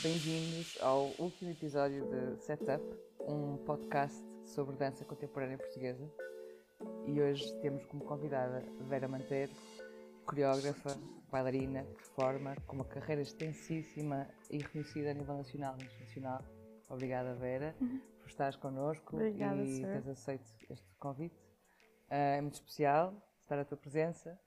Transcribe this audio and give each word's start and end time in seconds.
Bem-vindos 0.00 0.78
ao 0.80 1.10
último 1.18 1.50
episódio 1.50 2.06
de 2.06 2.40
Setup, 2.42 2.82
um 3.20 3.56
podcast 3.58 4.16
sobre 4.44 4.76
dança 4.76 5.04
contemporânea 5.04 5.58
portuguesa. 5.58 6.08
E 7.08 7.22
hoje 7.22 7.50
temos 7.62 7.86
como 7.86 8.04
convidada 8.04 8.62
Vera 8.82 9.08
Manteiro, 9.08 9.50
coreógrafa, 10.26 10.94
bailarina, 11.32 11.82
performer, 11.84 12.60
com 12.66 12.76
uma 12.76 12.84
carreira 12.84 13.22
extensíssima 13.22 14.28
e 14.50 14.58
reconhecida 14.58 15.10
a 15.10 15.14
nível 15.14 15.38
nacional 15.38 15.74
e 15.78 15.84
internacional. 15.84 16.44
Obrigada, 16.86 17.34
Vera, 17.34 17.74
por 18.20 18.28
estares 18.28 18.56
connosco 18.56 19.16
Obrigada, 19.16 19.62
e 19.62 19.80
Sara. 19.80 19.92
teres 19.94 20.08
aceito 20.08 20.44
este 20.68 20.86
convite. 20.98 21.34
Ah, 22.10 22.36
é 22.36 22.40
muito 22.42 22.54
especial 22.54 23.14
estar 23.40 23.58
à 23.58 23.64
tua 23.64 23.78
presença, 23.78 24.38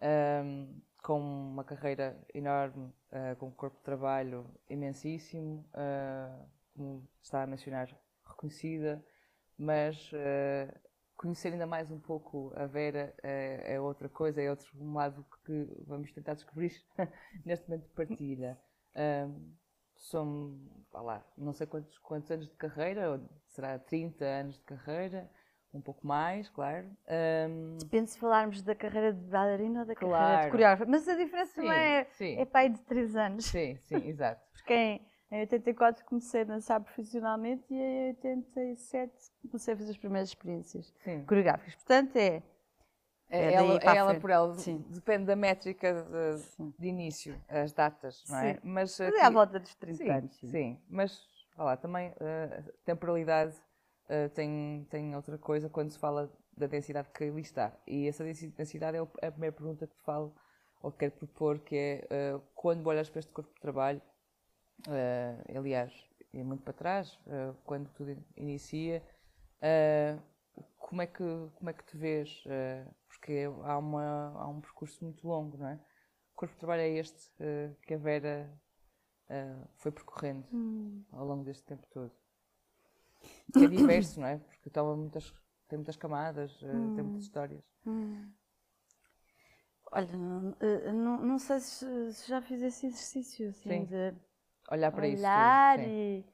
ahm, 0.00 0.74
com 1.00 1.20
uma 1.20 1.62
carreira 1.62 2.20
enorme, 2.34 2.92
ah, 3.12 3.36
com 3.36 3.46
um 3.46 3.52
corpo 3.52 3.76
de 3.76 3.84
trabalho 3.84 4.44
imensíssimo, 4.68 5.64
ah, 5.72 6.36
como 6.74 7.08
está 7.22 7.44
a 7.44 7.46
mencionar, 7.46 7.88
reconhecida, 8.26 9.04
mas 9.56 10.10
conhecer 11.18 11.52
ainda 11.52 11.66
mais 11.66 11.90
um 11.90 11.98
pouco 11.98 12.52
a 12.56 12.64
Vera 12.66 13.12
é, 13.22 13.74
é 13.74 13.80
outra 13.80 14.08
coisa, 14.08 14.40
é 14.40 14.48
outro 14.48 14.66
um 14.80 14.94
lado 14.94 15.26
que 15.44 15.68
vamos 15.86 16.10
tentar 16.12 16.34
descobrir 16.34 16.72
neste 17.44 17.68
momento 17.68 17.84
de 17.88 17.94
partilha. 17.94 18.58
Ahm, 18.94 19.52
são, 19.96 20.56
lá, 20.94 21.22
não 21.36 21.52
sei 21.52 21.66
quantos, 21.66 21.98
quantos 21.98 22.30
anos 22.30 22.48
de 22.48 22.54
carreira, 22.54 23.10
ou 23.10 23.20
será 23.48 23.78
30 23.78 24.24
anos 24.24 24.56
de 24.56 24.62
carreira, 24.62 25.28
um 25.74 25.80
pouco 25.80 26.06
mais, 26.06 26.48
claro. 26.48 26.86
Ahm, 27.08 27.78
Depende 27.80 28.10
se 28.10 28.18
falarmos 28.18 28.62
da 28.62 28.74
carreira 28.74 29.12
de 29.12 29.20
bailarina 29.26 29.80
ou 29.80 29.86
da 29.86 29.94
carreira 29.94 30.14
Claro. 30.14 30.44
de 30.44 30.50
coreógrafa. 30.50 30.86
Mas 30.86 31.08
a 31.08 31.16
diferença 31.16 31.60
sim, 31.60 31.66
não 31.66 31.72
é, 31.72 32.04
sim, 32.16 32.40
é 32.40 32.44
pai 32.44 32.68
de 32.68 32.78
3 32.82 33.16
anos. 33.16 33.44
sim, 33.44 33.76
sim, 33.88 34.08
exato. 34.08 34.40
Porque 34.52 35.00
em 35.30 35.40
84 35.40 36.04
comecei 36.04 36.40
a 36.42 36.44
dançar 36.44 36.80
profissionalmente 36.80 37.64
e 37.70 37.76
em 37.76 38.08
87 38.08 39.12
comecei 39.50 39.74
a 39.74 39.76
fazer 39.76 39.90
as 39.90 39.96
primeiras 39.98 40.28
experiências 40.30 40.92
Sim. 41.04 41.24
coreográficas. 41.24 41.74
Portanto, 41.74 42.16
é. 42.16 42.42
É, 43.30 43.44
É 43.44 43.52
ela, 43.52 43.74
é 43.82 43.96
ela 43.96 44.14
por 44.18 44.30
ela, 44.30 44.54
Sim. 44.54 44.82
depende 44.88 45.26
da 45.26 45.36
métrica 45.36 46.02
de, 46.02 46.38
Sim. 46.38 46.74
de 46.78 46.88
início, 46.88 47.38
as 47.46 47.74
datas, 47.74 48.24
não 48.26 48.38
é? 48.38 48.54
Sim. 48.54 48.60
Mas, 48.62 48.98
Mas 48.98 49.00
é 49.00 49.08
aqui- 49.08 49.20
à 49.20 49.30
volta 49.30 49.60
dos 49.60 49.74
30 49.74 49.98
sim, 50.02 50.08
anos. 50.10 50.36
Sim, 50.40 50.80
mas 50.88 51.28
vá 51.54 51.64
lá, 51.64 51.76
também 51.76 52.10
eh, 52.20 52.64
a 52.66 52.72
temporalidade 52.86 53.54
eh, 54.08 54.28
tem, 54.30 54.86
tem 54.88 55.14
outra 55.14 55.36
coisa 55.36 55.68
quando 55.68 55.90
se 55.90 55.98
fala 55.98 56.32
da 56.56 56.66
densidade 56.66 57.10
que 57.10 57.24
ali 57.24 57.42
está. 57.42 57.70
E 57.86 58.08
essa 58.08 58.24
densi- 58.24 58.48
densidade 58.48 58.96
é 58.96 59.06
é 59.20 59.26
a 59.26 59.30
primeira 59.30 59.54
pergunta 59.54 59.86
que 59.86 59.94
te 59.94 60.02
falo, 60.02 60.34
ou 60.80 60.90
que 60.90 61.00
quero 61.00 61.12
propor, 61.12 61.58
que 61.58 61.76
é 61.76 62.06
eh, 62.08 62.40
quando 62.54 62.86
olhas 62.86 63.10
para 63.10 63.18
este 63.18 63.30
corpo 63.30 63.52
de 63.52 63.60
trabalho, 63.60 64.00
eh, 64.86 65.56
aliás, 65.56 65.92
e 66.32 66.42
muito 66.42 66.62
para 66.62 66.72
trás, 66.72 67.18
eh, 67.26 67.52
quando 67.64 67.88
tudo 67.90 68.16
inicia, 68.36 69.02
eh, 69.60 70.16
como, 70.78 71.02
é 71.02 71.06
que, 71.06 71.24
como 71.54 71.70
é 71.70 71.72
que 71.72 71.84
te 71.84 71.96
vês? 71.96 72.44
Porque 73.08 73.44
há, 73.64 73.78
uma, 73.78 74.32
há 74.36 74.48
um 74.48 74.60
percurso 74.60 75.04
muito 75.04 75.26
longo, 75.26 75.56
não 75.56 75.68
é? 75.68 75.74
O 76.32 76.36
corpo 76.36 76.54
de 76.54 76.60
trabalho 76.60 76.82
é 76.82 76.88
este 76.90 77.30
que 77.82 77.94
a 77.94 77.98
Vera 77.98 78.50
foi 79.76 79.90
percorrendo 79.90 80.46
Hum. 80.52 81.04
ao 81.12 81.26
longo 81.26 81.44
deste 81.44 81.64
tempo 81.64 81.86
todo. 81.90 82.12
Que 83.52 83.64
é 83.64 83.68
diverso, 83.68 84.20
não 84.20 84.28
é? 84.28 84.38
Porque 84.38 84.70
toma 84.70 84.96
muitas, 84.96 85.32
tem 85.68 85.78
muitas 85.78 85.96
camadas, 85.96 86.58
eh, 86.62 86.90
tem 86.94 87.04
muitas 87.04 87.22
histórias. 87.22 87.64
Hum. 87.86 88.30
Olha, 89.90 90.16
não, 90.16 90.56
eh, 90.60 90.92
não, 90.92 91.38
sei 91.38 91.60
se, 91.60 92.12
se 92.12 92.28
já 92.28 92.42
fiz 92.42 92.62
esse 92.62 92.86
exercício 92.86 93.48
assim, 93.48 93.68
Sim. 93.68 93.84
de 93.86 94.14
Olhar 94.70 94.92
para 94.92 95.08
isso 95.08 95.22
olhar 95.22 95.78
e, 95.80 96.24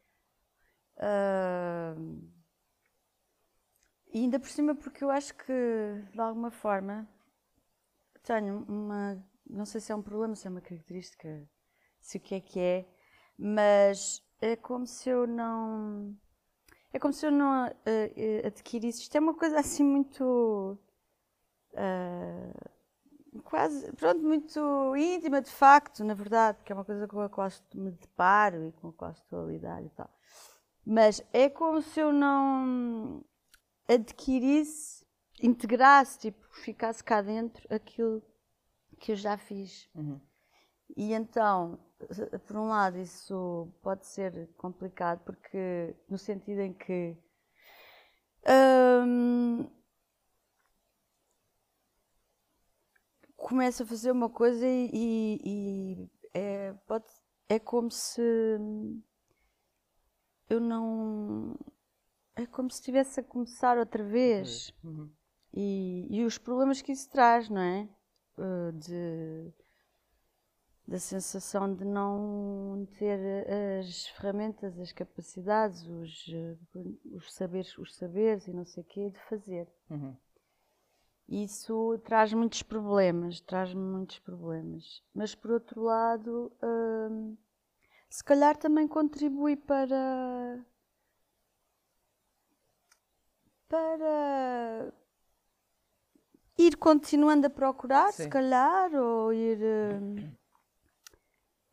ah, 0.97 1.95
e 4.12 4.19
ainda 4.19 4.41
por 4.41 4.49
cima 4.49 4.75
porque 4.75 5.05
eu 5.05 5.11
acho 5.11 5.34
que 5.34 5.53
de 6.12 6.21
alguma 6.21 6.50
forma 6.50 7.09
tenho 8.23 8.65
uma 8.69 9.23
não 9.49 9.65
sei 9.65 9.81
se 9.81 9.93
é 9.93 9.94
um 9.94 10.03
problema 10.03 10.34
se 10.34 10.47
é 10.47 10.50
uma 10.50 10.61
característica 10.61 11.49
se 12.00 12.19
o 12.19 12.21
que 12.21 12.34
é 12.34 12.41
que 12.41 12.61
é 12.61 12.87
mas 13.39 14.23
é 14.41 14.56
como 14.56 14.87
se 14.87 15.09
eu 15.11 15.27
não 15.27 16.17
é 16.93 16.99
como 16.99 17.12
se 17.12 17.27
eu 17.27 17.33
não 17.33 17.67
eh, 17.84 18.43
adquirisse. 18.47 19.03
Isto 19.03 19.17
é 19.17 19.21
uma 19.21 19.34
coisa 19.34 19.59
assim 19.59 19.83
muito 19.83 20.78
ah, 21.77 22.74
quase, 23.43 23.93
pronto, 23.93 24.22
muito 24.22 24.97
íntima 24.97 25.41
de 25.41 25.50
facto, 25.50 26.05
na 26.05 26.15
verdade, 26.15 26.59
porque 26.59 26.72
é 26.72 26.75
uma 26.75 26.84
coisa 26.84 27.06
com 27.09 27.21
a 27.21 27.28
qual 27.28 27.49
me 27.75 27.91
deparo 27.91 28.69
e 28.69 28.72
com 28.72 28.89
a 28.89 28.93
qual 28.93 29.11
estou 29.11 29.45
a 29.45 29.47
lidar 29.47 29.83
e 29.83 29.91
tal. 29.91 30.11
Mas 30.87 31.22
é 31.33 31.49
como 31.49 31.81
se 31.81 32.00
eu 32.00 32.12
não 32.12 33.25
adquirisse, 33.89 35.05
integrasse, 35.43 36.19
tipo, 36.19 36.47
ficasse 36.62 37.03
cá 37.03 37.23
dentro 37.23 37.67
aquilo 37.75 38.23
que 38.99 39.12
eu 39.12 39.17
já 39.17 39.37
fiz. 39.37 39.89
Uhum. 39.94 40.21
E 40.97 41.12
então, 41.12 41.78
por 42.47 42.56
um 42.56 42.69
lado, 42.69 42.99
isso 42.99 43.73
pode 43.83 44.06
ser 44.06 44.49
complicado, 44.56 45.21
porque 45.25 45.97
no 46.09 46.19
sentido 46.19 46.61
em 46.61 46.73
que 46.73 47.17
hum, 48.47 49.67
começo 53.44 53.82
a 53.82 53.87
fazer 53.87 54.10
uma 54.10 54.31
coisa 54.31 54.66
e, 54.66 55.38
e- 55.44 56.10
é, 56.32 56.72
pode, 56.87 57.05
é 57.47 57.59
como 57.59 57.91
se 57.91 58.22
eu 60.49 60.59
não. 60.59 61.56
É 62.34 62.47
como 62.47 62.71
se 62.71 62.78
estivesse 62.78 63.21
a 63.21 63.22
começar 63.22 63.78
outra 63.78 64.03
vez. 64.03 64.72
Uhum. 64.82 65.10
E, 65.53 66.09
e 66.10 66.25
os 66.25 66.38
problemas 66.38 66.82
que 66.82 66.91
isso 66.91 67.09
traz, 67.10 67.49
não 67.49 67.60
é? 67.60 67.88
Uh, 68.37 68.72
de, 68.72 69.53
da 70.88 70.99
sensação 70.99 71.72
de 71.72 71.84
não 71.84 72.88
ter 72.99 73.47
as 73.78 74.09
ferramentas, 74.09 74.76
as 74.81 74.91
capacidades, 74.91 75.87
os, 75.87 76.26
uh, 76.26 76.99
os 77.12 77.32
saberes, 77.32 77.78
os 77.78 77.94
saberes 77.94 78.49
e 78.49 78.53
não 78.53 78.65
sei 78.65 78.82
o 78.82 78.87
quê 78.87 79.11
de 79.11 79.19
fazer. 79.28 79.69
Uhum. 79.91 80.16
Isso 81.29 81.99
traz 82.05 82.33
muitos 82.33 82.62
problemas, 82.62 83.41
traz 83.41 83.73
muitos 83.73 84.19
problemas. 84.19 85.03
Mas 85.15 85.35
por 85.35 85.53
outro 85.53 85.83
lado, 85.83 86.53
hum, 86.62 87.37
se 88.11 88.23
calhar 88.23 88.57
também 88.57 88.87
contribui 88.87 89.57
para 89.57 90.65
para 93.69 94.93
ir 96.59 96.77
continuando 96.77 97.47
a 97.47 97.51
procurar, 97.51 98.12
se 98.12 98.25
Sim. 98.25 98.29
calhar, 98.29 98.95
ou 98.95 99.33
ir 99.33 99.59
hum, 99.59 100.15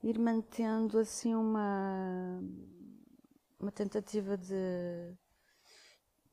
ir 0.04 0.18
mantendo 0.18 0.98
assim 0.98 1.36
uma 1.36 2.42
uma 3.60 3.72
tentativa 3.72 4.36
de 4.36 5.14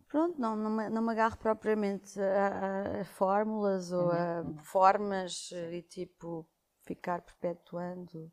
Pronto, 0.09 0.41
não, 0.41 0.57
não, 0.57 0.71
me, 0.71 0.89
não 0.89 1.03
me 1.03 1.13
agarro 1.13 1.37
propriamente 1.37 2.19
a, 2.21 3.01
a- 3.01 3.05
fórmulas 3.05 3.93
ou 3.93 4.11
a 4.11 4.45
formas 4.63 5.51
eh, 5.53 5.77
e 5.77 5.83
tipo 5.83 6.47
ficar 6.83 7.21
perpetuando, 7.23 8.33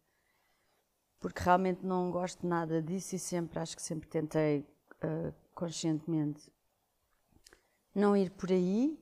porque 1.20 1.42
realmente 1.44 1.86
não 1.86 2.10
gosto 2.12 2.48
nada 2.48 2.82
disso 2.82 3.16
e 3.16 3.20
sempre, 3.20 3.60
acho 3.60 3.76
que 3.76 3.82
sempre 3.82 4.08
tentei 4.08 4.66
eh, 5.02 5.34
conscientemente 5.54 6.50
não 7.94 8.16
ir 8.16 8.30
por 8.32 8.52
aí. 8.52 8.98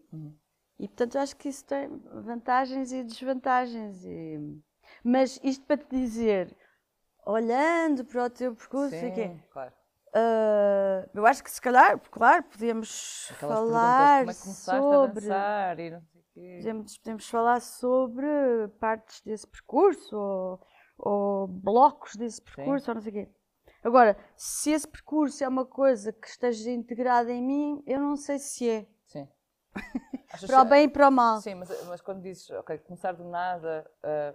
E 0.79 0.87
portanto 0.87 1.17
acho 1.17 1.35
que 1.35 1.49
isso 1.49 1.65
tem 1.65 1.89
vantagens 2.23 2.91
e 2.91 3.03
desvantagens. 3.03 4.03
E... 4.05 4.39
Mas 5.03 5.39
isto 5.43 5.65
para 5.65 5.77
te 5.77 5.89
dizer, 5.89 6.55
olhando 7.25 8.05
para 8.05 8.25
o 8.25 8.29
teu 8.29 8.55
percurso, 8.55 8.97
sei 8.99 9.09
o 9.09 9.13
quê, 9.13 9.31
Sim, 9.31 9.41
claro. 9.51 9.73
Ah, 10.15 11.07
eu 11.13 11.25
acho 11.25 11.43
que 11.43 11.49
se 11.49 11.61
calhar, 11.61 11.99
claro, 12.11 12.43
podíamos 12.43 13.29
Aquelas 13.31 13.57
falar 13.57 14.27
é 14.27 14.33
sobre. 14.33 15.31
a 15.31 15.75
e 15.77 15.89
não 15.89 16.01
sei 16.01 16.21
o 16.21 16.25
quê. 16.33 16.57
Podemos, 16.57 16.97
podemos 16.99 17.29
falar 17.29 17.61
sobre 17.61 18.27
partes 18.79 19.21
desse 19.21 19.47
percurso 19.47 20.15
ou, 20.15 20.59
ou 20.99 21.47
blocos 21.47 22.15
desse 22.15 22.41
percurso 22.41 22.91
ou 22.91 22.95
não 22.95 23.01
sei 23.01 23.11
o 23.11 23.15
quê. 23.15 23.31
Agora, 23.83 24.15
se 24.35 24.71
esse 24.71 24.87
percurso 24.87 25.43
é 25.43 25.47
uma 25.47 25.65
coisa 25.65 26.13
que 26.13 26.27
esteja 26.27 26.71
integrada 26.71 27.31
em 27.31 27.41
mim, 27.41 27.83
eu 27.85 27.99
não 27.99 28.15
sei 28.15 28.37
se 28.37 28.69
é. 28.69 28.87
Sim. 29.07 29.27
Para 30.47 30.61
o 30.61 30.65
bem 30.65 30.85
e 30.85 30.89
para 30.89 31.09
o 31.09 31.11
mal. 31.11 31.41
Sim, 31.41 31.55
mas, 31.55 31.69
mas 31.87 32.01
quando 32.01 32.21
dizes, 32.21 32.49
ok, 32.51 32.77
começar 32.79 33.11
do 33.11 33.23
nada 33.23 33.87
ah, 34.01 34.33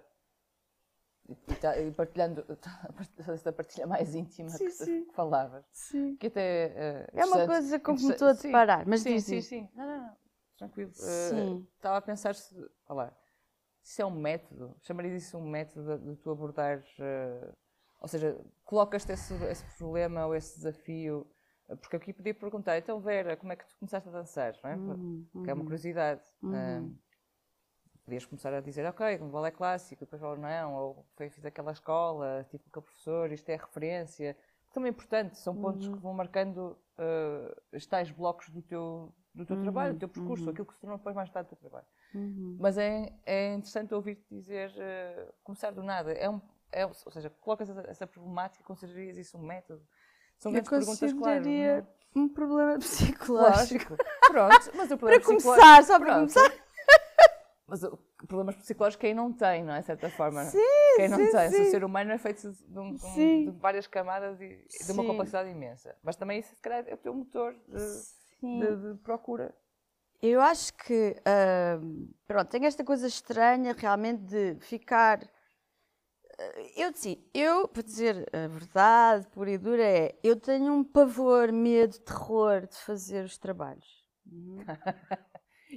e, 1.47 1.55
tá- 1.55 1.77
e 1.77 1.91
partilhando 1.91 2.45
essa 3.27 3.51
partilha 3.51 3.85
mais 3.87 4.15
íntima 4.15 4.49
Sim, 4.49 4.65
que, 4.65 4.71
sim. 4.71 5.05
que 5.05 5.13
falavas, 5.13 5.65
Sim. 5.71 6.15
que 6.17 6.27
até 6.27 7.07
ah, 7.13 7.19
É 7.19 7.25
uma 7.25 7.45
coisa 7.45 7.79
com 7.79 7.95
que 7.95 8.03
me 8.03 8.11
estou 8.11 8.27
a 8.27 8.33
deparar, 8.33 8.87
mas 8.87 9.01
sim, 9.01 9.19
sim, 9.19 9.41
sim. 9.41 9.69
Não, 9.75 9.85
não, 9.85 9.97
não, 10.01 10.17
tranquilo. 10.57 10.91
Sim. 10.93 11.67
Estava 11.75 11.97
a 11.97 12.01
pensar 12.01 12.35
se, 12.35 12.55
olha 12.87 13.13
isso 13.83 14.01
é 14.01 14.05
um 14.05 14.11
método, 14.11 14.75
chamarias 14.81 15.23
isso 15.23 15.37
um 15.37 15.49
método 15.49 15.97
de, 15.97 16.09
de 16.11 16.15
tu 16.17 16.29
abordares, 16.31 16.85
ah, 16.99 17.53
ou 18.01 18.07
seja, 18.07 18.39
colocas-te 18.63 19.11
esse, 19.11 19.33
esse 19.45 19.65
problema 19.77 20.25
ou 20.25 20.35
esse 20.35 20.55
desafio, 20.57 21.25
porque 21.81 21.95
aqui 21.95 22.13
podia 22.13 22.33
perguntar, 22.33 22.77
então 22.77 22.99
Vera, 22.99 23.35
como 23.37 23.51
é 23.51 23.55
que 23.55 23.65
tu 23.67 23.75
começaste 23.77 24.07
a 24.09 24.11
dançar, 24.11 24.55
não 24.63 24.69
é? 24.69 24.75
Uhum, 24.75 25.25
que 25.43 25.49
é 25.49 25.53
uma 25.53 25.59
uhum. 25.59 25.63
curiosidade. 25.65 26.21
Uhum. 26.41 26.95
Podias 28.09 28.25
começar 28.25 28.51
a 28.51 28.59
dizer, 28.59 28.85
ok, 28.87 29.19
um 29.21 29.29
balé 29.29 29.51
clássico, 29.51 30.03
depois 30.03 30.21
ou 30.23 30.35
não, 30.35 30.73
ou 30.73 31.05
foi, 31.15 31.29
fiz 31.29 31.45
aquela 31.45 31.71
escola, 31.71 32.45
tipo 32.49 32.67
aquele 32.67 32.85
professor, 32.85 33.31
isto 33.31 33.47
é 33.49 33.55
referência. 33.55 34.35
Também 34.73 34.89
é 34.89 34.91
importante, 34.91 35.37
são 35.37 35.55
pontos 35.55 35.87
Uhum. 35.87 35.93
que 35.93 35.99
vão 35.99 36.13
marcando 36.13 36.75
ah, 36.97 37.55
os 37.71 37.85
tais 37.85 38.09
blocos 38.09 38.49
do 38.49 38.61
teu, 38.63 39.13
do 39.33 39.45
teu 39.45 39.61
trabalho, 39.61 39.93
do 39.93 39.99
teu 39.99 40.09
percurso, 40.09 40.45
uhum. 40.45 40.49
aquilo 40.49 40.65
que 40.65 40.73
se 40.73 40.81
tornou 40.81 40.97
depois 40.97 41.15
mais 41.15 41.29
tarde 41.29 41.47
o 41.47 41.55
teu 41.55 41.57
trabalho. 41.59 41.85
Uhum. 42.15 42.57
Mas 42.59 42.77
é, 42.79 43.13
é 43.25 43.53
interessante 43.53 43.93
ouvir-te 43.93 44.25
dizer, 44.29 44.73
ah, 44.79 45.31
começar 45.43 45.71
do 45.71 45.83
nada. 45.83 46.11
É 46.11 46.27
um, 46.27 46.41
é, 46.71 46.85
ou 46.85 46.93
seja, 46.93 47.29
colocas 47.29 47.69
essa, 47.69 47.81
essa 47.87 48.07
problemática, 48.07 48.63
considerarias 48.63 49.17
isso 49.17 49.37
um 49.37 49.41
método? 49.41 49.83
São 50.39 50.51
grandes 50.51 50.69
perguntas, 50.69 51.13
claro. 51.13 51.47
é? 51.47 51.85
um 52.15 52.27
problema 52.27 52.77
psicológico. 52.79 53.91
Lógico. 53.91 53.97
Pronto, 54.31 54.71
mas 54.75 54.91
o 54.91 54.97
problema 54.97 55.21
Para 55.21 55.25
começar, 55.25 55.83
só 55.83 55.99
para 55.99 56.15
Pronto. 56.15 56.33
começar. 56.33 56.58
Mas 57.69 57.81
problemas 58.27 58.55
psicológicos 58.55 59.01
quem 59.01 59.13
não 59.13 59.31
tem, 59.31 59.63
não 59.63 59.73
é? 59.73 59.79
De 59.81 59.85
certa 59.85 60.09
forma. 60.09 60.43
Sim, 60.45 60.57
quem 60.95 61.09
não 61.09 61.17
sim, 61.17 61.31
tem. 61.31 61.51
Sim. 61.51 61.61
O 61.61 61.65
ser 61.71 61.83
humano 61.83 62.11
é 62.11 62.17
feito 62.17 62.51
de, 62.51 62.79
um- 62.79 62.93
de 63.45 63.51
várias 63.59 63.87
camadas 63.87 64.39
e 64.41 64.65
de 64.85 64.91
uma 64.91 65.03
complexidade 65.03 65.49
imensa. 65.49 65.95
Mas 66.03 66.15
também 66.15 66.39
isso, 66.39 66.55
se 66.55 66.61
calhar, 66.61 66.83
é 66.87 66.93
o 66.93 66.97
teu 66.97 67.13
motor 67.13 67.53
de, 67.67 67.77
de- 68.41 68.93
de 68.93 68.99
procura. 69.01 69.53
Eu 70.21 70.41
acho 70.41 70.73
que, 70.73 71.15
ahm, 71.25 72.07
pronto, 72.27 72.49
tem 72.49 72.65
esta 72.65 72.83
coisa 72.83 73.07
estranha 73.07 73.73
realmente 73.77 74.21
de 74.23 74.55
ficar. 74.59 75.23
eh, 76.37 76.83
Eu, 76.83 76.93
sim, 76.93 77.23
eu, 77.33 77.67
para 77.67 77.83
dizer 77.83 78.27
a 78.33 78.47
verdade 78.47 79.27
pura 79.29 79.51
e 79.51 79.57
dura, 79.57 79.83
é. 79.83 80.17
Eu 80.23 80.35
tenho 80.35 80.73
um 80.73 80.83
pavor, 80.83 81.51
medo, 81.51 81.97
terror 81.99 82.67
de 82.67 82.75
fazer 82.77 83.23
os 83.23 83.37
trabalhos. 83.37 84.03
Uhum. 84.31 84.57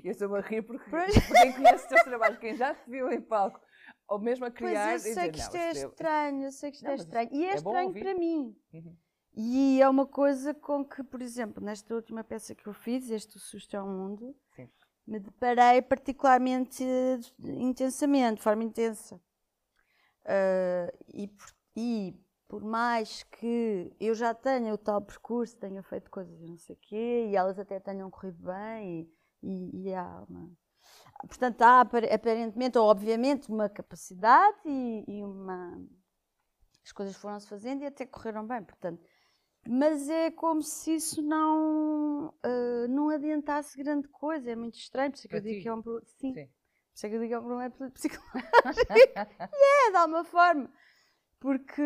Eu 0.02 0.10
estou-me 0.10 0.38
a 0.38 0.40
rir 0.40 0.62
porque, 0.62 0.88
porque 0.90 1.20
quem 1.40 1.52
conhece 1.52 1.84
os 1.84 1.88
teus 1.88 2.02
trabalhos, 2.02 2.38
quem 2.38 2.56
já 2.56 2.74
te 2.74 2.88
viu 2.88 3.10
em 3.12 3.20
palco, 3.20 3.60
ou 4.08 4.18
mesmo 4.18 4.44
a 4.44 4.50
criar, 4.50 4.90
Pois 4.90 5.06
eu 5.06 5.14
sei 5.14 5.30
dizer, 5.30 5.32
que 5.32 5.38
"Não, 5.38 5.44
isto 5.44 5.56
é 5.56 5.72
isto 5.72 5.88
estranho, 5.90 6.44
eu 6.44 6.52
sei 6.52 6.70
que 6.70 6.76
isto 6.76 6.84
Não, 6.84 6.92
é 6.92 6.94
estranho. 6.96 7.28
E 7.32 7.44
é, 7.44 7.50
é 7.50 7.54
estranho 7.54 7.92
para 7.92 8.14
mim. 8.14 8.56
Uhum. 8.72 8.96
E 9.34 9.80
é 9.80 9.88
uma 9.88 10.06
coisa 10.06 10.52
com 10.52 10.84
que, 10.84 11.02
por 11.02 11.22
exemplo, 11.22 11.62
nesta 11.62 11.94
última 11.94 12.22
peça 12.22 12.54
que 12.54 12.66
eu 12.66 12.72
fiz, 12.72 13.10
este 13.10 13.36
O 13.36 13.40
Susto 13.40 13.74
é 13.76 13.82
um 13.82 13.88
Mundo, 13.88 14.36
Sim. 14.54 14.68
me 15.06 15.18
deparei 15.18 15.80
particularmente 15.80 16.84
eh, 16.84 17.18
intensamente, 17.58 18.36
de 18.36 18.42
forma 18.42 18.62
intensa. 18.64 19.20
Ah, 20.24 20.92
e, 21.12 21.28
por, 21.28 21.46
e 21.76 22.14
por 22.48 22.62
mais 22.62 23.22
que 23.24 23.92
eu 23.98 24.14
já 24.14 24.34
tenha 24.34 24.72
o 24.72 24.78
tal 24.78 25.00
percurso, 25.00 25.56
tenha 25.56 25.82
feito 25.82 26.10
coisas 26.10 26.40
e 26.40 26.46
não 26.46 26.58
sei 26.58 26.76
o 26.76 26.78
quê, 26.80 27.28
e 27.30 27.36
elas 27.36 27.58
até 27.58 27.80
tenham 27.80 28.10
corrido 28.10 28.42
bem, 28.42 29.00
e, 29.00 29.12
e, 29.42 29.88
e 29.88 29.94
há 29.94 30.24
uma. 30.28 30.50
Portanto, 31.26 31.62
há 31.62 31.80
apar- 31.80 32.12
aparentemente 32.12 32.78
ou 32.78 32.86
obviamente 32.88 33.48
uma 33.50 33.68
capacidade 33.68 34.58
e, 34.66 35.04
e 35.06 35.24
uma. 35.24 35.84
As 36.84 36.92
coisas 36.92 37.16
foram-se 37.16 37.48
fazendo 37.48 37.82
e 37.82 37.86
até 37.86 38.04
correram 38.06 38.46
bem, 38.46 38.62
portanto. 38.62 39.02
Mas 39.68 40.08
é 40.08 40.30
como 40.30 40.60
se 40.62 40.96
isso 40.96 41.22
não, 41.22 42.34
ah, 42.42 42.86
não 42.88 43.10
adiantasse 43.10 43.78
grande 43.80 44.08
coisa, 44.08 44.50
é 44.50 44.56
muito 44.56 44.76
estranho, 44.76 45.12
por 45.12 45.18
isso 45.18 45.26
é 45.26 45.30
que 45.30 45.36
eu 45.36 45.40
digo 45.40 45.62
que 45.62 45.68
é 45.68 45.74
um 45.74 45.82
problema. 45.82 46.06
Sim, 46.06 46.34
Sim. 46.34 46.46
por 46.46 46.96
isso 46.96 47.06
é 47.06 47.08
que 47.08 47.14
eu 47.14 47.20
digo 47.20 47.28
que 47.30 47.34
é 47.34 47.38
um 47.38 47.44
problema 47.44 47.90
psicológico. 47.92 48.32
e 49.54 49.88
é, 49.88 49.90
de 49.90 49.96
alguma 49.96 50.24
forma. 50.24 50.70
Porque 51.38 51.82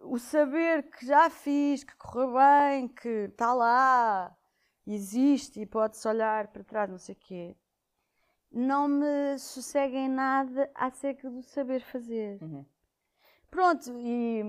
o 0.00 0.18
saber 0.18 0.88
que 0.90 1.06
já 1.06 1.28
fiz, 1.28 1.84
que 1.84 1.94
correu 1.96 2.32
bem, 2.34 2.88
que 2.88 3.08
está 3.08 3.52
lá, 3.52 4.34
existe 4.86 5.60
e 5.60 5.66
pode-se 5.66 6.06
olhar 6.08 6.48
para 6.48 6.64
trás, 6.64 6.90
não 6.90 6.98
sei 6.98 7.14
o 7.14 7.18
quê, 7.18 7.56
não 8.50 8.86
me 8.88 9.38
sossega 9.38 9.96
em 9.96 10.08
nada 10.08 10.70
acerca 10.74 11.30
do 11.30 11.42
saber 11.42 11.80
fazer. 11.80 12.42
Uhum. 12.42 12.64
Pronto, 13.50 13.98
e. 13.98 14.42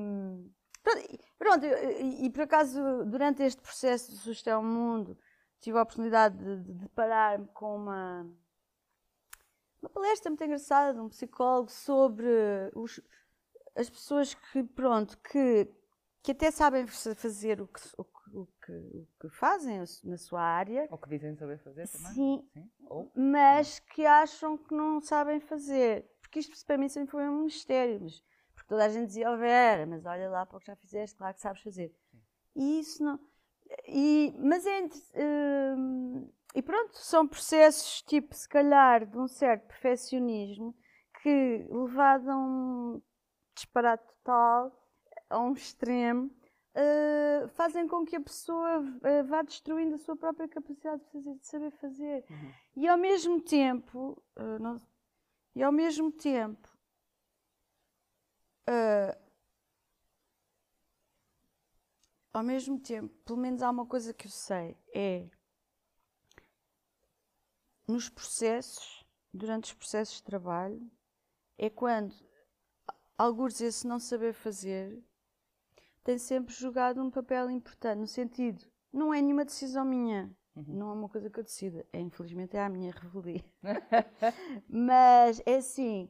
Pronto, 0.83 1.00
e, 1.00 1.19
pronto, 1.38 1.65
e, 1.65 2.25
e 2.25 2.30
por 2.30 2.41
acaso, 2.41 3.06
durante 3.06 3.41
este 3.44 3.62
processo 3.62 4.12
de 4.12 4.50
é 4.50 4.57
o 4.57 4.63
Mundo, 4.63 5.18
tive 5.62 5.77
a 5.77 5.81
oportunidade 5.81 6.38
de, 6.38 6.62
de 6.62 6.74
deparar-me 6.74 7.47
com 7.47 7.75
uma, 7.77 8.29
uma 9.81 9.89
palestra 9.89 10.29
muito 10.29 10.44
engraçada 10.44 10.94
de 10.94 11.00
um 11.00 11.07
psicólogo 11.07 11.71
sobre 11.71 12.27
os- 12.75 13.00
as 13.75 13.89
pessoas 13.89 14.33
que, 14.33 14.62
pronto, 14.63 15.18
que, 15.19 15.69
que 16.21 16.31
até 16.31 16.51
sabem 16.51 16.86
fa- 16.86 17.15
fazer 17.15 17.62
o 17.62 17.68
que, 17.68 17.79
o 17.97 18.03
que, 18.03 18.22
o 18.33 18.47
que, 18.65 18.71
o 18.71 19.07
que 19.21 19.30
fazem 19.30 19.80
na 20.03 20.18
sua 20.18 20.41
área, 20.41 20.88
Ou 20.91 20.97
que 20.97 21.09
dizem 21.09 21.35
saber 21.35 21.59
fazer 21.59 21.88
também. 21.88 22.13
sim, 22.13 22.50
Sim. 22.53 22.69
Ou, 22.89 23.12
mas 23.15 23.80
que 23.80 24.06
acham 24.06 24.57
que 24.57 24.74
não 24.74 25.00
sabem 25.01 25.39
fazer. 25.39 26.09
Porque 26.21 26.39
isto 26.39 26.65
para 26.65 26.77
mim 26.77 26.89
sempre 26.89 27.12
foi 27.12 27.27
um 27.30 27.44
mistério. 27.44 28.00
Mas, 28.01 28.24
porque 28.56 28.68
toda 28.69 28.85
a 28.85 28.89
gente 28.89 29.07
dizia, 29.07 29.31
oh 29.31 29.38
Vera, 29.38 29.85
mas 29.85 30.06
olha 30.06 30.30
lá 30.30 30.45
para 30.45 30.57
o 30.57 30.59
que 30.59 30.68
já 30.68 30.75
fizeste, 30.75 31.15
claro 31.15 31.33
que 31.35 31.41
sabes 31.41 31.62
fazer. 31.62 31.94
E 32.56 32.80
isso 32.80 33.03
não. 33.03 33.19
E, 33.88 34.33
mas 34.39 34.65
é. 34.65 34.79
inter- 34.79 35.01
hum, 35.77 36.29
e 36.56 36.62
pronto, 36.62 36.95
são 36.97 37.27
processos 37.27 38.01
tipo, 38.03 38.36
se 38.36 38.47
calhar, 38.47 39.06
de 39.07 39.18
um 39.18 39.27
certo 39.27 39.65
perfeccionismo 39.68 40.75
que, 41.21 41.68
levado 41.69 42.29
a 42.29 42.38
um 42.38 43.01
disparate 43.56 44.06
total, 44.06 44.71
a 45.29 45.39
um 45.39 45.53
extremo, 45.53 46.29
uh, 46.75 47.47
fazem 47.49 47.87
com 47.87 48.05
que 48.05 48.15
a 48.15 48.21
pessoa 48.21 48.79
uh, 48.81 49.24
vá 49.27 49.41
destruindo 49.41 49.95
a 49.95 50.00
sua 50.00 50.15
própria 50.15 50.48
capacidade 50.48 51.01
de, 51.03 51.09
fazer- 51.12 51.36
de 51.36 51.48
saber 51.48 51.71
fazer. 51.71 52.25
Uhum. 52.29 52.53
E 52.75 52.88
ao 52.88 52.98
mesmo 52.98 53.41
tempo, 53.41 54.21
uh, 54.38 54.59
não- 54.59 54.81
e 55.55 55.62
ao 55.63 55.71
mesmo 55.71 56.12
tempo, 56.12 56.69
ao 62.33 62.43
mesmo 62.43 62.79
tempo, 62.79 63.13
pelo 63.24 63.38
menos 63.38 63.62
há 63.62 63.69
uma 63.69 63.86
coisa 63.86 64.13
que 64.13 64.25
eu 64.25 64.31
sei, 64.31 64.75
é 64.93 65.29
nos 67.88 68.09
processos, 68.09 69.05
durante 69.33 69.65
os 69.65 69.74
processos 69.74 70.15
de 70.15 70.24
trabalho, 70.24 70.91
é 71.57 71.69
quando 71.69 72.15
alguns 73.17 73.62
esse 73.62 73.86
não 73.86 74.00
saber 74.00 74.33
fazer 74.33 75.03
tem 76.03 76.17
sempre 76.17 76.53
jogado 76.53 77.01
um 77.01 77.10
papel 77.12 77.50
importante, 77.50 78.00
no 78.00 78.07
sentido, 78.07 78.65
não 78.91 79.13
é 79.13 79.22
nenhuma 79.22 79.45
decisão 79.45 79.86
minha, 79.86 80.31
não 80.67 80.89
é 80.91 80.93
uma 80.93 81.10
coisa 81.10 81.29
que 81.29 81.39
eu 81.39 81.43
decida, 81.43 81.86
é 81.93 82.00
infelizmente 82.00 82.55
é 82.57 82.62
a 82.63 82.69
minha 82.69 82.91
revelia. 82.91 83.43
Mas 84.67 85.41
é 85.45 85.55
assim, 85.57 86.10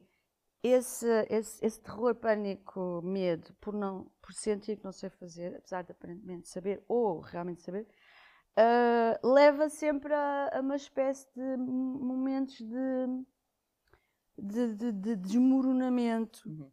esse, 0.63 1.07
esse, 1.29 1.65
esse 1.65 1.81
terror, 1.81 2.15
pânico, 2.15 3.01
medo 3.03 3.53
por, 3.61 3.73
não, 3.73 4.11
por 4.21 4.33
sentir 4.33 4.77
que 4.77 4.83
não 4.85 4.91
sei 4.93 5.09
fazer, 5.11 5.55
apesar 5.57 5.83
de 5.83 5.91
aparentemente 5.91 6.49
saber, 6.49 6.83
ou 6.87 7.19
realmente 7.21 7.63
saber, 7.63 7.87
ah, 8.57 9.19
leva 9.23 9.69
sempre 9.69 10.13
a, 10.13 10.57
a 10.57 10.61
uma 10.61 10.75
espécie 10.77 11.27
de 11.35 11.57
momentos 11.57 12.57
de, 12.57 13.25
de, 14.37 14.75
de- 14.75 14.91
de 14.91 15.15
desmoronamento 15.15 16.41
Uhum. 16.45 16.71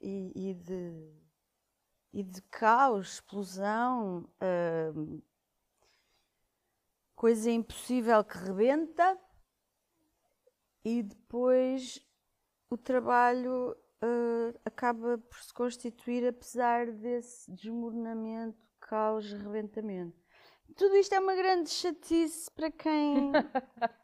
e, 0.00 0.32
e 0.50 0.54
de, 0.54 1.12
e 2.12 2.22
de 2.22 2.42
caos, 2.42 3.14
explosão, 3.14 4.28
ah, 4.40 4.92
coisa 7.14 7.50
impossível 7.50 8.22
que 8.24 8.36
rebenta 8.36 9.18
e 10.84 11.02
depois 11.02 12.00
o 12.68 12.76
trabalho 12.76 13.76
ah, 14.02 14.58
acaba 14.64 15.18
por 15.18 15.38
se 15.38 15.54
constituir 15.54 16.26
apesar 16.26 16.92
desse 16.92 17.50
desmoronamento, 17.50 18.58
caos, 18.80 19.32
rebentamento. 19.32 20.20
Tudo 20.76 20.96
isto 20.96 21.14
é 21.14 21.20
uma 21.20 21.34
grande 21.34 21.70
chatice 21.70 22.50
para 22.50 22.70
quem 22.70 23.32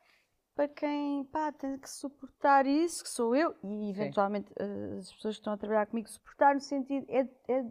para 0.55 0.67
quem 0.67 1.25
pá, 1.27 1.53
tem 1.53 1.79
que 1.79 1.89
suportar 1.89 2.67
isso, 2.67 3.05
que 3.05 3.09
sou 3.09 3.37
eu, 3.37 3.55
e 3.63 3.91
eventualmente 3.91 4.53
ah, 4.59 4.99
as 4.99 5.13
pessoas 5.13 5.37
que 5.37 5.41
estão 5.41 5.53
a 5.53 5.57
trabalhar 5.57 5.87
comigo, 5.87 6.09
suportar 6.09 6.55
no 6.55 6.61
sentido 6.61 7.07
é, 7.09 7.21
é, 7.49 7.65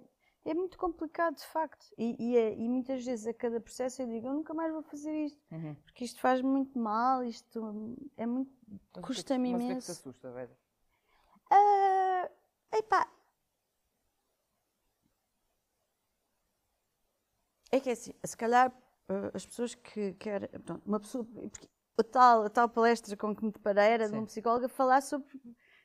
é 0.47 0.53
muito 0.53 0.77
complicado, 0.77 1.35
de 1.35 1.45
facto. 1.45 1.85
E, 1.97 2.15
e, 2.17 2.37
é, 2.37 2.53
e, 2.53 2.69
muitas 2.69 3.03
vezes 3.03 3.27
a 3.27 3.33
cada 3.33 3.59
processo 3.59 4.01
eu 4.01 4.07
digo, 4.07 4.27
eu 4.27 4.33
nunca 4.33 4.53
mais 4.53 4.71
vou 4.71 4.81
fazer 4.81 5.13
isto, 5.25 5.39
uhum. 5.51 5.75
porque 5.83 6.05
isto 6.05 6.19
faz 6.21 6.41
muito 6.41 6.79
mal, 6.79 7.21
isto 7.23 7.95
é 8.15 8.25
muito. 8.25 8.51
custa-me 9.01 9.49
imenso. 9.49 9.65
Mas 9.65 9.65
o 9.65 9.67
que 9.67 9.73
é 9.73 9.79
que 9.79 9.85
te 9.85 9.91
assusta, 9.91 10.31
velho? 10.31 10.57
Uh, 11.51 12.77
epá. 12.77 13.11
É 17.69 17.79
que 17.81 17.89
é 17.89 17.93
assim, 17.93 18.13
se 18.23 18.37
calhar 18.37 18.71
uh, 18.71 19.31
as 19.33 19.45
pessoas 19.45 19.75
que 19.75 20.13
querem. 20.13 20.49
Uma 20.85 21.01
pessoa. 21.01 21.25
Porque 21.25 21.67
a 21.99 22.03
tal, 22.03 22.43
a 22.43 22.49
tal 22.49 22.69
palestra 22.69 23.17
com 23.17 23.35
que 23.35 23.43
me 23.43 23.51
deparei 23.51 23.83
era 23.83 24.05
Sim. 24.05 24.11
de 24.11 24.17
uma 24.19 24.25
psicóloga 24.25 24.69
falar 24.69 25.01
sobre, 25.01 25.27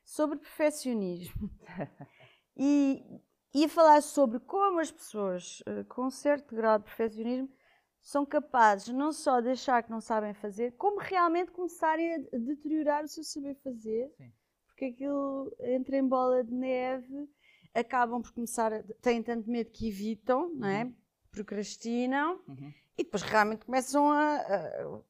sobre 0.04 0.38
perfeccionismo. 0.38 1.50
e 2.56 3.20
ia 3.54 3.68
falar 3.68 4.00
sobre 4.02 4.40
como 4.40 4.80
as 4.80 4.90
pessoas 4.90 5.60
uh, 5.60 5.84
com 5.88 6.06
um 6.06 6.10
certo 6.10 6.54
grau 6.54 6.78
de 6.78 6.84
perfeccionismo 6.84 7.50
são 8.00 8.26
capazes 8.26 8.92
não 8.92 9.12
só 9.12 9.40
de 9.40 9.50
achar 9.50 9.82
que 9.82 9.90
não 9.90 10.00
sabem 10.00 10.34
fazer, 10.34 10.72
como 10.72 10.98
realmente 10.98 11.52
começarem 11.52 12.14
a 12.14 12.36
deteriorar 12.36 13.04
o 13.04 13.08
seu 13.08 13.22
saber 13.22 13.54
fazer, 13.62 14.12
Sim. 14.16 14.32
porque 14.66 14.86
aquilo 14.86 15.54
entra 15.60 15.96
em 15.96 16.06
bola 16.06 16.42
de 16.42 16.52
neve, 16.52 17.28
acabam 17.72 18.20
por 18.20 18.32
começar, 18.32 18.72
a, 18.72 18.82
têm 19.00 19.22
tanto 19.22 19.48
medo 19.48 19.70
que 19.70 19.88
evitam, 19.88 20.52
não 20.54 20.68
é? 20.68 20.84
Uhum. 20.84 20.94
procrastinam 21.30 22.40
uhum. 22.48 22.72
e 22.98 23.04
depois 23.04 23.22
realmente 23.22 23.64
começam 23.64 24.10
a, 24.10 24.36
a 24.36 25.02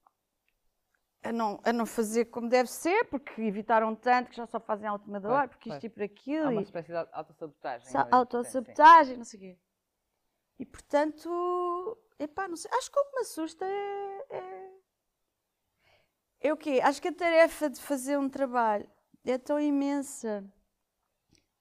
a 1.23 1.33
não, 1.33 1.61
a 1.64 1.73
não 1.73 1.87
fazer 1.87 2.26
como 2.26 2.49
deve 2.49 2.69
ser, 2.69 3.05
porque 3.05 3.41
evitaram 3.43 3.95
tanto 3.95 4.31
que 4.31 4.37
já 4.37 4.47
só 4.47 4.59
fazem 4.59 4.88
a 4.88 4.93
última 4.93 5.19
hora, 5.26 5.49
porque 5.49 5.71
isto 5.71 5.87
e 5.87 5.88
por 5.88 6.02
aquilo. 6.02 6.47
Há 6.47 6.50
uma 6.50 6.62
espécie 6.62 6.88
de 6.88 7.09
autossabotagem. 7.12 7.93
Autossabotagem, 8.11 9.17
não 9.17 9.25
sei 9.25 9.38
o 9.38 9.43
quê. 9.43 9.59
E 10.59 10.67
portanto, 10.67 11.99
epá, 12.19 12.49
não 12.49 12.57
sei, 12.57 12.71
acho 12.75 12.91
que 12.91 12.99
o 12.99 13.05
que 13.05 13.14
me 13.14 13.21
assusta 13.21 13.64
é, 13.64 14.26
é. 14.31 14.73
É 16.41 16.52
o 16.52 16.57
quê? 16.57 16.81
Acho 16.83 17.00
que 17.00 17.09
a 17.09 17.14
tarefa 17.14 17.71
de 17.71 17.81
fazer 17.81 18.19
um 18.19 18.29
trabalho 18.29 18.88
é 19.25 19.38
tão 19.38 19.61
imensa, 19.61 20.45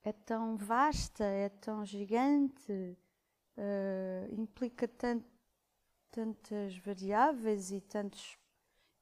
é 0.03 0.11
tão 0.11 0.57
vasta, 0.57 1.23
é 1.23 1.49
tão 1.49 1.85
gigante, 1.85 2.97
uh, 3.57 4.33
implica 4.33 4.87
tant, 4.87 5.23
tantas 6.09 6.75
variáveis 6.77 7.71
e 7.71 7.79
tantos 7.79 8.40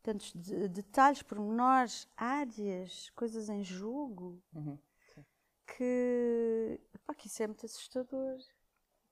tantos 0.01 0.33
de, 0.33 0.67
detalhes, 0.69 1.21
pormenores, 1.21 2.07
áreas, 2.15 3.09
coisas 3.11 3.49
em 3.49 3.63
jogo, 3.63 4.41
uhum. 4.53 4.77
que, 5.67 6.79
pá, 7.05 7.13
que 7.13 7.27
isso 7.27 7.43
é 7.43 7.47
muito 7.47 7.65
assustador. 7.65 8.37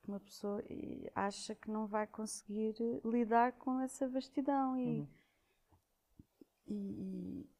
Uma 0.06 0.20
pessoa 0.20 0.62
acha 1.14 1.54
que 1.54 1.70
não 1.70 1.86
vai 1.86 2.06
conseguir 2.06 2.74
lidar 3.04 3.52
com 3.52 3.78
essa 3.80 4.08
vastidão 4.08 4.78
e, 4.78 5.00
uhum. 5.00 5.08
e, 6.66 7.50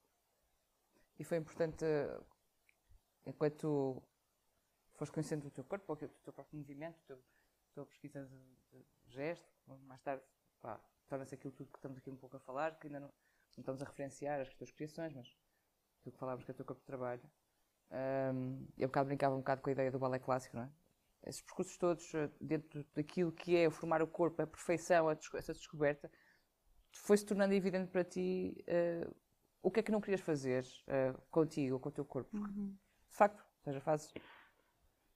e, 1.18 1.24
foi 1.24 1.36
importante, 1.36 1.84
enquanto 3.26 3.56
tu 3.58 4.02
foste 4.94 5.12
conhecendo 5.12 5.46
o 5.46 5.50
teu 5.50 5.64
corpo, 5.64 5.92
o 5.92 5.96
teu 5.96 6.32
próprio 6.32 6.58
movimento, 6.58 7.12
a 7.12 7.74
tua 7.74 7.84
pesquisa 7.84 8.24
de, 8.24 8.82
de 9.04 9.12
gesto, 9.12 9.46
mais 9.86 10.00
tarde 10.00 10.24
pá, 10.62 10.80
torna-se 11.08 11.34
aquilo 11.34 11.52
tudo 11.52 11.70
que 11.70 11.78
estamos 11.78 11.98
aqui 11.98 12.10
um 12.10 12.16
pouco 12.16 12.36
a 12.36 12.40
falar, 12.40 12.78
que 12.78 12.86
ainda 12.86 13.00
não, 13.00 13.08
não 13.08 13.60
estamos 13.60 13.82
a 13.82 13.84
referenciar 13.84 14.40
as 14.40 14.52
tuas 14.54 14.70
criações, 14.70 15.12
mas 15.14 15.26
aquilo 16.00 16.12
que 16.12 16.18
falávamos 16.18 16.44
que 16.44 16.50
é 16.50 16.54
o 16.54 16.56
teu 16.56 16.64
corpo 16.64 16.80
de 16.80 16.86
trabalho. 16.86 17.22
Um, 17.90 18.66
eu 18.76 18.84
um 18.84 18.88
bocado 18.88 19.06
brincava 19.06 19.34
um 19.34 19.38
bocado 19.38 19.62
com 19.62 19.70
a 19.70 19.72
ideia 19.72 19.90
do 19.90 19.98
balé 19.98 20.18
clássico, 20.18 20.56
não 20.56 20.64
é? 20.64 20.70
Esses 21.26 21.42
percursos 21.42 21.76
todos 21.76 22.14
eh, 22.14 22.30
dentro 22.40 22.86
daquilo 22.94 23.32
que 23.32 23.56
é 23.56 23.68
formar 23.70 24.00
o 24.02 24.06
corpo, 24.06 24.40
a 24.40 24.46
perfeição, 24.46 25.08
a 25.08 25.16
essa 25.34 25.52
descoberta, 25.52 26.10
foi-se 26.92 27.26
tornando 27.26 27.54
evidente 27.54 27.90
para 27.90 28.04
ti 28.04 28.64
uh, 28.68 29.14
o 29.62 29.70
que 29.70 29.80
é 29.80 29.82
que 29.82 29.90
não 29.90 30.00
querias 30.00 30.20
fazer 30.20 30.64
uh, 30.86 31.20
contigo, 31.30 31.78
com 31.80 31.88
o 31.88 31.92
teu 31.92 32.04
corpo. 32.04 32.36
Uhum. 32.36 32.76
De 33.10 33.16
facto, 33.16 33.40
ou 33.40 33.64
seja, 33.64 33.80
fazes, 33.80 34.14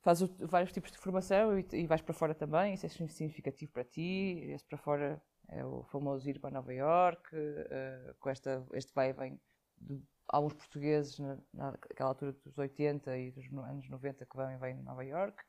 fazes 0.00 0.28
vários 0.40 0.72
tipos 0.72 0.90
de 0.90 0.98
formação 0.98 1.58
e, 1.58 1.66
e 1.72 1.86
vais 1.86 2.02
para 2.02 2.12
fora 2.12 2.34
também, 2.34 2.74
isso 2.74 2.84
é 2.84 2.88
significativo 2.88 3.72
para 3.72 3.84
ti, 3.84 4.40
esse 4.50 4.64
para 4.64 4.76
fora 4.76 5.22
é 5.48 5.64
o 5.64 5.82
famoso 5.84 6.28
ir 6.28 6.38
para 6.38 6.50
Nova 6.50 6.72
York, 6.72 7.34
uh, 7.34 8.14
com 8.18 8.30
esta, 8.30 8.64
este 8.72 8.92
vai 8.94 9.10
e 9.10 9.12
vem 9.12 9.40
de 9.76 10.02
alguns 10.28 10.54
portugueses 10.54 11.18
na, 11.18 11.38
naquela 11.52 12.10
altura 12.10 12.32
dos 12.32 12.56
80 12.56 13.16
e 13.18 13.30
dos 13.32 13.46
anos 13.52 13.88
90 13.88 14.26
que 14.26 14.36
vão 14.36 14.50
e 14.50 14.56
vêm 14.56 14.76
de 14.76 14.82
Nova 14.82 15.04
York. 15.04 15.42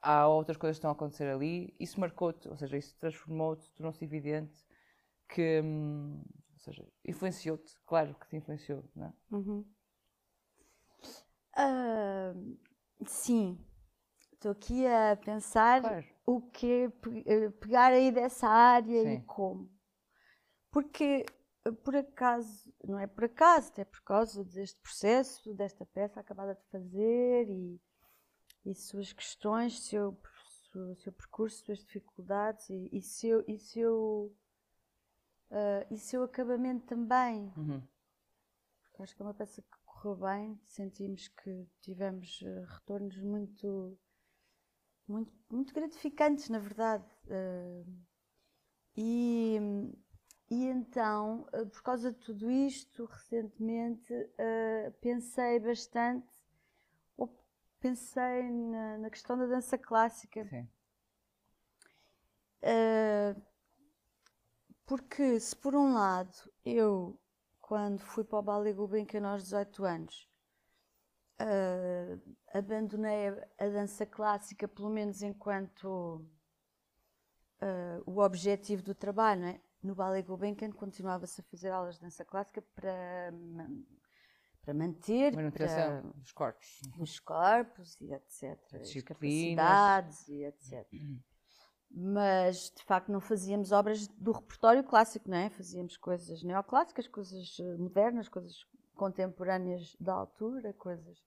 Há 0.00 0.26
outras 0.28 0.56
coisas 0.56 0.76
que 0.76 0.78
estão 0.78 0.90
a 0.90 0.94
acontecer 0.94 1.28
ali. 1.28 1.74
Isso 1.80 1.98
marcou-te, 1.98 2.48
ou 2.48 2.56
seja, 2.56 2.76
isso 2.76 2.96
transformou-te, 2.98 3.70
tornou-se 3.72 4.04
evidente 4.04 4.64
que, 5.28 5.60
hum, 5.62 6.22
ou 6.52 6.58
seja, 6.58 6.86
influenciou-te, 7.04 7.74
claro 7.84 8.14
que 8.14 8.28
te 8.28 8.36
influenciou, 8.36 8.84
não 8.94 9.06
é? 9.06 9.12
Uhum. 9.30 9.64
Uh, 11.58 12.58
sim, 13.06 13.58
estou 14.32 14.52
aqui 14.52 14.86
a 14.86 15.16
pensar 15.16 15.80
claro 15.80 16.15
o 16.26 16.40
que 16.40 16.90
eh, 17.24 17.50
pegar 17.60 17.92
aí 17.92 18.10
dessa 18.10 18.48
área 18.48 19.02
Sim. 19.02 19.14
e 19.14 19.22
como. 19.22 19.70
Porque, 20.72 21.24
eh, 21.64 21.70
por 21.70 21.94
acaso, 21.94 22.74
não 22.84 22.98
é 22.98 23.06
por 23.06 23.24
acaso, 23.24 23.72
é 23.76 23.84
por 23.84 24.02
causa 24.02 24.44
deste 24.44 24.80
processo, 24.80 25.54
desta 25.54 25.86
peça 25.86 26.18
acabada 26.18 26.56
de 26.56 26.64
fazer 26.64 27.48
e, 27.48 27.80
e 28.64 28.74
suas 28.74 29.12
questões, 29.12 29.80
seu, 29.84 30.20
seu 30.96 31.12
percurso, 31.12 31.64
suas 31.64 31.78
dificuldades 31.78 32.68
e, 32.68 32.90
e 32.92 33.00
seu, 33.00 33.44
e, 33.46 33.56
seu, 33.56 34.34
uh, 35.50 35.86
e 35.94 35.96
seu 35.96 36.24
acabamento 36.24 36.86
também. 36.86 37.52
Uhum. 37.56 37.80
Acho 38.98 39.14
que 39.14 39.22
é 39.22 39.24
uma 39.24 39.34
peça 39.34 39.62
que 39.62 39.76
correu 39.84 40.16
bem, 40.16 40.60
sentimos 40.64 41.28
que 41.28 41.68
tivemos 41.82 42.42
retornos 42.66 43.18
muito 43.18 43.96
muito, 45.08 45.32
muito 45.50 45.72
gratificantes, 45.72 46.48
na 46.48 46.58
verdade. 46.58 47.04
Uh, 47.26 47.86
e, 48.96 49.58
e 50.50 50.64
então, 50.66 51.46
uh, 51.54 51.66
por 51.66 51.82
causa 51.82 52.12
de 52.12 52.18
tudo 52.18 52.50
isto, 52.50 53.04
recentemente 53.04 54.12
uh, 54.12 54.92
pensei 55.00 55.60
bastante, 55.60 56.26
pensei 57.78 58.50
na, 58.50 58.98
na, 58.98 59.10
questão 59.10 59.38
da 59.38 59.46
dança 59.46 59.78
clássica. 59.78 60.44
Sim. 60.44 60.68
porque, 64.84 65.38
se 65.38 65.54
por 65.54 65.74
um 65.74 65.92
lado 65.92 66.36
eu, 66.64 67.18
quando 67.60 68.00
fui 68.00 68.24
para 68.24 68.38
o 68.38 68.42
Ballet 68.42 68.74
Gulbenkian 68.74 69.26
aos 69.26 69.44
18 69.44 69.84
anos, 69.84 70.28
uh, 71.40 72.36
abandonei 72.52 73.28
a, 73.58 73.68
dança 73.68 74.06
clássica, 74.06 74.66
pelo 74.66 74.90
menos 74.90 75.22
enquanto 75.22 76.24
uh, 77.60 78.02
o 78.04 78.20
objetivo 78.20 78.82
do 78.82 78.94
trabalho. 78.94 79.44
É? 79.44 79.60
No 79.82 79.94
Ballet 79.94 80.26
Gulbenkian 80.26 80.72
continuava-se 80.72 81.40
a 81.40 81.44
fazer 81.44 81.70
aulas 81.70 81.96
de 81.96 82.02
dança 82.02 82.24
clássica 82.24 82.62
para, 82.74 83.32
para 84.62 84.74
manter 84.74 85.32
para, 85.32 86.00
dos 86.14 86.32
corpos. 86.32 86.80
Os 86.98 87.20
corpos 87.20 87.96
e 88.00 88.12
etc. 88.12 88.58
As 88.74 89.02
capacidades 89.02 90.28
e 90.28 90.44
etc. 90.44 90.86
Mas 91.88 92.72
de 92.76 92.82
facto 92.82 93.12
não 93.12 93.20
fazíamos 93.20 93.70
obras 93.70 94.08
do 94.08 94.32
repertório 94.32 94.82
clássico, 94.82 95.30
não 95.30 95.36
é? 95.36 95.48
Fazíamos 95.50 95.96
coisas 95.96 96.42
neoclássicas, 96.42 97.06
coisas 97.06 97.56
modernas, 97.78 98.28
coisas 98.28 98.66
contemporâneas 98.96 99.94
da 100.00 100.14
altura, 100.14 100.72
coisas. 100.72 101.24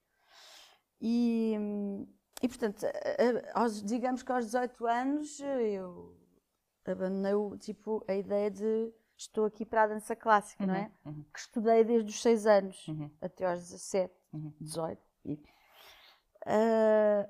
E, 1.01 1.55
e 2.41 2.47
portanto, 2.47 2.85
aos, 3.53 3.81
digamos 3.81 4.21
que 4.21 4.31
aos 4.31 4.45
18 4.45 4.85
anos 4.85 5.39
eu 5.39 6.17
abandonei 6.85 7.57
tipo, 7.59 8.03
a 8.07 8.15
ideia 8.15 8.51
de 8.51 8.93
estou 9.15 9.45
aqui 9.45 9.65
para 9.65 9.83
a 9.83 9.88
dança 9.88 10.15
clássica, 10.15 10.63
uhum, 10.63 10.69
não 10.69 10.75
é? 10.75 10.91
Uhum. 11.05 11.25
Que 11.31 11.39
estudei 11.39 11.83
desde 11.83 12.09
os 12.09 12.21
6 12.21 12.45
anos 12.45 12.88
uhum. 12.88 13.11
até 13.21 13.45
aos 13.45 13.59
17, 13.61 14.13
uhum. 14.33 14.53
18. 14.59 15.01
E, 15.25 15.33
uh, 16.45 17.29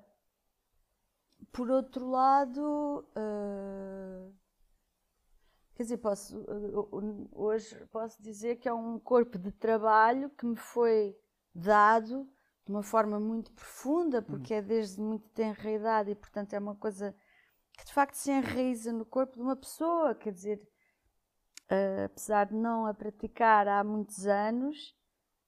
por 1.52 1.70
outro 1.70 2.08
lado, 2.08 3.06
uh, 3.18 4.34
Quer 5.80 5.84
dizer, 5.84 5.98
posso, 6.00 6.46
hoje 7.32 7.74
posso 7.86 8.22
dizer 8.22 8.58
que 8.58 8.68
é 8.68 8.74
um 8.74 9.00
corpo 9.00 9.40
de 9.40 9.50
trabalho 9.50 10.30
que 10.32 10.46
me 10.46 10.58
foi 10.58 11.16
dado 11.56 12.28
de 12.66 12.72
uma 12.74 12.84
forma 12.84 13.18
muito 13.18 13.50
profunda, 13.54 14.22
porque 14.22 14.52
uhum. 14.54 14.60
é 14.60 14.62
desde 14.62 15.00
muito 15.00 15.30
tenra 15.30 15.72
idade 15.72 16.12
e, 16.12 16.16
portanto, 16.16 16.52
é 16.52 16.60
uma 16.60 16.76
coisa 16.76 17.16
que 17.78 17.86
de 17.86 17.94
facto 17.94 18.16
se 18.16 18.30
enraiza 18.30 18.92
no 18.92 19.06
corpo 19.06 19.38
de 19.38 19.42
uma 19.42 19.56
pessoa. 19.56 20.14
Quer 20.16 20.34
dizer, 20.34 20.62
uh, 21.72 22.04
apesar 22.08 22.48
de 22.48 22.56
não 22.56 22.86
a 22.86 22.94
praticar 22.94 23.66
há 23.66 23.82
muitos 23.82 24.28
anos, 24.28 24.94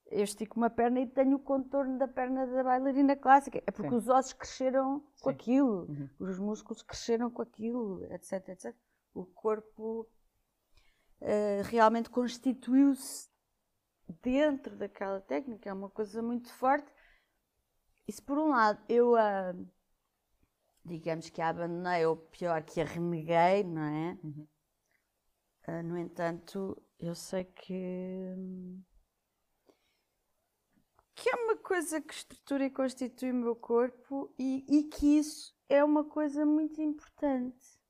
eu 0.06 0.24
estico 0.24 0.56
uma 0.56 0.70
perna 0.70 1.00
e 1.00 1.06
tenho 1.06 1.36
o 1.36 1.40
contorno 1.40 1.98
da 1.98 2.08
perna 2.08 2.46
da 2.46 2.64
bailarina 2.64 3.14
clássica. 3.16 3.62
É 3.66 3.70
porque 3.70 3.90
Sim. 3.90 3.96
os 3.96 4.08
ossos 4.08 4.32
cresceram 4.32 5.00
com 5.20 5.28
Sim. 5.28 5.36
aquilo, 5.36 5.86
Uhum. 5.90 6.08
os 6.20 6.38
músculos 6.38 6.80
cresceram 6.80 7.30
com 7.30 7.42
aquilo, 7.42 8.02
etc, 8.10 8.48
etc. 8.48 8.74
O 9.12 9.26
corpo 9.26 10.08
eh, 11.22 11.62
realmente 11.64 12.10
constituiu-se 12.10 13.28
dentro 14.22 14.76
daquela 14.76 15.20
técnica, 15.20 15.70
é 15.70 15.72
uma 15.72 15.90
coisa 15.90 16.22
muito 16.22 16.52
forte. 16.52 16.90
Isso 18.06 18.22
por 18.22 18.38
um 18.38 18.48
lado, 18.48 18.82
eu 18.88 19.16
a 19.16 19.54
digamos 20.84 21.28
que 21.30 21.40
a 21.40 21.48
abandonei, 21.48 22.04
ou 22.06 22.16
pior, 22.16 22.62
que 22.62 22.80
a 22.80 22.84
reneguei, 22.84 23.64
não 23.64 23.82
é? 23.82 24.18
Uhum. 24.22 24.48
Ah, 25.66 25.82
no 25.82 25.96
entanto, 25.96 26.80
eu 26.98 27.14
sei 27.14 27.44
que, 27.44 28.34
que 31.14 31.28
é 31.30 31.34
uma 31.36 31.56
coisa 31.56 32.00
que 32.00 32.12
estrutura 32.12 32.64
e 32.64 32.70
constitui 32.70 33.30
o 33.30 33.34
meu 33.34 33.54
corpo 33.54 34.32
e, 34.38 34.64
e 34.68 34.84
que 34.84 35.18
isso 35.18 35.54
é 35.68 35.84
uma 35.84 36.04
coisa 36.04 36.44
muito 36.44 36.80
importante. 36.82 37.81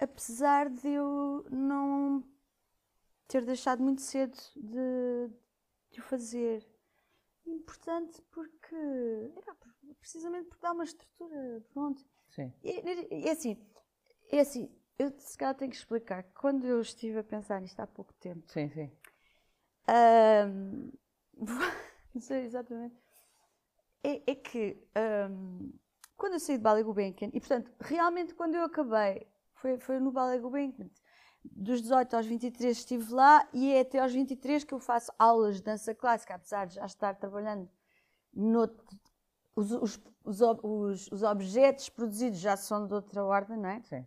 Apesar 0.00 0.70
de 0.70 0.88
eu 0.88 1.44
não 1.50 2.24
ter 3.28 3.44
deixado 3.44 3.82
muito 3.82 4.02
cedo 4.02 4.36
de, 4.56 5.30
de 5.92 6.00
o 6.00 6.02
fazer. 6.02 6.66
Importante 7.46 8.20
porque, 8.30 8.74
é, 8.74 9.94
precisamente 10.00 10.48
porque 10.48 10.62
dá 10.62 10.72
uma 10.72 10.84
estrutura, 10.84 11.62
pronto. 11.72 12.04
Sim. 12.28 12.52
E 12.62 13.28
assim, 13.28 13.56
é 14.30 14.40
assim, 14.40 14.70
eu 14.98 15.12
se 15.18 15.36
calhar 15.36 15.54
tenho 15.54 15.70
que 15.70 15.76
explicar. 15.76 16.22
que 16.24 16.32
Quando 16.34 16.66
eu 16.66 16.80
estive 16.80 17.18
a 17.18 17.24
pensar 17.24 17.60
nisto 17.60 17.80
há 17.80 17.86
pouco 17.86 18.12
tempo, 18.14 18.50
Sim, 18.50 18.68
sim. 18.70 18.90
ahm, 19.86 20.90
não 22.14 22.20
sei 22.20 22.44
exatamente, 22.44 22.96
é, 24.02 24.22
é 24.30 24.34
que 24.34 24.76
ahm, 24.94 25.70
quando 26.16 26.34
eu 26.34 26.40
saí 26.40 26.56
de 26.56 26.62
Ballet 26.62 26.84
Gulbenkian, 26.84 27.30
e 27.32 27.40
portanto, 27.40 27.72
realmente 27.80 28.34
quando 28.34 28.54
eu 28.54 28.64
acabei, 28.64 29.26
foi, 29.60 29.78
foi 29.78 29.98
no 30.00 30.12
Ballet 30.12 30.40
Gulbenkian, 30.40 30.88
dos 31.44 31.80
18 31.82 32.14
aos 32.16 32.26
23 32.26 32.78
estive 32.78 33.12
lá 33.12 33.48
e 33.52 33.72
é 33.72 33.80
até 33.80 33.98
aos 34.00 34.12
23 34.12 34.64
que 34.64 34.74
eu 34.74 34.80
faço 34.80 35.12
aulas 35.18 35.56
de 35.56 35.62
dança 35.62 35.94
clássica, 35.94 36.34
apesar 36.34 36.66
de 36.66 36.74
já 36.76 36.86
estar 36.86 37.14
trabalhando 37.16 37.68
noutro, 38.34 38.84
os, 39.56 39.70
os, 39.72 40.00
os, 40.24 40.40
os- 40.62 41.12
os 41.12 41.22
objetos 41.22 41.88
produzidos 41.88 42.38
já 42.40 42.56
são 42.56 42.86
de 42.86 42.94
outra 42.94 43.24
ordem, 43.24 43.58
não 43.58 43.70
é? 43.70 43.82
Sim. 43.82 44.06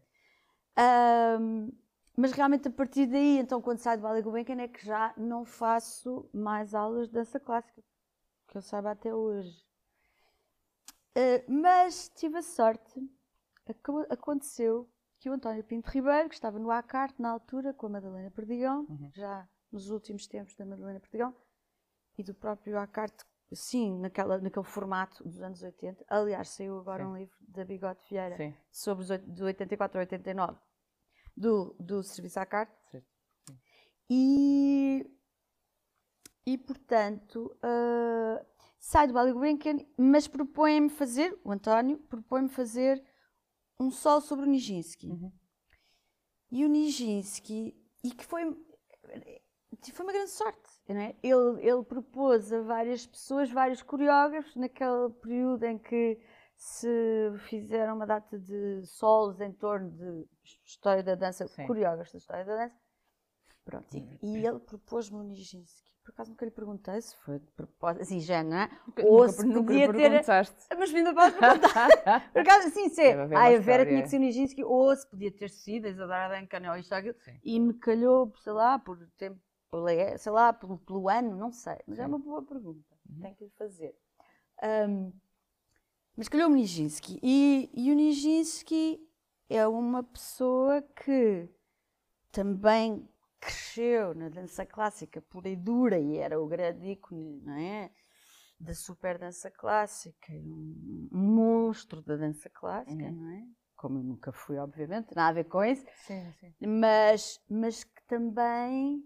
Ahm, 0.78 1.70
mas 2.18 2.32
realmente 2.32 2.68
a 2.68 2.72
partir 2.72 3.08
daí, 3.08 3.40
então 3.40 3.62
quando 3.62 3.80
saio 3.80 3.98
do 4.00 4.04
Ballet 4.04 4.24
Gulbenkian 4.24 4.62
é 4.62 4.68
que 4.68 4.86
já 4.86 5.14
não 5.18 5.46
faço 5.46 6.30
mais 6.34 6.74
aulas 6.76 7.08
de 7.08 7.14
dança 7.14 7.40
clássica, 7.40 7.84
que 8.48 8.58
eu 8.58 8.62
saiba 8.64 8.92
até 8.92 9.14
hoje. 9.16 9.66
Ah, 11.16 11.44
mas 11.48 12.10
tive 12.10 12.38
a 12.38 12.42
sorte, 12.44 13.00
aconteceu 14.10 14.90
que 15.24 15.30
o 15.30 15.34
António 15.34 15.64
Pinto 15.64 15.90
Ribeiro, 15.90 16.28
que 16.28 16.36
estava 16.36 16.60
no 16.60 16.70
ACART 16.70 17.18
na 17.18 17.30
altura 17.30 17.74
com 17.74 17.86
a 17.86 17.90
Madalena 17.92 18.30
Perdigão, 18.30 18.86
Uhum. 18.90 19.10
já 19.14 19.48
nos 19.72 19.90
últimos 19.90 20.28
tempos 20.28 20.54
da 20.54 20.66
Madalena 20.66 21.00
Perdigão, 21.00 21.34
e 22.18 22.24
do 22.24 22.34
próprio 22.36 22.78
ACART, 22.78 23.14
sim, 23.54 23.98
naquela, 24.00 24.38
naquele 24.40 24.66
formato 24.66 25.24
dos 25.24 25.42
anos 25.42 25.64
80. 25.64 26.04
Aliás, 26.10 26.50
saiu 26.50 26.78
agora 26.78 27.06
Sim. 27.06 27.10
um 27.10 27.16
livro 27.18 27.38
da 27.40 27.64
Bigode 27.64 28.02
Vieira 28.10 28.36
Sim. 28.36 28.54
sobre 28.70 29.04
os 29.06 29.08
de 29.34 29.44
84 29.44 29.98
a 29.98 30.02
89 30.02 30.60
do, 31.38 31.74
do 31.80 32.04
serviço 32.04 32.42
à 32.42 32.46
carta 32.46 32.76
Certo. 32.92 33.08
e, 34.10 35.10
e 36.46 36.58
portanto 36.58 37.56
ah, 37.64 38.46
sai 38.78 39.08
do 39.08 39.14
Ballet 39.14 39.32
Gulbenkian, 39.34 39.78
mas 39.98 40.28
propõe-me 40.28 40.90
fazer, 40.90 41.40
o 41.46 41.52
António 41.54 41.98
propõe-me 42.10 42.50
fazer 42.50 43.02
um 43.80 43.92
sol 43.92 44.22
sobre 44.22 44.46
o 44.46 44.50
Nijinsky. 44.50 45.10
Uhum. 45.10 45.32
E 46.52 46.66
o 46.66 46.68
Nijinsky, 46.68 47.76
e 48.04 48.12
que 48.12 48.26
foi, 48.26 48.44
foi 49.94 50.06
uma 50.06 50.14
grande 50.14 50.32
sorte, 50.32 50.70
não 50.88 51.02
é? 51.02 51.16
ele, 51.24 51.68
ele 51.68 51.84
propôs 51.84 52.54
a 52.54 52.62
várias 52.62 53.06
pessoas, 53.06 53.50
vários 53.52 53.82
coreógrafos, 53.82 54.56
naquele 54.56 55.10
período 55.22 55.64
em 55.64 55.78
que 55.78 56.20
se 56.56 57.32
fizeram 57.48 57.96
uma 57.96 58.06
data 58.06 58.38
de 58.38 58.86
solos 58.86 59.42
em 59.42 59.52
torno 59.52 59.92
de 59.92 60.28
história 60.64 61.04
da 61.04 61.16
dança, 61.16 61.48
Sim. 61.48 61.66
coreógrafos 61.68 62.14
da 62.14 62.18
história 62.18 62.46
da 62.46 62.56
dança. 62.56 62.80
Pronto, 63.66 63.98
e, 63.98 64.20
e 64.22 64.46
ele 64.46 64.60
propôs-me 64.60 65.18
o 65.18 65.24
Nijinsky. 65.24 65.93
Por 66.04 66.12
acaso 66.12 66.32
nunca 66.32 66.44
lhe 66.46 66.52
perguntei 66.52 67.02
se 67.02 67.16
foi 67.18 67.40
de 67.40 67.50
propósito, 67.52 68.02
assim, 68.02 68.20
já, 68.20 68.44
não 68.44 68.58
é? 68.58 68.70
Nunca, 68.86 69.04
Ou 69.06 69.20
nunca, 69.22 69.32
se 69.32 69.46
nunca 69.46 69.64
podia 69.64 69.88
ter- 69.88 70.02
perguntaste. 70.10 70.56
Mas 70.78 70.94
ainda 70.94 71.14
pode 71.14 71.36
perguntar. 71.38 71.90
Por 72.34 72.42
acaso, 72.42 72.68
assim, 72.68 72.90
se 72.90 73.16
uma 73.16 73.24
a 73.24 73.28
Vera 73.28 73.54
história. 73.60 73.86
tinha 73.86 74.02
que 74.04 74.10
ser 74.10 74.18
o 74.18 74.20
Nijinsky, 74.20 74.64
ou 74.66 74.96
se 74.96 75.08
podia 75.10 75.32
ter 75.32 75.50
sido 75.50 75.86
a 75.86 75.90
Isadora 75.90 76.40
Duncan 76.42 76.70
ou 76.72 76.78
isto 76.78 76.94
aquilo, 76.94 77.16
Sim. 77.24 77.40
e 77.44 77.60
me 77.60 77.74
calhou, 77.76 78.34
sei 78.44 78.52
lá, 78.54 78.78
por 78.78 78.98
tempo, 79.18 79.40
sei 80.20 80.32
lá, 80.32 80.52
pelo, 80.52 80.78
pelo 80.80 81.08
ano, 81.10 81.38
não 81.38 81.52
sei. 81.54 81.78
Mas 81.88 81.98
é 82.00 82.04
Sim. 82.04 82.10
uma 82.10 82.20
boa 82.20 82.44
pergunta, 82.44 82.84
Uhum. 83.10 83.22
tenho 83.22 83.36
que 83.36 83.44
lhe 83.46 83.52
fazer. 83.52 83.96
Ahm, 84.62 85.12
mas 86.18 86.28
calhou-me 86.28 86.56
o 86.56 86.58
Nijinsky. 86.58 87.18
E, 87.24 87.70
e 87.74 87.92
o 87.92 87.96
Nijinsky 87.96 89.00
é 89.50 89.66
uma 89.68 90.04
pessoa 90.04 90.82
que 90.82 91.50
também 92.32 93.08
cresceu 93.44 94.14
na 94.16 94.30
dança 94.30 94.66
clássica 94.66 95.22
pura 95.22 95.50
e 95.50 95.56
dura 95.56 96.00
e 96.00 96.18
era 96.18 96.40
o 96.40 96.48
grande 96.48 96.88
ícone, 96.92 97.42
não 97.42 97.54
é? 97.54 97.92
Da 98.60 98.74
super 98.74 99.18
dança 99.18 99.52
clássica, 99.52 100.32
um, 100.32 101.10
monstro 101.12 102.02
da 102.02 102.16
dança 102.16 102.50
clássica, 102.50 103.04
Uhum. 103.04 103.12
não 103.12 103.30
é? 103.32 103.44
Como 103.76 104.00
eu 104.00 104.04
nunca 104.04 104.32
fui, 104.32 104.58
obviamente, 104.58 105.14
nada 105.16 105.30
a 105.30 105.34
ver 105.34 105.44
com 105.46 105.64
isso, 105.64 105.86
Sim, 106.06 106.32
sim. 106.40 106.54
mas, 106.62 107.40
mas 107.50 107.84
que 107.84 108.02
também 108.08 109.04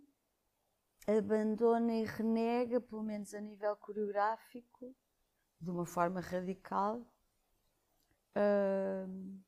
abandona 1.07 1.93
e 1.93 2.05
renega, 2.05 2.79
pelo 2.79 3.01
menos 3.03 3.33
a 3.33 3.39
nível 3.41 3.75
coreográfico, 3.77 4.95
de 5.59 5.69
uma 5.71 5.85
forma 5.85 6.19
radical, 6.21 7.01
hum, 8.35 9.41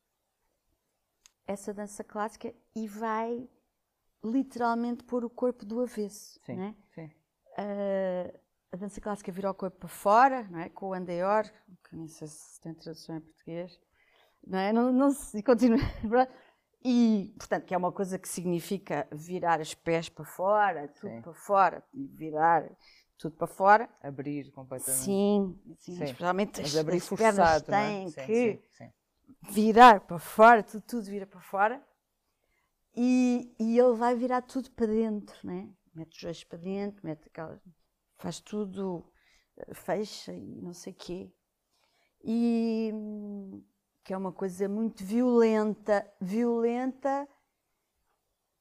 essa 1.46 1.74
dança 1.74 2.04
clássica 2.04 2.54
e 2.76 2.88
vai 2.88 3.48
literalmente 4.24 5.04
pôr 5.04 5.24
o 5.24 5.30
corpo 5.30 5.66
do 5.66 5.82
avesso. 5.82 6.40
Sim. 6.46 6.56
não 6.56 6.64
é? 6.64 6.76
sim. 6.94 7.10
Ah, 7.58 8.34
a 8.72 8.78
dança 8.78 9.02
clássica 9.02 9.32
vira 9.32 9.50
o 9.50 9.54
corpo 9.54 9.80
para 9.80 9.90
fora, 9.90 10.44
não 10.50 10.60
é? 10.60 10.70
com 10.70 10.90
o 10.90 10.94
andeor, 10.94 11.44
que 11.84 11.96
nem 11.96 12.08
sei 12.08 12.28
se 12.28 12.60
tem 12.62 12.74
tradução 12.74 13.18
em 13.18 13.22
português, 13.22 13.80
não 14.46 14.60
é? 14.60 14.72
Não, 14.72 14.92
não 14.92 15.12
se 15.12 15.42
continua. 15.44 15.80
E, 16.82 17.34
portanto, 17.38 17.66
que 17.66 17.74
é 17.74 17.78
uma 17.78 17.92
coisa 17.92 18.18
que 18.18 18.28
significa 18.28 19.06
virar 19.12 19.60
os 19.60 19.74
pés 19.74 20.08
para 20.08 20.24
fora, 20.24 20.88
tudo 20.88 21.12
Sim. 21.12 21.22
para 21.22 21.34
fora, 21.34 21.84
virar 21.94 22.70
tudo 23.18 23.36
para 23.36 23.48
fora. 23.48 23.90
Abrir 24.02 24.50
completamente. 24.52 25.04
Sim, 25.04 25.60
sim, 25.76 25.96
Sim. 25.96 26.04
especialmente 26.06 26.62
as, 26.62 26.76
abrir 26.78 26.98
as 26.98 27.10
pernas 27.10 27.36
forçado, 27.36 27.72
não 27.72 27.78
é? 27.78 27.90
têm 27.90 28.12
Sim, 28.12 28.26
que 28.26 28.60
sim. 28.72 28.92
virar 29.52 30.00
para 30.00 30.20
fora, 30.20 30.64
tudo, 30.64 30.82
tudo 30.84 31.04
vira 31.04 31.28
para 31.28 31.42
fora. 31.42 31.84
E, 33.00 33.56
e 33.60 33.80
ele 33.80 33.96
vai 33.96 34.16
virar 34.16 34.42
tudo 34.44 34.70
para 34.72 34.88
dentro, 34.88 35.36
né? 35.48 35.70
Mete 35.96 36.14
os 36.16 36.20
joelhos 36.22 36.44
para 36.44 36.60
dentro, 36.60 37.02
mete 37.06 37.28
aquelas. 37.28 37.62
faz 38.18 38.40
tudo, 38.42 39.12
eh, 39.58 39.74
fecha 39.74 40.34
e 40.34 40.62
não 40.62 40.74
sei 40.74 40.94
o 40.94 40.98
quê. 40.98 41.32
E 42.24 42.92
que 44.04 44.14
é 44.14 44.18
uma 44.18 44.32
coisa 44.34 44.68
muito 44.68 45.04
violenta, 45.04 46.06
violenta, 46.22 47.28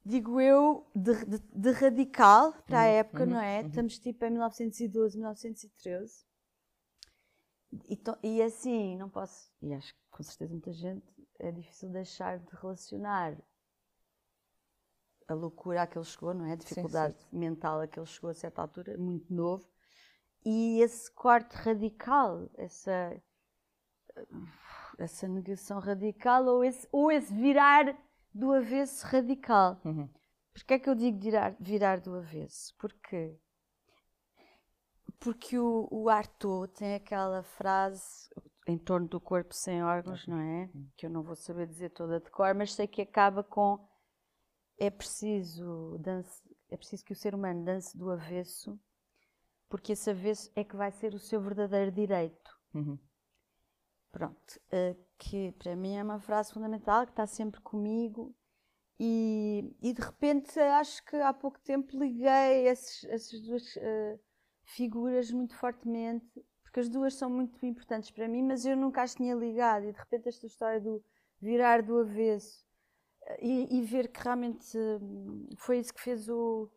digo 0.04 0.40
eu, 0.40 0.90
de, 0.92 1.14
de- 1.24 1.38
de 1.54 1.70
radical 1.70 2.52
para 2.66 2.80
a 2.80 2.84
Uhum, 2.84 2.96
época, 3.02 3.24
uhum, 3.24 3.26
não 3.26 3.38
é? 3.40 3.60
uhum. 3.60 3.60
Estamos 3.60 3.96
tipo 4.00 4.24
em 4.24 4.30
1912, 4.30 5.16
1913. 5.16 6.24
E, 7.88 7.96
to- 7.96 8.18
e 8.22 8.42
assim, 8.42 8.96
não 8.96 9.08
posso, 9.10 9.50
e 9.62 9.72
acho 9.74 9.92
que 9.94 10.00
com 10.10 10.22
certeza 10.22 10.52
muita 10.52 10.72
gente, 10.72 11.04
é 11.38 11.50
difícil 11.50 11.88
deixar 11.90 12.38
de 12.38 12.54
relacionar 12.56 13.36
a 15.28 15.34
loucura 15.34 15.82
a 15.82 15.86
que 15.86 15.98
ele 15.98 16.04
chegou, 16.04 16.32
não 16.32 16.46
é? 16.46 16.52
A 16.52 16.56
dificuldade 16.56 17.16
mental 17.30 17.80
a 17.80 17.86
que 17.86 17.98
ele 17.98 18.06
chegou 18.06 18.30
a 18.30 18.34
certa 18.34 18.62
altura, 18.62 18.96
muito 18.96 19.32
novo, 19.32 19.68
e 20.44 20.80
esse 20.80 21.12
corte 21.12 21.54
radical, 21.54 22.48
essa, 22.56 23.20
essa 24.98 25.28
negação 25.28 25.78
radical, 25.78 26.44
ou 26.46 26.64
esse, 26.64 26.88
ou 26.90 27.12
esse 27.12 27.32
virar 27.34 27.96
do 28.32 28.52
avesso 28.52 29.06
radical. 29.06 29.78
Uhum. 29.84 30.08
Porquê 30.52 30.74
é 30.74 30.78
que 30.78 30.88
eu 30.88 30.94
digo 30.94 31.18
virar, 31.18 31.54
virar 31.60 32.00
do 32.00 32.16
avesso? 32.16 32.74
Porque, 32.78 33.38
porque 35.20 35.58
o, 35.58 35.86
o 35.90 36.08
Artaud 36.08 36.72
tem 36.72 36.94
aquela 36.94 37.42
frase 37.42 38.30
em 38.66 38.78
torno 38.78 39.08
do 39.08 39.20
corpo 39.20 39.54
sem 39.54 39.82
órgãos, 39.82 40.26
não 40.26 40.40
é? 40.40 40.70
Que 40.96 41.06
eu 41.06 41.10
não 41.10 41.22
vou 41.22 41.36
saber 41.36 41.66
dizer 41.66 41.90
toda 41.90 42.20
de 42.20 42.30
cor, 42.30 42.54
mas 42.54 42.74
sei 42.74 42.86
que 42.86 43.02
acaba 43.02 43.42
com 43.42 43.86
é 44.78 44.90
preciso, 44.90 45.98
dance, 45.98 46.42
é 46.70 46.76
preciso 46.76 47.04
que 47.04 47.12
o 47.12 47.16
ser 47.16 47.34
humano 47.34 47.64
dance 47.64 47.96
do 47.96 48.10
avesso 48.10 48.78
porque 49.68 49.92
esse 49.92 50.10
avesso 50.10 50.50
é 50.56 50.64
que 50.64 50.76
vai 50.76 50.90
ser 50.90 51.14
o 51.14 51.18
seu 51.18 51.40
verdadeiro 51.40 51.92
direito. 51.92 52.58
Uhum. 52.74 52.98
Pronto, 54.10 54.60
uh, 54.72 54.96
que 55.18 55.52
para 55.52 55.76
mim 55.76 55.96
é 55.96 56.02
uma 56.02 56.18
frase 56.18 56.52
fundamental, 56.52 57.04
que 57.04 57.12
está 57.12 57.26
sempre 57.26 57.60
comigo. 57.60 58.34
E, 58.98 59.76
e 59.80 59.92
de 59.92 60.00
repente 60.00 60.58
acho 60.58 61.04
que 61.04 61.16
há 61.16 61.32
pouco 61.32 61.60
tempo 61.60 61.96
liguei 61.96 62.66
esses, 62.66 63.04
essas 63.04 63.40
duas 63.40 63.76
uh, 63.76 64.18
figuras 64.64 65.30
muito 65.30 65.54
fortemente, 65.54 66.44
porque 66.62 66.80
as 66.80 66.88
duas 66.88 67.14
são 67.14 67.30
muito 67.30 67.64
importantes 67.64 68.10
para 68.10 68.26
mim, 68.26 68.42
mas 68.42 68.64
eu 68.64 68.76
nunca 68.76 69.02
as 69.02 69.14
tinha 69.14 69.34
ligado. 69.34 69.84
E 69.84 69.92
de 69.92 69.98
repente 69.98 70.28
esta 70.28 70.46
história 70.46 70.80
do 70.80 71.04
virar 71.40 71.82
do 71.82 71.98
avesso 71.98 72.66
e, 73.40 73.78
e, 73.78 73.82
ver 73.82 74.08
que 74.08 74.22
realmente 74.22 74.76
foi 75.56 75.78
isso 75.78 75.92
que 75.92 76.00
fez 76.00 76.28
o, 76.28 76.70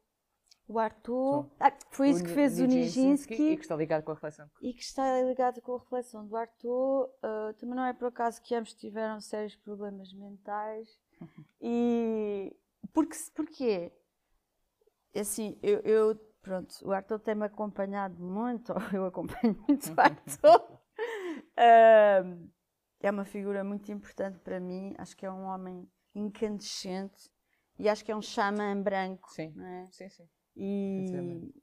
o 0.68 0.80
Arthur, 0.80 1.50
ah, 1.60 1.72
foi 1.92 2.10
isso 2.10 2.24
que 2.24 2.30
fez 2.30 2.60
o 2.60 2.66
Nijinsky. 2.66 3.34
E 3.34 3.58
que 3.58 3.64
está 3.64 3.76
ligado 3.76 4.04
com 4.04 4.12
a 4.12 4.16
reflexão. 4.16 4.50
E 4.62 4.74
que 4.74 4.82
está 4.82 5.22
ligado 5.22 5.62
com 5.62 5.76
a 5.76 5.80
reflexão 5.80 6.26
do 6.26 6.36
Arthur. 6.36 7.10
Uh, 7.24 7.54
também 7.58 7.76
não 7.76 7.86
é 7.86 7.94
por 7.94 8.08
acaso 8.08 8.42
que 8.42 8.56
ambos 8.56 8.74
tiveram 8.74 9.20
sérios 9.20 9.56
problemas 9.56 10.14
mentais. 10.14 10.90
E 11.62 12.56
porque, 12.94 13.16
porquê? 13.36 13.92
Assim, 15.16 15.58
eu, 15.62 15.80
eu 15.80 16.16
pronto, 16.42 16.74
o 16.84 16.92
Arthur 16.92 17.20
tem-me 17.20 17.46
acompanhado 17.46 18.22
muito, 18.22 18.74
eu 18.94 19.06
acompanho 19.06 19.58
muito 19.68 19.94
o 19.94 20.02
Arthur. 20.02 20.62
Uh, 21.58 22.50
é 23.00 23.12
uma 23.12 23.26
figura 23.26 23.64
muito 23.64 23.92
importante 23.92 24.40
para 24.40 24.60
mim, 24.60 24.94
acho 24.98 25.16
que 25.16 25.26
é 25.26 25.32
um 25.32 25.46
homem 25.46 25.90
incandescente 26.14 27.30
e 27.80 27.90
acho 27.90 28.04
que 28.04 28.12
é 28.12 28.16
um 28.16 28.22
xamã 28.22 28.80
branco. 28.82 29.32
Sim, 29.32 29.54
é? 29.60 29.88
sim, 29.92 30.10
sim. 30.10 30.30
E, 30.56 31.54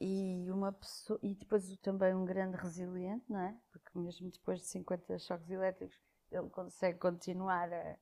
e 0.00 0.50
uma 0.50 0.72
pessoa 0.72 1.18
e 1.22 1.34
depois 1.34 1.76
também 1.78 2.14
um 2.14 2.24
grande 2.24 2.56
resiliente, 2.56 3.24
não 3.28 3.40
é? 3.40 3.56
Porque 3.70 3.98
mesmo 3.98 4.30
depois 4.30 4.60
de 4.60 4.66
50 4.66 5.18
choques 5.18 5.50
elétricos 5.50 5.96
ele 6.30 6.48
consegue 6.48 6.98
continuar 6.98 7.72
a, 7.72 7.96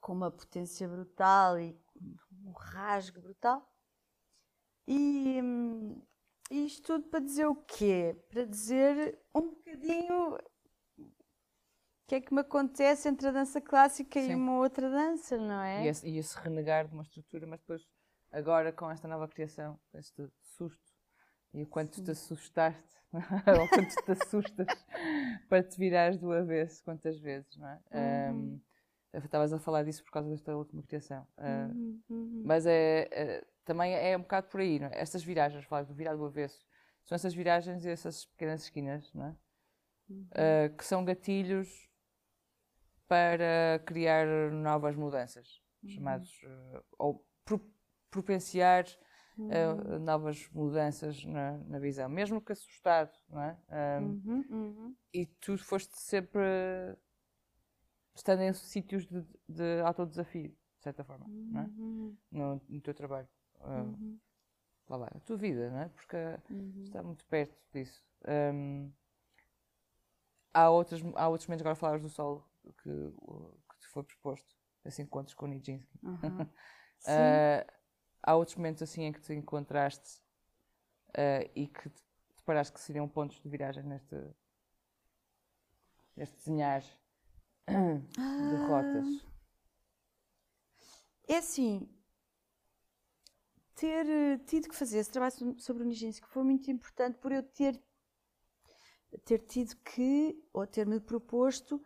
com 0.00 0.12
uma 0.12 0.30
potência 0.30 0.88
brutal 0.88 1.58
e 1.58 1.78
um 2.44 2.52
rasgo 2.52 3.20
brutal. 3.20 3.68
E, 4.86 5.40
e 6.50 6.66
isto 6.66 6.86
tudo 6.86 7.08
para 7.08 7.20
dizer 7.20 7.46
o 7.46 7.56
quê? 7.56 8.16
Para 8.28 8.44
dizer 8.44 9.20
um 9.34 9.50
bocadinho 9.50 10.38
que 12.06 12.14
é 12.14 12.20
que 12.20 12.32
me 12.32 12.40
acontece 12.40 13.08
entre 13.08 13.28
a 13.28 13.32
dança 13.32 13.60
clássica 13.60 14.20
Sim. 14.20 14.30
e 14.30 14.34
uma 14.34 14.58
outra 14.58 14.88
dança, 14.88 15.36
não 15.36 15.60
é? 15.60 15.84
E 15.84 15.88
esse, 15.88 16.08
e 16.08 16.18
esse 16.18 16.38
renegar 16.38 16.86
de 16.86 16.94
uma 16.94 17.02
estrutura, 17.02 17.46
mas 17.46 17.60
depois 17.60 17.82
agora 18.30 18.72
com 18.72 18.90
esta 18.90 19.08
nova 19.08 19.26
criação, 19.26 19.78
este 19.94 20.28
susto 20.40 20.94
e 21.52 21.62
o 21.62 21.66
quanto 21.66 22.02
te 22.02 22.10
assustaste, 22.10 22.96
ou 23.12 23.68
quanto 23.68 23.94
te 23.94 24.12
assustas 24.12 24.66
para 25.48 25.62
te 25.62 25.76
virares 25.78 26.18
do 26.18 26.32
avesso, 26.32 26.84
quantas 26.84 27.18
vezes, 27.18 27.56
não 27.56 27.68
é? 27.68 27.80
Uhum. 28.30 28.60
Um, 29.14 29.18
estavas 29.24 29.52
a 29.52 29.58
falar 29.58 29.82
disso 29.82 30.04
por 30.04 30.10
causa 30.10 30.28
desta 30.28 30.54
última 30.54 30.82
criação. 30.82 31.26
Uh, 31.38 31.74
uhum, 31.74 32.02
uhum. 32.10 32.42
Mas 32.44 32.66
é, 32.66 33.08
é, 33.10 33.44
também 33.64 33.94
é 33.94 34.16
um 34.16 34.20
bocado 34.20 34.48
por 34.48 34.60
aí, 34.60 34.78
não 34.78 34.88
é? 34.88 35.00
Estas 35.00 35.24
viragens, 35.24 35.64
falar 35.64 35.84
do 35.84 35.94
virar 35.94 36.14
do 36.14 36.24
avesso, 36.24 36.64
são 37.04 37.16
essas 37.16 37.34
viragens 37.34 37.84
e 37.84 37.88
essas 37.88 38.26
pequenas 38.26 38.64
esquinas, 38.64 39.10
não 39.14 39.26
é? 39.26 39.36
Uh, 40.08 40.76
que 40.76 40.84
são 40.84 41.04
gatilhos 41.04 41.88
para 43.08 43.82
criar 43.84 44.26
novas 44.52 44.96
mudanças, 44.96 45.62
uhum. 45.82 45.90
chamados, 45.90 46.30
uh, 46.42 46.84
ou 46.98 47.26
propenciar 48.10 48.86
uh, 49.38 49.98
novas 49.98 50.48
mudanças 50.50 51.24
na, 51.24 51.58
na, 51.58 51.78
visão, 51.78 52.08
mesmo 52.08 52.40
que 52.40 52.52
assustado, 52.52 53.12
não 53.28 53.42
é? 53.42 53.58
Um, 54.00 54.04
uhum, 54.04 54.44
uhum. 54.50 54.96
E 55.12 55.26
tu 55.26 55.58
foste 55.58 55.96
sempre 55.98 56.40
estando 58.14 58.42
em 58.42 58.52
sítios 58.52 59.06
de, 59.06 59.22
de 59.48 59.80
autodesafio, 59.84 60.48
de 60.48 60.82
certa 60.82 61.04
forma, 61.04 61.26
não 61.28 61.60
é? 61.60 61.64
Uhum. 61.64 62.16
no, 62.30 62.62
no, 62.68 62.80
teu 62.80 62.94
trabalho. 62.94 63.28
Uh, 63.60 64.18
lá, 64.88 64.96
lá, 64.96 65.08
a 65.14 65.20
tua 65.20 65.36
vida, 65.36 65.70
não 65.70 65.80
é? 65.80 65.88
Porque 65.88 66.16
está 66.84 67.02
muito 67.02 67.24
perto 67.26 67.56
disso. 67.72 68.02
Um, 68.26 68.90
há, 70.52 70.70
outros, 70.70 71.02
há 71.14 71.28
outros 71.28 71.46
momentos, 71.46 71.62
agora 71.62 71.74
falavas 71.76 72.02
do 72.02 72.08
solo, 72.08 72.46
que, 72.72 73.12
que 73.70 73.78
te 73.80 73.86
foi 73.88 74.02
proposto, 74.02 74.56
assim, 74.84 75.02
encontros 75.02 75.34
com 75.34 75.46
o 75.46 75.48
Nijinsky. 75.48 75.98
Uhum. 76.02 76.42
uh, 76.42 76.46
há 78.22 78.34
outros 78.34 78.56
momentos 78.56 78.82
assim 78.82 79.04
em 79.04 79.12
que 79.12 79.20
te 79.20 79.32
encontraste 79.32 80.20
uh, 81.10 81.50
e 81.54 81.68
que 81.68 81.88
te 81.90 82.42
paraste 82.44 82.72
que 82.72 82.80
seriam 82.80 83.08
pontos 83.08 83.40
de 83.40 83.48
viragem 83.48 83.84
neste, 83.84 84.16
neste 86.16 86.36
desenhar 86.36 86.82
de 86.82 88.16
ah. 88.18 88.66
rotas? 88.68 89.26
É 91.28 91.38
assim, 91.38 91.88
ter 93.76 94.08
eh, 94.08 94.38
tido 94.38 94.68
que 94.68 94.74
fazer 94.74 94.98
esse 94.98 95.10
trabalho 95.10 95.58
sobre 95.58 95.82
o 95.82 95.86
Nijinsky 95.86 96.26
foi 96.28 96.42
muito 96.42 96.70
importante 96.70 97.18
por 97.18 97.30
eu 97.30 97.42
ter, 97.42 97.80
ter 99.24 99.40
tido 99.40 99.76
que, 99.76 100.42
ou 100.52 100.66
ter-me 100.66 100.98
proposto, 100.98 101.82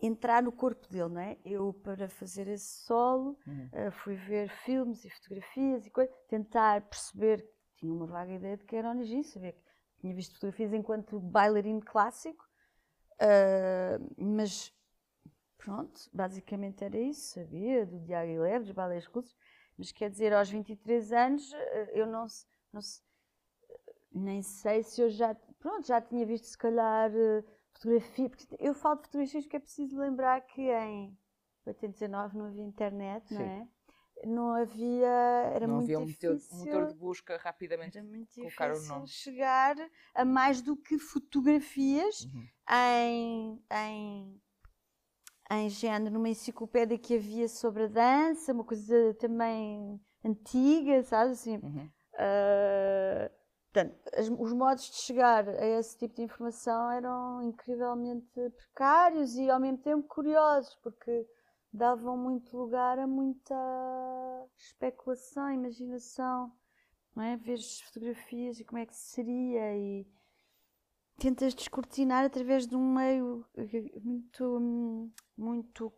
entrar 0.00 0.42
no 0.42 0.50
corpo 0.50 0.88
dele, 0.88 1.08
não 1.08 1.20
é? 1.20 1.36
Eu, 1.44 1.72
para 1.72 2.08
fazer 2.08 2.48
esse 2.48 2.84
solo, 2.84 3.38
uhum. 3.46 3.70
uh, 3.88 3.90
fui 3.90 4.14
ver 4.14 4.48
filmes 4.48 5.04
e 5.04 5.10
fotografias 5.10 5.86
e 5.86 5.90
coisas, 5.90 6.14
tentar 6.28 6.82
perceber, 6.82 7.46
tinha 7.76 7.92
uma 7.92 8.06
vaga 8.06 8.32
ideia 8.32 8.56
de 8.56 8.64
que 8.64 8.76
era 8.76 8.90
Onigin, 8.90 9.22
sabia 9.22 9.52
que 9.52 9.62
tinha 10.00 10.14
visto 10.14 10.34
fotografias 10.34 10.72
enquanto 10.72 11.20
bailarino 11.20 11.82
clássico, 11.82 12.44
uh, 13.16 14.14
mas 14.16 14.72
pronto, 15.58 16.00
basicamente 16.12 16.82
era 16.82 16.98
isso, 16.98 17.34
sabia, 17.34 17.84
do 17.84 18.00
Diário 18.00 18.40
Leve, 18.42 18.64
dos 18.64 18.72
balés 18.72 19.04
russos, 19.06 19.36
mas 19.76 19.92
quer 19.92 20.10
dizer, 20.10 20.32
aos 20.32 20.48
23 20.48 21.12
anos, 21.12 21.52
uh, 21.52 21.56
eu 21.92 22.06
não, 22.06 22.26
não 22.72 22.80
nem 24.12 24.42
sei 24.42 24.82
se 24.82 25.02
eu 25.02 25.10
já, 25.10 25.34
pronto, 25.58 25.86
já 25.86 26.00
tinha 26.00 26.24
visto 26.24 26.46
se 26.46 26.56
calhar 26.56 27.10
fotografia, 27.80 28.28
porque 28.28 28.46
eu 28.58 28.74
falo 28.74 28.96
de 28.96 29.02
fotografias 29.04 29.44
porque 29.44 29.56
é 29.56 29.60
preciso 29.60 29.98
lembrar 29.98 30.40
que 30.42 30.62
em 30.70 31.16
89 31.66 32.36
não 32.36 32.46
havia 32.46 32.62
internet, 32.62 33.32
não 33.32 33.40
é? 33.40 33.68
Não 34.22 34.52
havia, 34.52 35.08
era 35.54 35.66
não 35.66 35.76
muito 35.76 35.86
havia 35.86 36.00
um 36.00 36.04
difícil. 36.04 36.54
um 36.54 36.58
motor 36.58 36.86
de 36.88 36.94
busca 36.94 37.38
rapidamente 37.38 37.96
era 37.96 38.06
muito 38.06 38.34
colocar 38.34 38.74
o 38.74 38.82
nome. 38.82 39.08
chegar 39.08 39.76
a 40.14 40.24
mais 40.26 40.60
do 40.60 40.76
que 40.76 40.98
fotografias 40.98 42.24
uhum. 42.26 42.46
em, 42.70 43.64
em, 43.72 44.42
em 45.52 45.70
género, 45.70 46.12
numa 46.12 46.28
enciclopédia 46.28 46.98
que 46.98 47.16
havia 47.16 47.48
sobre 47.48 47.84
a 47.84 47.88
dança, 47.88 48.52
uma 48.52 48.64
coisa 48.64 49.14
também 49.14 49.98
antiga, 50.22 51.02
sabe 51.02 51.32
assim. 51.32 51.56
Uhum. 51.56 51.90
Uh, 52.12 53.39
Portanto, 53.72 53.94
os 54.40 54.52
modos 54.52 54.90
de 54.90 54.96
chegar 54.96 55.48
a 55.48 55.64
esse 55.64 55.96
tipo 55.96 56.16
de 56.16 56.22
informação 56.22 56.90
eram 56.90 57.42
incrivelmente 57.42 58.28
precários 58.56 59.36
e 59.36 59.48
ao 59.48 59.60
mesmo 59.60 59.78
tempo 59.78 60.08
curiosos, 60.08 60.74
porque 60.82 61.24
davam 61.72 62.16
muito 62.16 62.56
lugar 62.56 62.98
a 62.98 63.06
muita 63.06 63.54
especulação, 64.58 65.52
imaginação, 65.52 66.52
não 67.14 67.22
é? 67.22 67.36
Ver 67.36 67.54
as 67.54 67.80
fotografias 67.82 68.58
e 68.58 68.64
como 68.64 68.78
é 68.78 68.86
que 68.86 68.96
seria 68.96 69.76
e 69.76 70.04
tentas 71.16 71.54
descortinar 71.54 72.24
através 72.24 72.66
de 72.66 72.74
um 72.74 72.94
meio 72.94 73.46
muito, 74.02 75.12
muito 75.36 75.92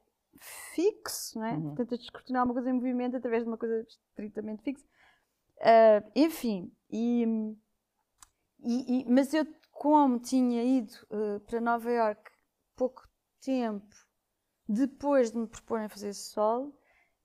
fixo, 0.74 1.38
não 1.38 1.46
é? 1.46 1.54
Uhum. 1.54 1.74
Tentas 1.74 2.00
descortinar 2.00 2.44
uma 2.44 2.52
coisa 2.52 2.68
em 2.68 2.74
movimento 2.74 3.16
através 3.16 3.44
de 3.44 3.48
uma 3.48 3.56
coisa 3.56 3.86
estritamente 3.88 4.62
fixa. 4.62 4.84
Uh, 5.58 6.10
enfim, 6.16 6.72
e, 6.90 7.24
e, 8.62 9.00
e, 9.00 9.10
mas 9.10 9.34
eu, 9.34 9.46
como 9.70 10.18
tinha 10.18 10.62
ido 10.62 10.92
uh, 11.10 11.40
para 11.40 11.60
Nova 11.60 11.90
York 11.90 12.30
pouco 12.76 13.06
tempo 13.40 13.94
depois 14.68 15.30
de 15.30 15.38
me 15.38 15.46
proporem 15.46 15.88
fazer 15.88 16.08
esse 16.08 16.30
solo, 16.30 16.74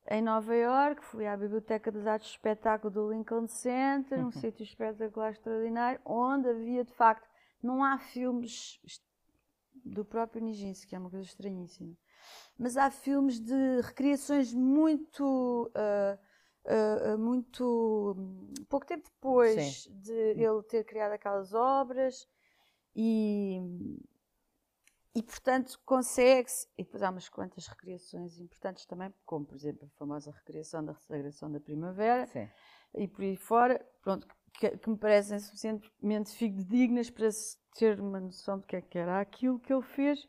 em 0.10 0.22
Nova 0.22 0.56
York, 0.56 1.04
fui 1.04 1.28
à 1.28 1.36
Biblioteca 1.36 1.92
das 1.92 2.08
Artes 2.08 2.30
de 2.30 2.36
Espetáculo 2.36 2.94
do 2.94 3.12
Lincoln 3.12 3.48
Center, 3.48 4.20
um 4.20 4.26
uhum. 4.26 4.32
sítio 4.32 4.64
espetacular 4.64 5.32
extraordinário, 5.32 6.00
onde 6.06 6.50
havia 6.50 6.84
de 6.84 6.94
facto, 6.94 7.28
não 7.62 7.84
há 7.84 7.98
filmes 7.98 8.80
do 9.84 10.06
próprio 10.06 10.42
Nijinsky, 10.42 10.88
que 10.88 10.96
é 10.96 11.00
uma 11.00 11.10
coisa 11.10 11.26
estranhíssima, 11.26 11.96
mas 12.58 12.78
há 12.78 12.90
filmes 12.90 13.40
de 13.40 13.82
recriações 13.82 14.54
muito 14.54 15.70
uh, 15.76 16.18
uh, 16.68 17.18
muito 17.18 18.16
pouco 18.70 18.86
tempo 18.86 19.04
depois 19.04 19.84
Sim. 19.84 20.00
de 20.00 20.14
ele 20.14 20.62
ter 20.64 20.84
criado 20.84 21.14
aquelas 21.14 21.54
obras 21.54 22.28
e 22.96 23.62
e 25.16 25.24
portanto 25.24 25.80
consegue-se 25.84 26.68
e 26.78 26.84
depois 26.84 27.02
há 27.02 27.10
umas 27.10 27.28
quantas 27.28 27.66
recriações 27.68 28.40
importantes 28.40 28.86
também 28.86 29.14
como 29.26 29.46
por 29.46 29.56
exemplo 29.56 29.86
a 29.88 29.98
famosa 29.98 30.32
recriação 30.32 30.86
da 30.86 30.94
Sagração 30.94 31.52
da 31.52 31.60
Primavera 31.60 32.28
Sim. 32.28 32.48
e 32.96 33.08
por 33.08 33.24
aí 33.24 33.36
fora 33.36 33.84
pronto 34.02 34.28
que, 34.58 34.78
que 34.78 34.90
me 34.90 34.98
parecem 34.98 35.40
suficientemente 35.40 36.50
dignas 36.66 37.10
para 37.10 37.32
se 37.32 37.58
ter 37.76 38.00
uma 38.00 38.20
noção 38.20 38.58
do 38.58 38.66
que 38.66 38.76
é 38.76 38.82
que 38.82 38.98
era 38.98 39.22
aquilo 39.22 39.60
que 39.60 39.72
ele 39.72 39.84
fez. 39.84 40.28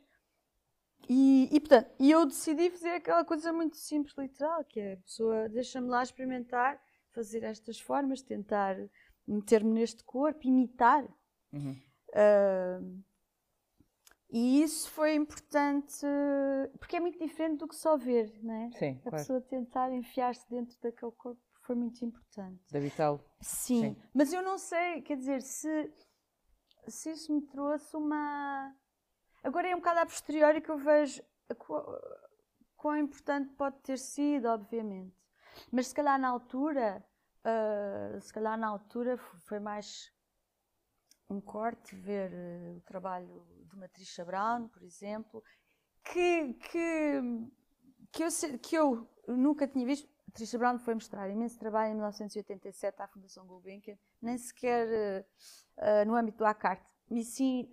E, 1.09 1.49
e 1.53 1.61
portanto, 1.61 1.91
e 1.99 2.11
eu 2.11 2.27
decidi 2.27 2.71
fazer 2.71 2.91
aquela 2.91 3.25
coisa 3.25 3.53
muito 3.53 3.77
simples, 3.77 4.15
literal, 4.17 4.65
que 4.65 4.81
é 4.81 4.93
a 4.95 4.97
pessoa 4.99 5.49
deixa-me 5.49 5.89
lá 5.89 6.03
experimentar, 6.03 6.81
fazer 7.13 7.43
estas 7.45 7.81
formas, 7.81 8.23
tentar 8.23 8.77
meter-me 9.27 9.73
neste 9.73 10.03
corpo, 10.05 10.47
imitar. 10.47 11.05
Uhum. 11.53 11.77
Uh, 12.11 13.03
e 14.31 14.63
isso 14.63 14.91
foi 14.91 15.15
importante, 15.15 16.07
porque 16.79 16.97
é 16.97 17.01
muito 17.01 17.19
diferente 17.19 17.59
do 17.59 17.69
que 17.69 17.75
só 17.75 17.97
ver, 17.97 18.31
não 18.43 18.55
é? 18.55 18.71
Sim, 18.73 18.91
a 18.99 19.11
claro. 19.11 19.17
pessoa 19.17 19.41
tentar 19.41 19.91
enfiar-se 19.93 20.49
dentro 20.51 20.79
daquele 20.83 21.13
corpo 21.13 21.41
foi 21.63 21.75
muito 21.75 22.05
importante. 22.05 22.63
Da 22.71 22.79
vital. 22.79 23.21
Sim, 23.41 23.95
Sim, 23.95 23.97
mas 24.15 24.33
eu 24.33 24.43
não 24.43 24.59
sei, 24.59 25.01
quer 25.03 25.17
dizer, 25.17 25.41
se, 25.41 25.91
se 26.87 27.11
isso 27.11 27.35
me 27.35 27.43
trouxe 27.43 27.97
uma. 27.97 28.75
Agora 29.43 29.69
é 29.69 29.75
um 29.75 29.79
bocado 29.79 30.01
a 30.01 30.07
posteriori 30.07 30.61
que 30.61 30.71
eu 30.71 30.79
vejo 30.79 31.23
quão 32.77 32.97
importante 32.97 33.53
pode 33.55 33.77
ter 33.81 33.99
sido, 33.99 34.47
obviamente. 34.47 35.15
Mas 35.71 35.89
se 35.89 35.95
calhar 35.95 36.19
na 36.19 36.29
altura, 36.29 37.05
uh, 37.45 38.21
se 38.21 38.33
calhar 38.33 38.59
na 38.59 38.69
altura 38.69 39.17
foi 39.17 39.59
mais 39.59 40.13
um 41.29 41.41
corte 41.41 41.95
ver 41.95 42.33
uh, 42.33 42.77
o 42.77 42.81
trabalho 42.81 43.47
de 43.65 43.75
uma 43.75 43.89
Trisha 43.89 44.25
Brown, 44.25 44.69
por 44.69 44.83
exemplo, 44.83 45.43
que, 46.05 46.55
que, 46.55 47.21
que, 48.13 48.25
eu, 48.25 48.29
que 48.61 48.77
eu 48.77 49.09
nunca 49.27 49.67
tinha 49.67 49.85
visto. 49.85 50.09
Trisha 50.33 50.59
Brown 50.59 50.79
foi 50.79 50.95
mostrar 50.95 51.29
imenso 51.31 51.59
trabalho 51.59 51.93
em 51.93 51.95
1987 51.95 53.03
à 53.03 53.09
Fundação 53.09 53.47
Gulbenkian, 53.47 53.99
nem 54.21 54.39
sequer 54.39 55.25
uh, 55.77 56.07
no 56.07 56.15
âmbito 56.15 56.39
do 56.39 56.47
ACART, 56.47 56.83
e 57.11 57.25
sim 57.25 57.69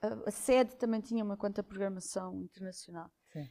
a, 0.00 0.30
sede 0.30 0.76
também 0.76 1.00
tinha 1.00 1.24
uma 1.24 1.36
quanta 1.36 1.62
programação 1.62 2.40
internacional. 2.42 3.10
Sim. 3.32 3.48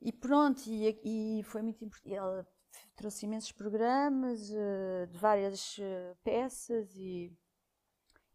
E 0.00 0.12
pronto, 0.12 0.62
e, 0.66 1.38
e 1.38 1.42
foi 1.44 1.62
muito 1.62 1.84
importante. 1.84 2.14
Ela 2.14 2.46
trouxe 2.96 3.26
imensos 3.26 3.52
programas 3.52 4.50
uh, 4.50 5.06
de 5.08 5.18
várias 5.18 5.76
peças 6.24 6.94
e 6.96 7.32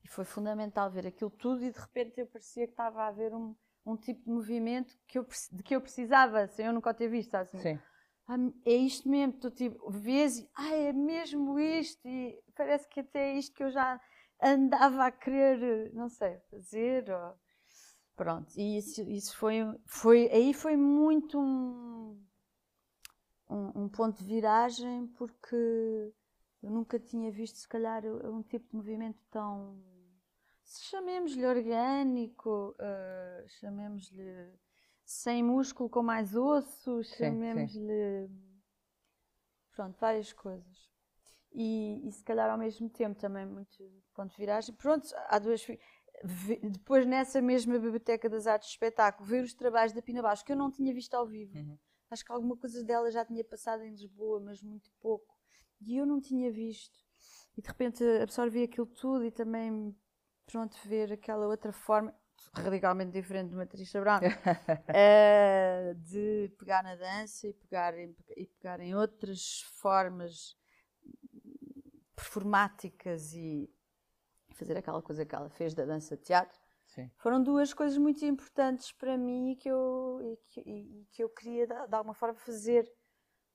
e 0.08 0.10
foi 0.10 0.24
fundamental 0.24 0.90
ver 0.90 1.06
aquilo 1.06 1.30
tudo 1.30 1.64
e 1.64 1.72
de 1.72 1.78
repente 1.78 2.20
eu 2.20 2.28
parecia 2.28 2.66
que 2.66 2.72
estava 2.72 3.04
a 3.04 3.08
haver 3.08 3.36
um, 3.36 3.54
um 3.86 3.98
tipo 3.98 4.24
de 4.24 4.30
movimento 4.30 4.98
que 5.06 5.20
eu, 5.20 5.28
de 5.52 5.62
que 5.62 5.76
eu 5.76 5.82
precisava, 5.82 6.48
sem 6.48 6.66
eu 6.66 6.74
nunca 6.74 6.94
ter 6.94 7.10
visto. 7.10 7.36
Assim. 7.36 7.60
Sim. 7.60 7.80
Ah, 8.26 8.38
é 8.66 8.74
isto 8.74 9.10
mesmo, 9.10 9.34
tu 9.34 9.52
tipo, 9.52 9.92
vês 9.92 10.40
e 10.40 10.50
ah, 10.56 10.74
é 10.74 10.94
mesmo 10.94 11.60
isto, 11.60 12.06
e 12.08 12.42
parece 12.56 12.88
que 12.88 13.02
até 13.02 13.32
é 13.32 13.38
isto 13.38 13.54
que 13.54 13.64
eu 13.64 13.70
já 13.70 14.00
andava 14.42 15.06
a 15.06 15.12
querer, 15.12 15.94
não 15.94 16.10
sei, 16.10 16.38
fazer. 16.50 17.10
Ou... 17.10 17.34
Pronto, 18.16 18.52
e 18.58 18.78
isso, 18.78 19.02
isso 19.04 19.38
foi, 19.38 19.60
foi, 19.86 20.30
aí 20.32 20.54
foi 20.54 20.76
muito 20.76 21.40
um, 21.40 22.20
um, 23.50 23.84
um 23.84 23.90
ponto 23.90 24.18
de 24.18 24.26
viragem, 24.26 25.08
porque 25.18 25.56
eu 26.64 26.72
nunca 26.72 27.00
tinha 27.00 27.32
visto, 27.32 27.58
se 27.58 27.68
calhar, 27.68 28.04
um 28.06 28.42
tipo 28.42 28.68
de 28.70 28.76
movimento 28.76 29.20
tão 29.30 29.82
chamemos-lhe 30.68 31.46
orgânico, 31.46 32.76
uh, 32.80 33.48
chamemos-lhe 33.60 34.54
sem 35.06 35.42
músculo 35.42 35.90
com 35.90 36.04
mais 36.04 36.36
osso, 36.36 37.02
chamemos-lhe. 37.04 38.30
Pronto, 39.72 39.98
várias 40.00 40.34
coisas. 40.34 40.90
E, 41.52 42.08
e, 42.08 42.12
se 42.12 42.24
calhar 42.24 42.50
ao 42.50 42.58
mesmo 42.58 42.90
tempo 42.90 43.20
também 43.20 43.46
muito 43.46 43.84
ponto 44.14 44.32
de 44.32 44.38
viragem. 44.38 44.76
Pronto, 44.76 45.08
há 45.28 45.40
duas. 45.40 45.66
Depois, 46.62 47.06
nessa 47.06 47.42
mesma 47.42 47.80
Biblioteca 47.80 48.30
das 48.30 48.48
Artes 48.48 48.70
de 48.70 48.76
Espetáculo, 48.76 49.28
ver 49.28 49.44
os 49.44 49.54
trabalhos 49.54 49.94
da 49.94 50.02
Pina 50.02 50.22
Baixo, 50.22 50.44
que 50.44 50.52
eu 50.52 50.58
não 50.58 50.72
tinha 50.72 50.94
visto 50.94 51.14
ao 51.14 51.26
vivo. 51.26 51.58
Uhum. 51.58 51.78
Acho 52.10 52.24
que 52.24 52.32
alguma 52.32 52.56
coisa 52.56 52.84
dela 52.84 53.12
já 53.12 53.26
tinha 53.26 53.44
passado 53.44 53.84
em 53.84 53.92
Lisboa, 53.92 54.40
mas 54.40 54.62
muito 54.62 54.92
pouco. 55.00 55.36
E 55.82 55.98
eu 55.98 56.06
não 56.06 56.20
tinha 56.20 56.52
visto. 56.52 57.00
E 57.58 57.62
de 57.62 57.68
repente 57.68 58.04
absorvi 58.22 58.64
aquilo 58.64 58.86
tudo 58.88 59.26
e 59.26 59.32
também 59.32 59.96
pronto, 60.46 60.78
ver 60.86 61.12
aquela 61.12 61.46
outra 61.48 61.74
forma, 61.74 62.16
radicalmente 62.54 63.12
diferente 63.12 63.50
de 63.50 63.56
uma 63.56 63.66
Trisha 63.66 64.00
Brown, 64.00 64.20
uh, 64.20 65.96
de 66.02 66.52
pegar 66.58 66.82
na 66.84 66.96
dança 66.96 67.48
e 67.48 67.54
pegar, 67.54 67.98
em, 67.98 68.16
e 68.36 68.46
pegar 68.46 68.80
em 68.80 68.96
outras 68.96 69.62
formas 69.82 70.56
performáticas 72.18 73.32
e 73.34 73.72
fazer 74.56 74.76
aquela 74.76 75.02
coisa 75.04 75.24
que 75.24 75.36
ela 75.36 75.50
fez 75.52 75.76
da 75.76 75.86
dança 75.86 76.18
de 76.18 76.24
teatro. 76.24 76.60
Sim. 76.88 77.12
Foram 77.18 77.44
duas 77.44 77.74
coisas 77.74 77.98
muito 77.98 78.26
importantes 78.26 78.92
para 78.92 79.16
mim 79.16 79.52
e 79.52 79.56
que 79.56 79.70
eu, 79.70 80.20
e 80.24 80.38
que, 80.38 80.60
e 80.62 81.08
que 81.12 81.24
eu 81.24 81.30
queria, 81.30 81.68
de, 81.68 81.96
alguma 81.96 82.16
forma, 82.16 82.36
fazer 82.36 82.92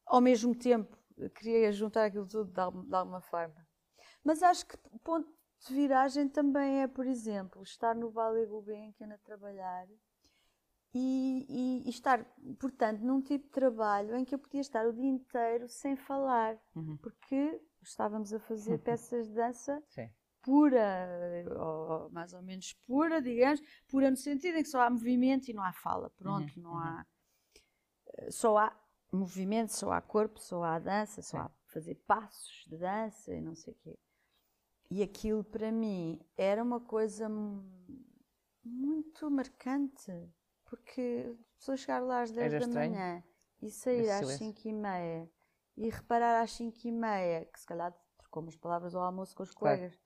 ao 0.07 0.20
mesmo 0.20 0.55
tempo. 0.55 0.96
Eu 1.16 1.29
queria 1.29 1.72
juntar 1.72 2.05
aquilo 2.05 2.27
tudo 2.27 2.53
de, 2.53 2.94
alguma 2.94 3.20
forma. 3.20 3.66
Mas 4.22 4.42
acho 4.42 4.64
que 4.66 4.77
ponto 5.03 5.29
de 5.66 5.75
viragem 5.75 6.29
também 6.29 6.83
é, 6.83 6.87
por 6.87 7.07
exemplo, 7.07 7.62
estar 7.62 7.94
no 7.96 8.11
Vale 8.11 8.46
Gulbenkian 8.46 9.12
a 9.12 9.18
trabalhar 9.18 9.88
e, 10.94 11.46
e, 11.48 11.87
e, 11.87 11.90
estar, 11.90 12.25
portanto, 12.61 13.01
num 13.01 13.20
tipo 13.20 13.46
de 13.46 13.51
trabalho 13.51 14.14
em 14.14 14.25
que 14.25 14.35
eu 14.35 14.38
podia 14.38 14.61
estar 14.61 14.87
o 14.87 14.92
dia 14.92 15.09
inteiro 15.09 15.68
sem 15.68 15.96
falar, 15.96 16.57
uhum. 16.77 16.96
porque 16.98 17.61
estávamos 17.82 18.32
a 18.32 18.38
fazer 18.40 18.78
peças 18.82 19.28
de 19.28 19.34
dança 19.34 19.82
Sim. 19.88 20.10
pura, 20.40 21.44
ou, 21.56 22.10
mais 22.10 22.32
ou 22.32 22.42
menos 22.42 22.72
pura, 22.86 23.20
digamos, 23.20 23.60
pura 23.88 24.10
no 24.10 24.16
sentido 24.16 24.58
em 24.58 24.62
que 24.62 24.68
só 24.68 24.80
há 24.80 24.90
movimento 24.90 25.48
e 25.48 25.54
não 25.54 25.62
há 25.62 25.72
fala, 25.72 26.10
pronto, 26.10 26.56
uhum. 26.56 26.62
não 26.62 26.78
há. 26.78 27.06
Eh, 28.14 28.30
só 28.30 28.58
há 28.58 28.76
movimento, 29.12 29.70
só 29.70 29.92
há 29.92 30.00
corpo, 30.00 30.40
só 30.40 30.62
há 30.62 30.78
dança, 30.78 31.22
só 31.22 31.38
Sim. 31.38 31.44
há 31.44 31.50
fazer 31.66 31.94
passos 32.06 32.66
de 32.68 32.76
dança 32.76 33.34
e 33.34 33.40
não 33.40 33.54
sei 33.54 33.72
o 33.72 33.76
quê. 33.76 33.98
E 34.90 35.02
aquilo 35.02 35.42
para 35.42 35.72
mim 35.72 36.20
era 36.36 36.62
uma 36.62 36.80
coisa 36.80 37.28
muito 38.62 39.30
marcante, 39.30 40.12
porque 40.64 41.34
a 41.34 41.58
pessoa 41.58 41.76
chegar 41.76 42.00
lá 42.00 42.22
às 42.22 42.30
10 42.30 42.60
da 42.60 42.66
manhã 42.66 43.24
e 43.60 43.70
sair 43.70 44.10
às 44.10 44.28
5 44.28 44.68
e 44.68 44.72
meia 44.72 45.30
e 45.76 45.88
reparar 45.88 46.42
às 46.42 46.52
5 46.52 46.78
e 46.85 46.92
meia, 46.92 47.44
que 47.46 47.61
se 47.61 47.66
calhar 47.66 47.92
trocou 48.18 48.42
umas 48.42 48.56
palavras 48.56 48.94
ao 48.94 49.02
almoço 49.02 49.35
com 49.35 49.42
os 49.42 49.50
claro. 49.50 49.78
colegas, 49.78 49.98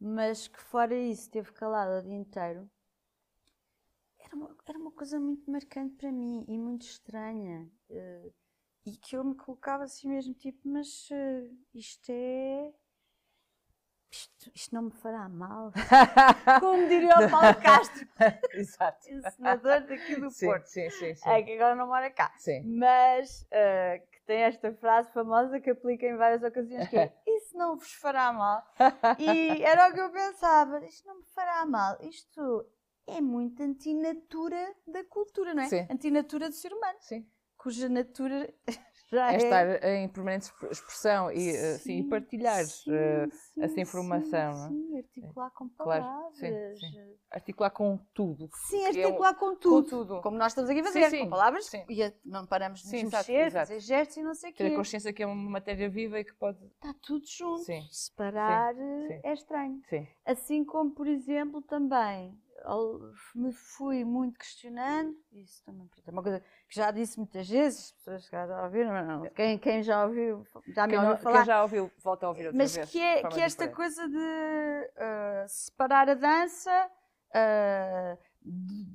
mas 0.00 0.48
que 0.48 0.60
fora 0.60 0.94
isso 0.94 1.30
teve 1.30 1.52
calado 1.52 1.98
o 1.98 2.02
dia 2.02 2.16
inteiro, 2.16 2.70
era 4.18 4.36
uma, 4.36 4.56
era 4.66 4.78
uma 4.78 4.92
coisa 4.92 5.18
muito 5.18 5.50
marcante 5.50 5.96
para 5.96 6.12
mim 6.12 6.44
e 6.48 6.58
muito 6.58 6.82
estranha. 6.82 7.70
Uh, 7.88 8.32
e 8.84 8.96
que 8.96 9.16
eu 9.16 9.24
me 9.24 9.34
colocava 9.34 9.84
assim 9.84 10.08
mesmo, 10.08 10.34
tipo, 10.34 10.66
mas 10.68 11.08
uh, 11.10 11.58
isto 11.74 12.10
é 12.10 12.72
isto, 14.10 14.50
isto, 14.54 14.74
não 14.74 14.82
me 14.82 14.90
fará 14.90 15.28
mal. 15.28 15.72
Como 16.60 16.88
diria 16.88 17.18
o 17.18 17.30
Paulo 17.30 17.54
Castro, 17.60 18.08
Exato. 18.54 19.06
senador 19.36 19.82
daqui 19.82 20.16
do 20.16 20.30
sim, 20.30 20.46
Porto. 20.46 20.66
Sim, 20.66 20.88
sim, 20.90 21.14
sim. 21.14 21.28
É 21.28 21.42
que 21.42 21.52
agora 21.52 21.74
não 21.74 21.86
mora 21.86 22.10
cá. 22.10 22.32
Sim. 22.38 22.62
Mas 22.64 23.42
uh, 23.52 24.07
tem 24.28 24.42
esta 24.42 24.70
frase 24.74 25.10
famosa 25.10 25.58
que 25.58 25.70
aplica 25.70 26.04
em 26.06 26.14
várias 26.14 26.42
ocasiões, 26.42 26.86
que 26.88 26.98
é 26.98 27.10
isso 27.26 27.56
não 27.56 27.78
vos 27.78 27.94
fará 27.94 28.30
mal. 28.30 28.62
E 29.18 29.62
era 29.62 29.88
o 29.88 29.94
que 29.94 30.00
eu 30.00 30.10
pensava, 30.10 30.84
isto 30.84 31.06
não 31.06 31.16
me 31.16 31.24
fará 31.34 31.64
mal. 31.64 31.96
Isto 32.02 32.66
é 33.06 33.22
muito 33.22 33.62
antinatura 33.62 34.74
da 34.86 35.02
cultura, 35.04 35.54
não 35.54 35.62
é? 35.62 35.68
Sim. 35.68 35.86
Antinatura 35.90 36.50
do 36.50 36.54
ser 36.54 36.74
humano. 36.74 36.98
Sim. 37.00 37.26
Cuja 37.56 37.88
natura 37.88 38.52
já 39.10 39.32
é, 39.32 39.34
é 39.34 39.36
estar 39.36 39.84
em 39.84 40.08
permanente 40.08 40.52
expressão 40.70 41.30
e, 41.30 41.40
sim, 41.40 41.74
assim, 41.74 42.08
partilhar 42.08 42.64
sim, 42.64 42.90
uh, 42.90 43.30
sim, 43.30 43.62
essa 43.62 43.80
informação. 43.80 44.68
Sim, 44.68 44.96
é? 44.96 44.98
articular 44.98 45.50
com 45.50 45.68
palavras. 45.68 46.38
Claro, 46.38 46.76
sim, 46.76 47.16
articular 47.30 47.70
com 47.70 47.98
tudo. 48.12 48.50
Sim, 48.68 48.86
articular 48.86 49.30
é, 49.30 49.34
com, 49.34 49.56
tudo, 49.56 49.82
com, 49.82 49.88
tudo, 49.88 50.20
Como 50.20 50.36
nós 50.36 50.52
estamos 50.52 50.70
aqui 50.70 50.80
a 50.80 50.84
fazer, 50.84 51.18
com 51.18 51.30
palavras 51.30 51.72
e 51.72 52.14
não 52.24 52.46
paramos 52.46 52.80
de 52.80 52.88
sim, 52.88 53.04
nos 53.04 53.12
mexer, 53.12 53.46
exato. 53.46 53.68
fazer 53.68 53.80
gestos 53.80 54.16
e 54.18 54.22
não 54.22 54.34
sei 54.34 54.50
o 54.50 54.54
quê. 54.54 54.64
Ter 54.64 54.72
a 54.72 54.76
consciência 54.76 55.12
que 55.12 55.22
é 55.22 55.26
uma 55.26 55.50
matéria 55.50 55.88
viva 55.88 56.20
e 56.20 56.24
que 56.24 56.34
pode... 56.34 56.62
Está 56.66 56.94
tudo 57.02 57.24
junto. 57.26 57.64
Sim. 57.64 57.86
Separar 57.90 58.74
é 58.78 59.32
estranho. 59.32 59.80
Sim. 59.88 60.06
Assim 60.26 60.64
como, 60.64 60.90
por 60.90 61.06
exemplo, 61.06 61.62
também 61.62 62.38
me 63.34 63.52
fui 63.52 64.04
muito 64.04 64.38
questionando, 64.38 65.16
isso 65.32 65.62
também 65.64 65.88
é 66.06 66.10
uma 66.10 66.22
coisa 66.22 66.40
que 66.68 66.74
já 66.74 66.90
disse 66.90 67.18
muitas 67.18 67.48
vezes, 67.48 67.86
as 67.86 67.92
pessoas 67.92 68.26
já 68.26 68.64
ouviram, 68.64 68.92
não, 68.92 69.20
não. 69.24 69.30
Quem, 69.30 69.58
quem 69.58 69.82
já 69.82 70.04
ouviu, 70.04 70.44
já 70.68 70.86
me 70.86 70.96
ouviu 70.96 71.16
falar. 71.18 71.36
Quem 71.38 71.46
já 71.46 71.62
ouviu, 71.62 71.90
volta 72.02 72.26
a 72.26 72.28
ouvir 72.28 72.46
outra 72.46 72.58
Mas 72.58 72.74
vez. 72.74 72.90
que 72.90 73.00
é, 73.00 73.22
que 73.28 73.40
é 73.40 73.44
esta 73.44 73.68
diferente. 73.68 73.76
coisa 73.76 74.08
de 74.08 74.16
uh, 74.16 75.48
separar 75.48 76.08
a 76.08 76.14
dança 76.14 76.90
uh, 77.30 78.18
de, 78.42 78.86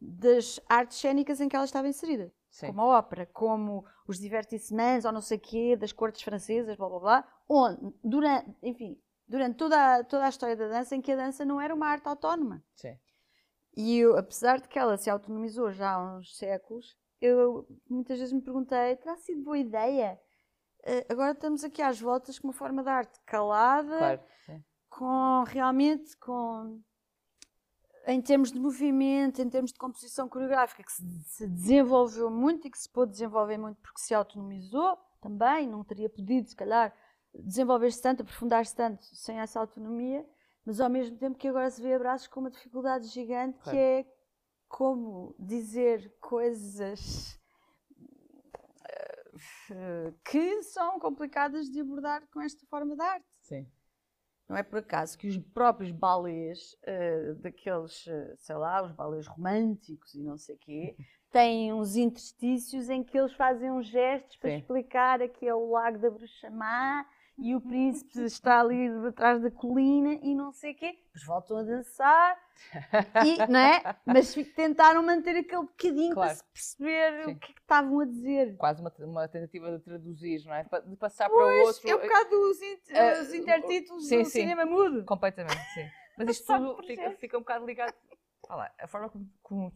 das 0.00 0.60
artes 0.68 0.98
cênicas 0.98 1.40
em 1.40 1.48
que 1.48 1.56
ela 1.56 1.64
estava 1.64 1.88
inserida. 1.88 2.32
Sim. 2.50 2.68
Como 2.68 2.82
a 2.82 2.98
ópera, 2.98 3.26
como 3.26 3.84
os 4.06 4.18
divertissements 4.18 5.04
ou 5.04 5.12
não 5.12 5.20
sei 5.20 5.36
o 5.36 5.40
quê, 5.40 5.76
das 5.76 5.92
cortes 5.92 6.22
francesas, 6.22 6.76
blá 6.76 6.88
blá 6.88 6.98
blá, 6.98 7.24
onde, 7.48 7.94
durante, 8.02 8.54
enfim, 8.62 9.00
durante 9.28 9.56
toda 9.56 9.96
a, 9.96 10.04
toda 10.04 10.24
a 10.24 10.28
história 10.28 10.56
da 10.56 10.68
dança 10.68 10.96
em 10.96 11.00
que 11.00 11.12
a 11.12 11.16
dança 11.16 11.44
não 11.44 11.60
era 11.60 11.74
uma 11.74 11.86
arte 11.86 12.08
autónoma. 12.08 12.64
Sim. 12.74 12.96
E 13.76 13.98
eu, 13.98 14.16
apesar 14.16 14.60
de 14.60 14.68
que 14.68 14.78
ela 14.78 14.96
se 14.96 15.10
autonomizou 15.10 15.70
já 15.70 15.92
há 15.92 16.16
uns 16.16 16.36
séculos, 16.36 16.96
eu 17.20 17.66
muitas 17.88 18.18
vezes 18.18 18.32
me 18.32 18.40
perguntei: 18.40 18.96
terá 18.96 19.16
sido 19.16 19.42
boa 19.42 19.58
ideia? 19.58 20.18
Uh, 20.80 21.12
agora 21.12 21.32
estamos 21.32 21.62
aqui 21.62 21.82
às 21.82 22.00
voltas 22.00 22.38
com 22.38 22.48
uma 22.48 22.54
forma 22.54 22.82
de 22.82 22.88
arte 22.88 23.20
calada, 23.26 23.98
Claro. 23.98 24.20
Com 24.88 25.44
realmente 25.46 26.16
com 26.16 26.80
em 28.06 28.22
termos 28.22 28.50
de 28.50 28.58
movimento, 28.58 29.42
em 29.42 29.50
termos 29.50 29.70
de 29.70 29.78
composição 29.78 30.28
coreográfica, 30.30 30.82
que 30.82 30.90
se, 30.90 31.02
se 31.24 31.46
desenvolveu 31.46 32.30
muito 32.30 32.66
e 32.66 32.70
que 32.70 32.78
se 32.78 32.88
pôde 32.88 33.12
desenvolver 33.12 33.58
muito 33.58 33.78
porque 33.82 34.00
se 34.00 34.14
autonomizou 34.14 34.96
também, 35.20 35.68
não 35.68 35.84
teria 35.84 36.08
podido, 36.08 36.48
se 36.48 36.56
calhar, 36.56 36.94
desenvolver-se 37.38 38.00
tanto, 38.02 38.22
aprofundar-se 38.22 38.74
tanto 38.74 39.04
sem 39.14 39.38
essa 39.38 39.60
autonomia, 39.60 40.26
mas 40.64 40.80
ao 40.80 40.90
mesmo 40.90 41.16
tempo 41.16 41.38
que 41.38 41.48
agora 41.48 41.70
se 41.70 41.80
vê 41.80 41.94
abraços 41.94 42.28
com 42.28 42.40
uma 42.40 42.50
dificuldade 42.50 43.06
gigante 43.08 43.58
que 43.62 43.76
é 43.76 44.06
como 44.68 45.34
dizer 45.38 46.14
coisas 46.20 47.38
eh, 49.70 50.12
que 50.24 50.62
são 50.62 50.98
complicadas 50.98 51.70
de 51.70 51.80
abordar 51.80 52.26
com 52.32 52.40
esta 52.40 52.66
forma 52.66 52.96
de 52.96 53.02
arte. 53.02 53.26
Sim. 53.42 53.66
Não 54.48 54.56
é 54.56 54.62
por 54.62 54.78
acaso 54.78 55.16
que 55.18 55.28
os 55.28 55.36
próprios 55.36 55.90
balés, 55.90 56.74
eh, 56.82 57.34
daqueles, 57.34 58.06
eh, 58.06 58.34
sei 58.36 58.56
lá, 58.56 58.82
os 58.82 58.92
balés 58.92 59.26
românticos 59.26 60.14
e 60.14 60.22
não 60.22 60.38
sei 60.38 60.54
o 60.54 60.58
quê, 60.58 60.96
têm 61.30 61.72
uns 61.72 61.96
interstícios 61.96 62.88
em 62.88 63.04
que 63.04 63.18
eles 63.18 63.34
fazem 63.34 63.70
uns 63.70 63.86
gestos 63.86 64.36
para 64.36 64.50
Sim. 64.50 64.56
explicar 64.56 65.20
aqui 65.22 65.46
é 65.46 65.54
o 65.54 65.70
lago 65.70 65.98
da 65.98 66.10
Bruxa 66.10 66.50
Má 66.50 67.06
e 67.38 67.54
o 67.54 67.60
príncipe 67.60 68.20
está 68.24 68.60
ali 68.60 68.88
atrás 69.06 69.40
da 69.40 69.50
colina 69.50 70.14
e 70.22 70.34
não 70.34 70.52
sei 70.52 70.72
o 70.72 70.76
quê. 70.76 70.98
Depois 71.04 71.24
voltam 71.24 71.56
a 71.58 71.62
dançar, 71.62 72.36
e, 73.24 73.38
não 73.48 73.60
é? 73.60 73.96
Mas 74.04 74.34
tentaram 74.54 75.02
manter 75.02 75.36
aquele 75.36 75.62
bocadinho 75.62 76.14
para 76.14 76.34
Claro. 76.34 76.36
se 76.36 76.44
perceber 76.52 77.24
Sim. 77.24 77.32
o 77.32 77.38
que 77.38 77.52
é 77.52 77.54
que 77.54 77.60
estavam 77.60 78.00
a 78.00 78.04
dizer. 78.04 78.56
Quase 78.56 78.80
uma, 78.80 78.92
uma 78.98 79.28
tentativa 79.28 79.78
de 79.78 79.84
traduzir, 79.84 80.44
não 80.44 80.54
é? 80.54 80.64
De 80.84 80.96
passar 80.96 81.28
para 81.28 81.36
o 81.36 81.40
Pois, 81.40 81.68
outro. 81.68 81.88
é 81.90 81.94
um 81.94 82.00
bocado 82.00 82.50
os, 82.50 82.60
int- 82.62 82.90
eh, 82.90 83.20
os 83.22 83.34
intertítulos 83.34 84.06
sim, 84.06 84.18
do 84.22 84.24
sim. 84.24 84.40
cinema 84.40 84.66
mudo. 84.66 85.04
Completamente, 85.04 85.62
sim. 85.74 85.88
Mas 86.18 86.28
isto 86.30 86.46
tudo 86.46 86.82
fica, 86.84 87.10
fica 87.12 87.36
um 87.36 87.40
bocado 87.40 87.64
ligado. 87.64 87.94
Olha 88.48 88.56
lá, 88.56 88.72
a 88.80 88.86
forma 88.88 89.08
como, 89.08 89.30
como 89.42 89.72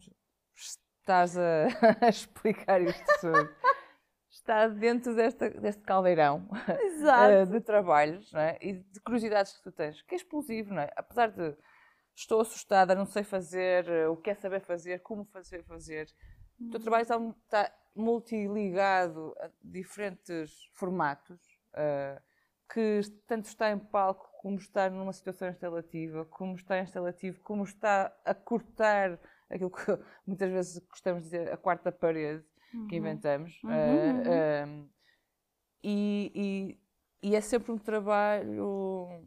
estás 0.53 1.37
a, 1.37 1.67
a 2.05 2.09
explicar 2.09 2.81
isto 2.81 3.05
tudo 3.21 3.49
está 4.43 4.67
dentro 4.67 5.15
desta, 5.15 5.49
deste 5.49 5.81
caldeirão 5.81 6.47
eh, 6.67 6.85
Exato. 6.85 7.51
de 7.51 7.61
trabalhos 7.61 8.33
é? 8.33 8.57
e 8.61 8.73
de 8.73 8.99
curiosidades 8.99 9.53
que 9.53 9.63
tu 9.63 9.71
tens, 9.71 10.01
que 10.01 10.13
é 10.13 10.17
explosivo, 10.17 10.73
não 10.73 10.81
é? 10.81 10.91
Apesar 10.95 11.31
de 11.31 11.55
estou 12.13 12.41
assustada, 12.41 12.93
não 12.93 13.05
sei 13.05 13.23
fazer, 13.23 13.87
eh, 13.87 14.07
o 14.07 14.17
que 14.17 14.29
é 14.29 14.35
saber 14.35 14.59
fazer, 14.59 14.99
como 14.99 15.25
fazer 15.25 15.63
fazer. 15.63 16.07
O 16.59 16.69
teu 16.69 16.79
trabalho 16.79 17.03
está, 17.03 17.17
está 17.17 17.75
multiligado 17.95 19.33
a 19.39 19.49
diferentes 19.63 20.69
formatos, 20.73 21.39
eh, 21.73 22.21
que 22.71 23.01
tanto 23.25 23.45
está 23.45 23.71
em 23.71 23.79
palco, 23.79 24.29
como 24.41 24.57
está 24.57 24.89
numa 24.89 25.13
situação 25.13 25.47
instalativa, 25.47 26.25
como 26.25 26.55
está 26.55 26.79
instalativo, 26.79 27.39
como 27.41 27.63
está 27.63 28.13
a 28.25 28.33
cortar 28.33 29.17
aquilo 29.49 29.71
que 29.71 29.85
muitas 30.27 30.51
vezes 30.51 30.79
gostamos 30.89 31.23
de 31.23 31.29
dizer, 31.29 31.51
a 31.51 31.57
quarta 31.57 31.91
parede 31.91 32.43
que 32.87 32.95
inventamos. 32.97 33.61
Uhum, 33.63 33.71
uhum. 33.71 34.21
eh, 34.31 34.65
e, 35.83 36.31
e- 37.23 37.29
e 37.29 37.35
é 37.35 37.41
sempre 37.41 37.71
um 37.71 37.77
trabalho 37.77 39.23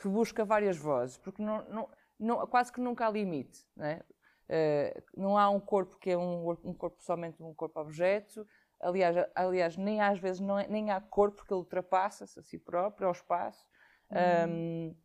que 0.00 0.08
busca 0.08 0.44
várias 0.44 0.76
vozes, 0.76 1.16
porque 1.18 1.42
não, 1.42 1.64
não- 1.68 1.88
não- 2.18 2.46
quase 2.46 2.72
que 2.72 2.80
nunca 2.80 3.06
há 3.06 3.10
limite. 3.10 3.66
Não, 3.76 3.84
é? 3.86 4.02
Eh, 4.48 5.02
não 5.16 5.38
há 5.38 5.48
um 5.48 5.60
corpo 5.60 5.96
que 5.98 6.10
é 6.10 6.18
um, 6.18 6.50
um 6.64 6.74
corpo 6.74 7.02
somente 7.02 7.42
um 7.42 7.54
corpo-objeto. 7.54 8.46
Aliás, 8.80 9.14
aliás, 9.34 9.76
nem 9.76 10.00
às 10.00 10.18
vezes 10.18 10.40
não 10.40 10.58
é- 10.58 10.66
nem 10.66 10.90
há 10.90 11.00
corpo 11.00 11.36
porque 11.36 11.52
ele 11.52 11.60
ultrapassa-se 11.60 12.38
a 12.38 12.42
si 12.42 12.58
próprio, 12.58 13.06
ao 13.06 13.12
espaço. 13.12 13.64
Uhum. 14.10 14.64
Um, 14.88 14.96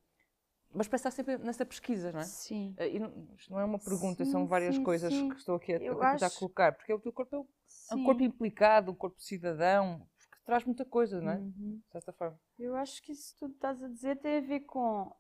mas 0.76 0.88
estar 0.94 1.12
sempre 1.12 1.38
nessa 1.38 1.66
pesquisa, 1.66 2.12
não 2.12 2.20
é? 2.22 2.24
Sim. 2.24 2.76
Eh, 2.78 2.90
e 2.96 3.00
não, 3.00 3.28
isto 3.38 3.52
não 3.52 3.60
é 3.60 3.66
uma 3.66 3.80
pergunta, 3.80 4.24
Sim, 4.24 4.32
são 4.32 4.48
várias 4.48 4.76
sim, 4.76 4.84
coisas 4.84 5.14
sim. 5.14 5.30
que 5.30 5.36
estou 5.36 5.56
aqui 5.56 5.74
a, 5.74 5.78
a 5.78 5.80
tentar 6.08 6.28
acho- 6.28 6.40
colocar, 6.40 6.74
porque 6.74 6.94
o 6.94 7.00
teu 7.00 7.14
corpo 7.14 7.36
é 7.36 7.40
um, 7.40 7.48
é 7.92 7.96
um 7.96 8.04
corpo 8.04 8.24
implicado, 8.24 8.92
um 8.92 8.96
corpo 8.96 9.22
cidadão, 9.22 10.08
que 10.32 10.44
traz 10.46 10.64
muita 10.66 10.86
coisa, 10.86 11.22
não 11.22 11.32
é? 11.32 11.36
Uhum. 11.38 11.82
De 11.88 11.92
certa 11.92 12.12
forma. 12.14 12.40
Eu 12.58 12.76
acho 12.76 13.02
que 13.02 13.12
isso 13.12 13.36
tudo 13.38 13.54
estás 13.54 13.84
a 13.84 13.88
dizer 13.88 14.18
tem 14.18 14.38
a 14.38 14.42
ver 14.42 14.62
com 14.62 15.14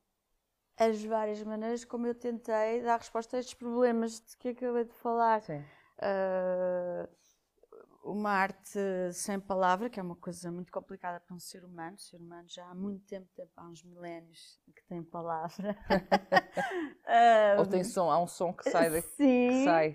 as 0.78 1.04
várias 1.04 1.42
maneiras 1.44 1.86
como 1.86 2.08
eu 2.08 2.16
tentei 2.16 2.82
dar 2.82 2.98
resposta 2.98 3.38
a 3.38 3.40
estes 3.40 3.56
problemas 3.56 4.20
de 4.22 4.38
que 4.38 4.50
acabei 4.50 4.86
de 4.86 4.94
falar. 4.94 5.44
Sim. 5.46 5.66
Ah, 6.00 7.08
uma 8.06 8.30
arte 8.30 8.80
sem 9.14 9.40
palavra, 9.40 9.90
que 9.90 10.00
é 10.00 10.04
uma 10.04 10.16
coisa 10.16 10.52
muito 10.52 10.72
complicada 10.72 11.20
para 11.20 11.36
um 11.36 11.40
ser 11.40 11.64
humano. 11.66 11.96
O 11.96 12.00
ser 12.00 12.18
humano 12.22 12.48
já 12.48 12.66
há 12.68 12.76
muito 12.76 13.06
tempo, 13.06 13.28
tempo 13.36 13.52
há 13.58 13.68
uns 13.68 13.84
milénios, 13.84 14.60
que 14.76 14.84
tem 14.86 15.04
palavra. 15.04 15.76
Ah, 17.08 17.56
Ou 17.60 17.66
tem 17.66 17.84
som, 17.84 18.10
há 18.10 18.18
um 18.22 18.28
som 18.28 18.54
que 18.54 18.70
sai 18.70 18.90
daqui, 18.90 19.08
Sim. 19.10 19.48
que 19.50 19.64
sai. 19.64 19.92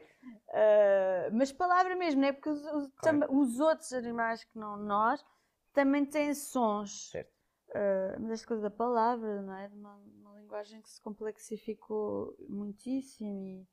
Uh, 0.49 1.33
mas 1.33 1.51
palavra 1.53 1.97
mesmo, 1.97 2.21
não 2.21 2.29
é? 2.29 2.33
Porque 2.33 2.51
os, 2.51 2.61
os- 2.61 2.91
Claro. 2.97 3.21
tam- 3.21 3.37
os 3.41 3.59
outros 3.61 3.93
animais 3.93 4.45
que 4.45 4.59
não 4.59 4.77
nós 4.77 5.25
também 5.73 6.05
têm 6.05 6.35
sons. 6.35 7.11
Certo. 7.11 7.31
Uh, 7.71 8.21
mas 8.21 8.31
esta 8.33 8.47
coisa 8.47 8.63
da 8.65 8.71
palavra, 8.71 9.43
não 9.43 9.55
é? 9.55 9.69
De 9.69 9.75
uma, 9.77 9.95
uma 9.97 10.35
linguagem 10.39 10.81
que 10.83 10.91
se 10.91 11.01
complexificou 11.01 12.37
muitíssimo 12.49 13.47
e, 13.47 13.67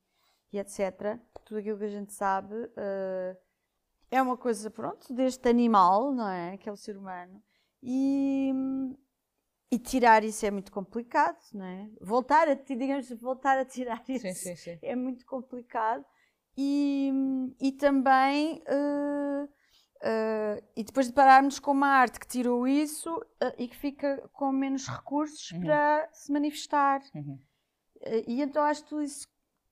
e 0.53 0.59
etc. 0.59 1.19
Tudo 1.45 1.57
aquilo 1.59 1.77
que 1.77 1.85
a 1.85 1.89
gente 1.89 2.13
sabe 2.13 2.55
uh, 2.55 3.37
é 4.09 4.21
uma 4.21 4.37
coisa, 4.37 4.69
pronto, 4.69 5.13
deste 5.13 5.47
animal, 5.49 6.11
não 6.13 6.27
é? 6.29 6.57
Que 6.57 6.69
é 6.69 6.71
o 6.71 6.77
ser 6.77 6.97
humano. 6.97 7.41
E, 7.81 8.51
e 9.71 9.77
tirar 9.77 10.23
isso 10.23 10.45
é 10.45 10.51
muito 10.51 10.71
complicado, 10.71 11.37
não 11.53 11.65
é? 11.65 11.89
Voltar 12.01 12.47
a, 12.47 12.53
digamos, 12.53 13.09
voltar 13.19 13.57
a 13.57 13.65
tirar 13.65 14.03
isso 14.07 14.21
Sim, 14.23 14.33
sim, 14.33 14.55
sim. 14.55 14.79
é 14.81 14.95
muito 14.95 15.25
complicado 15.25 16.05
e, 16.57 17.11
e 17.59 17.71
também 17.73 18.63
eh, 18.65 19.47
eh, 20.01 20.63
e 20.75 20.83
depois 20.83 21.07
de 21.07 21.13
pararmos 21.13 21.59
com 21.59 21.71
uma 21.71 21.87
arte 21.89 22.19
que 22.19 22.27
tirou 22.27 22.67
isso 22.67 23.23
eh, 23.41 23.55
e 23.59 23.67
que 23.67 23.75
fica 23.75 24.27
com 24.33 24.51
menos 24.51 24.87
recursos 24.87 25.51
Uhum. 25.51 25.61
para 25.61 26.09
se 26.13 26.31
manifestar 26.31 27.01
Uhum. 27.13 27.39
E 28.27 28.41
então 28.41 28.63
acho 28.63 28.83
que 28.83 28.89
tudo 28.89 29.01
isso 29.03 29.27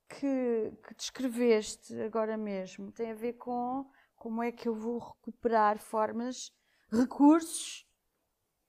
que, 0.09 0.71
que 0.87 0.93
descreveste 0.95 1.99
agora 2.01 2.35
mesmo 2.37 2.91
tem 2.91 3.11
a 3.11 3.15
ver 3.15 3.33
com 3.33 3.85
como 4.25 4.41
é 4.41 4.51
que 4.51 4.67
eu 4.67 4.73
vou 4.73 4.97
recuperar 4.97 5.77
formas, 5.77 6.51
recursos 6.91 7.85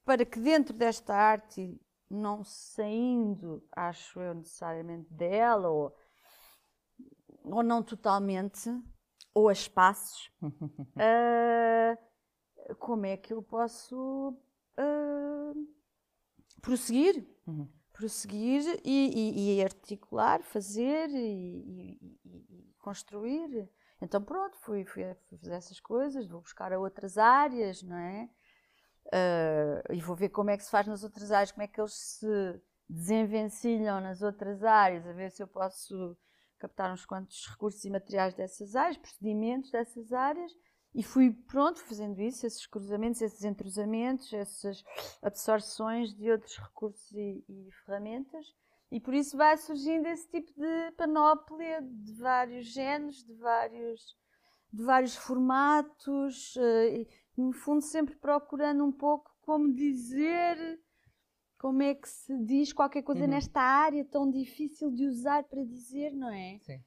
para 0.05 0.23
que 0.23 0.39
dentro 0.39 0.75
desta 0.77 1.15
arte, 1.15 1.81
não 2.11 2.45
saindo, 2.45 3.67
acho 3.75 4.21
eu, 4.21 4.35
necessariamente 4.35 5.11
dela, 5.15 5.71
ou, 5.71 5.97
ou 7.43 7.63
não 7.63 7.83
totalmente, 7.83 8.69
ou 9.33 9.49
a 9.49 9.53
espaços, 9.55 10.31
ah, 10.97 11.97
como 12.79 13.07
é 13.07 13.17
que 13.17 13.33
eu 13.33 13.43
posso 13.43 14.37
ah, 14.77 15.55
prosseguir? 16.61 17.27
Uhum. 17.47 17.67
prosseguir 17.95 18.79
e, 18.85 19.55
e- 19.55 19.57
e 19.57 19.63
articular, 19.65 20.43
fazer 20.43 21.09
e- 21.09 21.99
e 21.99 22.75
construir. 22.79 23.71
Então 24.01 24.23
pronto, 24.23 24.57
fui, 24.59 24.85
fui, 24.85 25.03
fazer 25.31 25.53
essas 25.53 25.81
coisas, 25.81 26.29
vou 26.29 26.41
buscar 26.41 26.73
a 26.73 26.79
outras 26.79 27.17
áreas, 27.17 27.83
não 27.83 27.97
é? 27.97 28.29
Ah, 29.13 29.83
e 29.93 30.01
vou 30.01 30.17
ver 30.17 30.31
como 30.31 30.51
é 30.51 30.57
que 30.57 30.65
se 30.65 30.71
faz 30.71 30.87
nas 30.87 31.05
outras 31.05 31.31
áreas, 31.31 31.53
como 31.53 31.63
é 31.63 31.69
que 31.69 31.81
eles 31.81 31.95
se 31.95 32.61
desenvencilham 32.89 34.01
nas 34.01 34.23
outras 34.23 34.63
áreas, 34.63 35.07
a 35.07 35.13
ver 35.13 35.31
se 35.31 35.43
eu 35.43 35.49
posso 35.49 36.17
captar 36.59 36.93
uns 36.93 37.05
quantos 37.05 37.47
recursos 37.49 37.85
e 37.85 37.91
materiais 37.91 38.35
dessas 38.35 38.75
áreas, 38.75 38.97
procedimentos 38.97 39.71
dessas 39.71 40.13
áreas, 40.13 40.53
e 40.95 41.03
fui 41.03 41.31
pronto 41.31 41.81
fazendo 41.81 42.21
isso, 42.23 42.47
esses 42.47 42.67
cruzamentos, 42.67 43.21
esses 43.21 43.45
entrosamentos, 43.45 44.33
essas 44.33 44.83
absorções 45.23 46.15
de 46.15 46.31
outros 46.31 46.57
recursos 46.57 47.13
e, 47.13 47.45
e 47.49 47.71
ferramentas, 47.85 48.47
e 48.91 49.01
por 49.01 49.15
isso 49.15 49.37
vai 49.37 49.57
surgindo 49.57 50.07
esse 50.07 50.29
tipo 50.29 50.53
de 50.53 50.93
panóplia 50.97 51.83
de 51.83 52.13
vários 52.15 52.67
géneros, 52.67 53.25
de 53.25 53.35
vários, 53.35 54.17
de 54.73 54.83
vários 54.85 55.17
formatos, 55.17 56.57
eh, 56.57 57.01
e, 57.01 57.09
no 57.37 57.53
fundo 57.53 57.83
sempre 57.83 58.15
procurando 58.17 58.85
um 58.85 58.93
pouco 58.93 59.31
como 59.43 59.73
dizer, 59.75 60.81
como 61.59 61.83
é 61.83 61.95
que 61.95 62.09
se 62.09 62.37
diz 62.45 62.73
qualquer 62.73 63.03
coisa 63.03 63.25
Uhum. 63.25 63.31
nesta 63.31 63.61
área 63.61 64.05
tão 64.05 64.31
difícil 64.31 64.91
de 64.91 65.07
usar 65.07 65.45
para 65.45 65.65
dizer, 65.65 66.13
não 66.13 66.31
é? 66.31 66.59
Sim, 66.61 66.79
sim. 66.79 66.85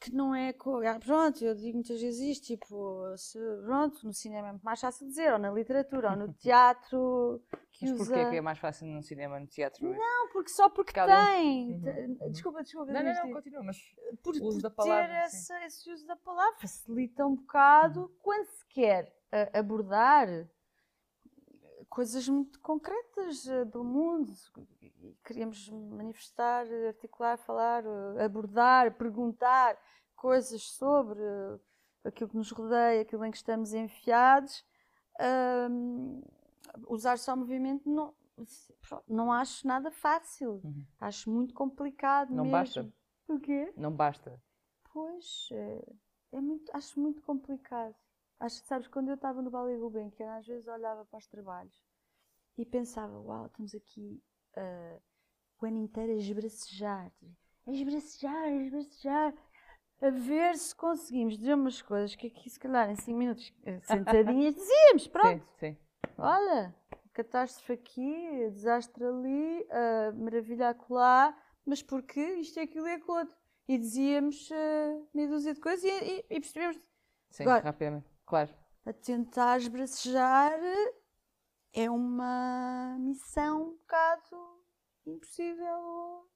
Que 0.00 0.12
não 0.12 0.34
é. 0.34 0.50
ah, 0.50 0.98
Pronto, 0.98 1.44
eu 1.44 1.54
digo 1.54 1.76
muitas 1.78 2.00
vezes 2.00 2.20
isto, 2.20 2.46
tipo, 2.46 3.04
se, 3.16 3.38
pronto, 3.64 4.06
no 4.06 4.12
cinema 4.14 4.48
é 4.48 4.50
muito 4.52 4.62
mais 4.64 4.80
fácil 4.80 5.06
dizer, 5.06 5.32
ou 5.32 5.38
na 5.38 5.50
literatura, 5.50 6.10
ou 6.10 6.16
no 6.16 6.32
teatro, 6.34 7.42
que 7.72 7.84
Mas 7.86 7.92
usa. 8.00 8.04
porquê 8.14 8.30
que 8.30 8.36
é 8.36 8.40
mais 8.40 8.58
fácil 8.58 8.86
no 8.86 9.02
cinema, 9.02 9.38
no 9.40 9.46
teatro? 9.46 9.84
Não, 9.88 10.28
porque 10.32 10.50
só 10.50 10.68
porque 10.68 10.98
há 10.98 11.06
tem. 11.06 11.80
Te- 11.80 11.90
uhum. 11.90 12.30
Desculpa, 12.30 12.62
desculpa. 12.62 12.92
Não, 12.92 13.02
não, 13.02 13.14
não, 13.14 13.32
continua, 13.32 13.62
mas 13.62 13.76
por, 14.22 14.34
o 14.36 14.44
uso 14.44 14.58
por 14.58 14.62
da 14.62 14.70
palavra, 14.70 15.06
ter 15.08 15.14
essa- 15.24 15.64
esse 15.66 15.90
uso 15.92 16.06
da 16.06 16.16
palavra 16.16 16.58
facilita 16.60 17.26
um 17.26 17.36
bocado 17.36 18.00
Uhum. 18.02 18.08
quando 18.22 18.46
se 18.46 18.66
quer 18.68 19.12
ah, 19.32 19.58
abordar 19.58 20.28
coisas 21.88 22.28
muito 22.28 22.60
concretas 22.60 23.48
ah, 23.48 23.64
do 23.64 23.82
mundo 23.82 24.32
e 24.82 25.16
queríamos 25.24 25.68
manifestar, 25.70 26.66
articular, 26.86 27.36
falar, 27.38 27.84
ah, 27.86 28.24
abordar, 28.24 28.94
perguntar 28.94 29.76
coisas 30.14 30.62
sobre 30.62 31.20
ah, 31.20 31.58
aquilo 32.04 32.30
que 32.30 32.36
nos 32.36 32.50
rodeia, 32.50 33.02
aquilo 33.02 33.24
em 33.24 33.30
que 33.30 33.36
estamos 33.36 33.72
enfiados. 33.72 34.64
Ahm, 35.20 36.20
usar 36.86 37.18
só 37.18 37.34
movimento 37.34 37.88
não, 37.90 38.14
não 39.08 39.32
acho 39.32 39.66
nada 39.66 39.90
fácil. 39.90 40.60
Uhum. 40.62 40.84
Acho 41.00 41.30
muito 41.30 41.54
complicado 41.54 42.30
Não 42.30 42.44
mesmo. 42.44 42.52
basta. 42.52 42.92
O 43.26 43.38
quê? 43.38 43.72
não 43.76 43.92
basta. 43.92 44.40
Pois, 44.92 45.48
é, 45.52 45.92
é 46.32 46.40
muito, 46.40 46.74
acho 46.74 46.98
muito 46.98 47.20
complicado. 47.22 47.94
Acho 48.40 48.62
que, 48.62 48.68
sabes, 48.68 48.86
quando 48.86 49.08
eu 49.08 49.14
estava 49.14 49.42
no 49.42 49.50
Vale 49.50 49.76
Gulbenkian, 49.76 50.36
às 50.36 50.46
vezes 50.46 50.68
olhava 50.68 51.04
para 51.04 51.18
os 51.18 51.26
trabalhos 51.26 51.74
e 52.56 52.64
pensava, 52.64 53.18
uau, 53.20 53.46
estamos 53.46 53.74
aqui 53.74 54.22
ah, 54.56 54.98
o 55.60 55.66
ano 55.66 55.78
inteiro 55.78 56.12
a 56.12 56.16
esbracejar. 56.16 57.12
A 57.66 57.72
esbracejar, 57.72 58.44
a 58.44 58.50
esbracejar. 58.52 59.34
A 60.00 60.10
ver 60.10 60.56
se 60.56 60.74
conseguimos 60.74 61.36
dizer 61.36 61.54
umas 61.54 61.82
coisas 61.82 62.14
que 62.14 62.28
aqui, 62.28 62.48
se 62.48 62.58
calhar, 62.60 62.88
em 62.88 62.94
5 62.94 63.18
minutos, 63.18 63.52
eh, 63.64 63.80
sentadinhas, 63.80 64.54
dizíamos, 64.56 65.08
pronto. 65.08 65.44
Sim, 65.58 65.74
sim. 65.74 65.76
Olha, 66.16 66.72
catástrofe 67.12 67.72
aqui, 67.72 68.48
desastre 68.50 69.04
ali, 69.04 69.66
ah, 69.70 70.12
maravilha 70.14 70.68
acolá, 70.68 71.36
mas 71.66 71.82
porque 71.82 72.20
isto 72.36 72.60
é 72.60 72.62
aquilo 72.62 72.86
e 72.86 72.92
aquilo 72.92 73.18
outro. 73.18 73.36
E 73.66 73.76
dizíamos 73.76 74.48
ah, 74.52 75.02
meia 75.12 75.28
dúzia 75.28 75.52
de 75.52 75.60
coisas 75.60 75.82
e, 75.82 75.88
e, 75.88 76.24
e 76.30 76.40
percebemos 76.40 76.80
Sim, 77.30 77.42
Agora- 77.42 77.64
rapidamente. 77.64 78.17
Claro. 78.28 78.50
a 78.84 78.92
tentar 78.92 79.56
esbracejar 79.58 80.52
é 81.72 81.90
uma 81.90 82.96
missão 83.00 83.62
um 83.62 83.70
bocado 83.76 84.36
impossível. 85.06 86.26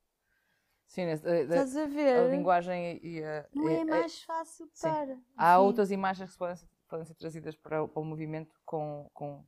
Sim, 0.87 1.03
a, 1.07 1.13
Estás 1.13 1.77
a 1.77 1.87
ver? 1.87 2.17
a 2.19 2.29
linguagem 2.29 3.01
e 3.03 3.23
a. 3.25 3.47
Não 3.55 3.69
é 3.69 3.81
a- 3.81 3.85
mais 3.85 4.23
fácil 4.23 4.67
sim. 4.73 4.89
para. 4.89 5.19
Há 5.37 5.55
Enfim. 5.57 5.65
outras 5.67 5.91
imagens 5.91 6.33
que 6.33 6.39
podem 6.39 6.57
ser, 6.57 6.69
podem 6.89 7.05
ser 7.07 7.15
trazidas 7.15 7.57
para, 7.57 7.83
o- 7.83 7.89
para 7.89 8.03
o 8.03 8.05
movimento 8.05 8.55
com, 8.65 9.09
com, 9.15 9.45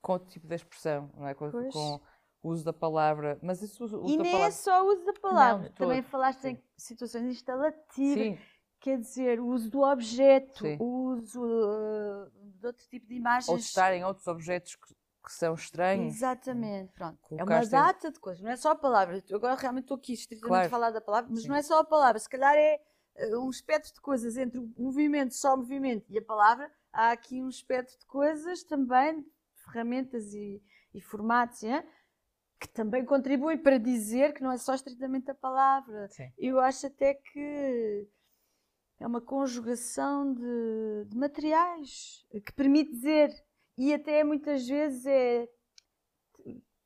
com 0.00 0.12
outro 0.12 0.28
tipo 0.30 0.46
de 0.46 0.54
expressão, 0.54 1.10
não 1.14 1.26
é? 1.26 1.34
Com, 1.34 1.50
Pois. 1.50 1.72
com 1.72 2.00
o 2.42 2.48
uso 2.50 2.64
da 2.64 2.72
palavra. 2.72 3.38
Mas 3.42 3.60
isso 3.62 3.84
uso, 3.84 4.02
E 4.06 4.16
nem 4.16 4.28
é 4.28 4.32
palavra. 4.32 4.52
só 4.52 4.84
o 4.84 4.88
uso 4.92 5.04
da 5.04 5.12
palavra. 5.14 5.68
de 5.68 5.74
Também 5.76 6.02
falaste 6.02 6.40
sim. 6.40 6.48
em 6.50 6.62
situações 6.78 7.24
instalativas. 7.24 8.14
Sim, 8.38 8.38
Quer 8.80 8.98
dizer, 8.98 9.40
o 9.40 9.46
uso 9.48 9.70
do 9.70 9.82
objeto, 9.82 10.60
Sim. 10.60 10.76
o 10.78 11.14
uso 11.14 11.42
uh, 11.42 12.30
de 12.58 12.66
outro 12.66 12.86
tipo 12.88 13.06
de 13.06 13.14
imagens. 13.14 13.48
ou 13.48 13.56
de 13.56 13.62
estar 13.62 13.92
em 13.92 14.04
outros 14.04 14.26
objetos 14.26 14.76
que, 14.76 14.94
que 15.24 15.32
são 15.32 15.54
estranhos. 15.54 16.14
Exatamente, 16.14 16.92
pronto. 16.92 17.18
É 17.36 17.42
uma 17.42 17.66
data 17.66 18.10
de 18.12 18.20
coisas, 18.20 18.42
não 18.42 18.50
é 18.50 18.56
só 18.56 18.70
a 18.70 18.76
palavra. 18.76 19.22
Eu 19.28 19.36
Agora 19.36 19.56
realmente 19.56 19.84
estou 19.84 19.96
aqui 19.96 20.12
estritamente 20.12 20.48
Claro. 20.48 20.66
a 20.66 20.70
falar 20.70 20.90
da 20.90 21.00
palavra, 21.00 21.28
mas 21.30 21.42
Sim. 21.42 21.48
não 21.48 21.56
é 21.56 21.62
só 21.62 21.80
a 21.80 21.84
palavra. 21.84 22.18
Se 22.18 22.28
calhar 22.28 22.54
é 22.54 22.80
uh, 23.16 23.44
um 23.44 23.50
espectro 23.50 23.92
de 23.92 24.00
coisas 24.00 24.36
entre 24.36 24.60
o 24.60 24.72
movimento, 24.78 25.34
só 25.34 25.54
o 25.54 25.58
movimento 25.58 26.06
e 26.08 26.18
a 26.18 26.22
palavra. 26.22 26.70
Há 26.92 27.10
aqui 27.10 27.42
um 27.42 27.48
espectro 27.48 27.98
de 27.98 28.06
coisas 28.06 28.62
também, 28.62 29.26
ferramentas 29.64 30.32
e, 30.32 30.62
e 30.94 31.00
formatos, 31.00 31.64
é? 31.64 31.84
que 32.58 32.68
também 32.68 33.04
contribuem 33.04 33.56
para 33.56 33.78
dizer 33.78 34.34
que 34.34 34.42
não 34.42 34.50
é 34.50 34.58
só 34.58 34.74
estritamente 34.74 35.30
a 35.30 35.34
palavra. 35.34 36.08
Sim. 36.08 36.32
Eu 36.36 36.58
acho 36.58 36.86
até 36.86 37.14
que 37.14 38.08
é 39.00 39.06
uma 39.06 39.20
conjugação 39.20 40.32
de, 40.34 41.04
de 41.06 41.16
materiais 41.16 42.26
que 42.44 42.52
permite 42.52 42.90
dizer, 42.90 43.32
e 43.76 43.94
até 43.94 44.24
muitas 44.24 44.66
vezes 44.66 45.06
é. 45.06 45.48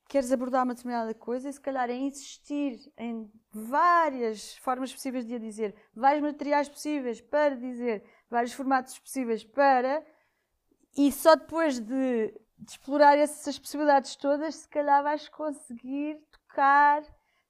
Queres 0.09 0.31
abordar 0.31 0.65
uma 0.65 0.75
determinada 0.75 1.15
coisa 1.15 1.49
e 1.49 1.53
se 1.53 1.61
calhar 1.61 1.89
é 1.89 1.95
insistir 1.95 2.93
em 2.99 3.33
várias 3.51 4.55
formas 4.59 4.93
possíveis 4.93 5.25
de 5.25 5.35
a 5.35 5.39
dizer, 5.39 5.75
vários 5.95 6.23
materiais 6.23 6.69
possíveis 6.69 7.19
para 7.23 7.57
dizer, 7.57 8.05
vários 8.29 8.53
formatos 8.53 8.99
possíveis 8.99 9.43
para, 9.43 10.05
e 10.95 11.11
só 11.11 11.35
depois 11.35 11.81
de, 11.81 12.29
de 12.59 12.71
explorar 12.71 13.17
essas 13.17 13.59
possibilidades 13.59 14.15
todas, 14.15 14.57
se 14.57 14.69
calhar 14.69 15.03
vais 15.03 15.31
conseguir 15.31 16.21
tocar 16.31 17.03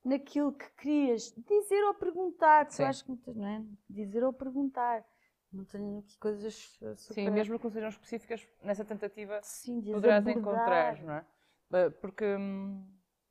naquilo 0.05 0.53
que 0.53 0.69
querias 0.73 1.33
dizer 1.37 1.83
ou 1.85 1.95
perguntar, 1.95 2.69
Sim. 2.69 2.83
eu 2.83 2.87
acho 2.89 3.05
que 3.05 3.11
muitas, 3.11 3.37
não 3.37 3.47
é? 3.47 3.65
Dizer 3.89 4.25
ou 4.25 4.33
perguntar. 4.33 5.05
Não 5.53 5.65
tenho 5.65 5.99
aqui 5.99 6.17
coisas 6.19 6.79
uh, 6.81 6.97
super... 6.97 7.15
Sim, 7.15 7.31
mesmo 7.31 7.59
que 7.59 7.65
não 7.65 7.71
sejam 7.71 7.89
específicas, 7.91 8.47
nessa 8.63 8.85
tentativa 8.85 9.41
Sim, 9.41 9.81
de 9.81 9.91
poderás 9.93 10.27
encontrar, 10.29 11.03
não 11.03 11.15
é? 11.15 11.27
Eh, 11.73 11.91
Porque 11.91 12.25
hum, 12.37 12.87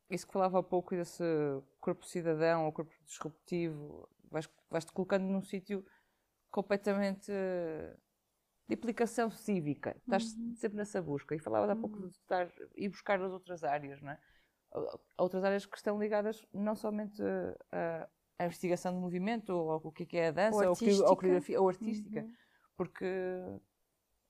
isso 0.09 0.27
que 0.27 0.33
falava 0.33 0.59
há 0.59 0.63
pouco 0.63 0.95
desse 0.95 1.23
corpo 1.79 2.05
cidadão 2.05 2.65
ou 2.65 2.71
corpo 2.71 2.93
disruptivo, 3.05 4.07
vais- 4.29 4.49
vais-te 4.69 4.91
colocando 4.91 5.23
num 5.25 5.41
sítio 5.41 5.85
completamente 6.51 7.31
eh, 7.31 7.95
de 8.67 8.75
implicação 8.75 9.31
cívica. 9.31 9.95
Estás 9.97 10.25
Uhum. 10.27 10.55
sempre 10.55 10.77
nessa 10.77 11.01
busca. 11.01 11.35
E 11.35 11.39
falavas 11.39 11.69
há 11.69 11.75
pouco 11.75 11.99
de 12.01 12.07
estar 12.09 12.51
ir 12.75 12.89
buscar 12.89 13.21
as 13.21 13.31
outras 13.31 13.63
áreas, 13.63 14.01
não 14.01 14.11
é? 14.11 14.19
A- 14.71 14.99
a 15.17 15.23
Outras 15.23 15.43
áreas 15.43 15.65
que 15.65 15.77
estão 15.77 15.99
ligadas 15.99 16.45
não 16.53 16.75
somente 16.75 17.21
à, 17.71 18.07
investigação 18.45 18.93
do 18.93 18.99
movimento, 18.99 19.49
ou 19.51 19.71
ao 19.71 19.91
que 19.91 20.03
é 20.03 20.05
que 20.05 20.17
é 20.17 20.27
a 20.27 20.31
dança, 20.31 20.57
Ou 20.57 20.69
ou, 20.69 20.75
cri- 20.75 20.89
ou 20.93 20.99
artística. 20.99 21.15
coreografia, 21.15 21.61
ou 21.61 21.69
artística. 21.69 22.19
Uhum. 22.21 22.35
Porque, 22.75 23.05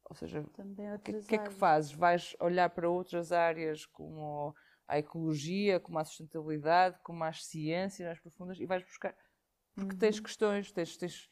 ou 0.10 0.16
seja, 0.16 0.42
o 0.42 1.00
que, 1.00 1.14
que 1.14 1.36
é 1.36 1.38
que 1.38 1.38
áreas. 1.38 1.54
fazes? 1.54 1.92
Vais 1.94 2.36
olhar 2.40 2.70
para 2.70 2.90
outras 2.90 3.32
áreas 3.32 3.86
como 3.86 4.54
a 4.88 5.00
ecologia, 5.00 5.80
como 5.80 5.98
a 6.00 6.04
sustentabilidade, 6.04 7.00
como 7.04 7.24
as 7.24 7.46
ciências 7.46 8.06
mais 8.08 8.20
profundas 8.20 8.60
e 8.60 8.66
vais 8.66 8.84
buscar. 8.84 9.16
Porque 9.74 9.96
tens 9.96 10.18
Uhum. 10.18 10.24
questões, 10.24 10.72
tens, 10.72 10.98
tens 10.98 11.30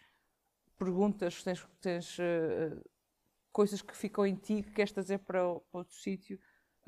perguntas, 0.78 1.44
tens, 1.44 1.68
tens 1.82 2.18
eh, 2.20 2.82
coisas 3.52 3.82
que 3.82 3.96
ficam 3.98 4.26
em 4.26 4.36
ti 4.36 4.64
que 4.64 4.72
queres 4.72 4.94
trazer 4.94 5.20
para, 5.20 5.46
o- 5.46 5.60
para 5.60 5.80
outro 5.80 5.96
sítio 5.96 6.40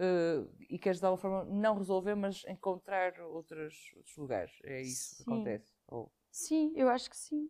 eh, 0.01 0.45
e 0.69 0.79
queres 0.79 0.99
de 0.99 1.05
alguma 1.05 1.21
forma 1.21 1.45
não 1.45 1.77
resolver, 1.77 2.15
mas 2.15 2.43
encontrar 2.47 3.19
outros, 3.21 3.75
outros 3.95 4.15
lugares. 4.17 4.51
É 4.63 4.81
isso 4.81 5.15
que 5.15 5.23
Sim. 5.23 5.31
acontece. 5.31 5.71
Ou- 5.87 6.11
Sim, 6.31 6.73
eu 6.75 6.89
acho 6.89 7.09
que 7.09 7.17
sim. 7.17 7.49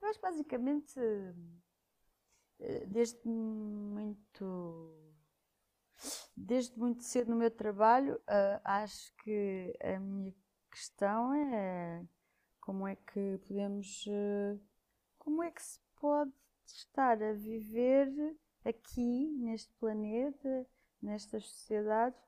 Eu 0.00 0.08
acho 0.08 0.18
que 0.18 0.22
basicamente 0.26 0.98
eh, 2.60 2.86
desde 2.86 3.26
muito 3.28 4.44
desde 6.36 6.78
muito 6.78 7.02
cedo 7.02 7.30
no 7.30 7.36
meu 7.36 7.50
trabalho 7.50 8.20
ah, 8.26 8.60
acho 8.64 9.12
que 9.22 9.76
a 9.82 9.98
minha 9.98 10.34
questão 10.70 11.34
é 11.34 12.04
como 12.60 12.86
é 12.86 12.96
que 12.96 13.38
podemos 13.46 14.04
como 15.18 15.42
é 15.42 15.50
que 15.50 15.62
se 15.62 15.78
pode 16.00 16.32
estar 16.66 17.22
a 17.22 17.32
viver 17.32 18.08
aqui 18.64 19.28
neste 19.38 19.72
planeta 19.74 20.66
nestas 21.02 21.46
sociedades 21.46 22.20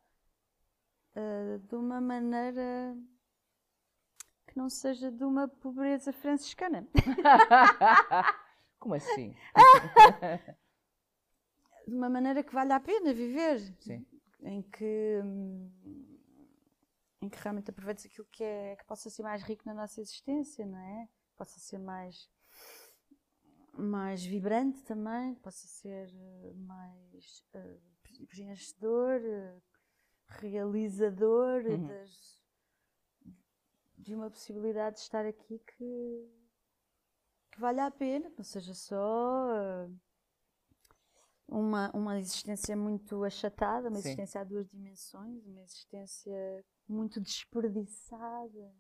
ah, 1.15 1.59
de 1.59 1.75
uma 1.75 2.01
maneira 2.01 2.97
que 4.47 4.57
não 4.57 4.69
seja 4.69 5.11
de 5.11 5.25
uma 5.25 5.49
pobreza 5.49 6.13
franciscana. 6.13 6.87
Como 8.79 8.95
assim? 8.95 9.35
De 11.87 11.95
uma 11.95 12.09
maneira 12.09 12.43
que 12.43 12.55
vale 12.55 12.73
a 12.73 12.81
pena 12.81 13.13
viver. 13.13 13.61
Sim. 13.81 14.07
Em 14.43 14.63
que, 14.63 15.21
em 17.21 17.29
que 17.29 17.39
realmente 17.39 17.71
aproveites 17.71 18.07
aquilo 18.07 18.27
que, 18.31 18.43
é, 18.43 18.77
que 18.77 18.85
possa 18.85 19.11
ser 19.11 19.23
mais 19.23 19.43
rico 19.43 19.63
na 19.67 19.75
nossa 19.75 20.01
existência, 20.01 20.67
não 20.67 20.79
é? 20.79 21.09
Possa 21.37 21.59
ser 21.59 21.79
mais, 21.79 22.31
mais 23.73 24.25
vibrante 24.25 24.83
também, 24.83 25.35
possa 25.37 25.67
ser 25.67 26.09
eh, 26.15 26.53
mais 26.55 27.45
eh, 27.55 27.79
preenchedor, 28.27 29.21
eh, 29.25 29.61
realizador 30.29 31.65
Uhum. 31.67 31.87
das, 31.87 32.43
de 33.99 34.15
uma 34.15 34.31
possibilidade 34.31 34.97
de 34.97 35.03
estar 35.03 35.25
aqui 35.27 35.59
que, 35.61 36.31
que 37.51 37.61
valha 37.61 37.87
a 37.87 37.91
pena, 37.91 38.31
não 38.37 38.45
seja 38.45 38.75
só 38.75 39.55
eh, 39.57 39.89
uma, 41.49 41.91
uma 41.95 42.19
existência 42.19 42.77
muito 42.77 43.23
achatada, 43.25 43.89
uma 43.89 44.01
Sim. 44.01 44.09
existência 44.09 44.41
a 44.41 44.45
duas 44.45 44.69
dimensões, 44.69 45.45
uma 45.47 45.63
existência 45.63 46.65
muito 46.89 47.21
desperdiçada. 47.21 48.75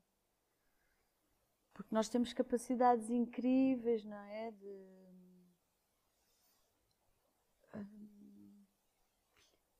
porque 1.74 1.94
nós 1.94 2.08
temos 2.08 2.32
capacidades 2.32 3.10
incríveis, 3.10 4.04
não 4.04 4.16
é? 4.16 4.50
De, 4.52 5.01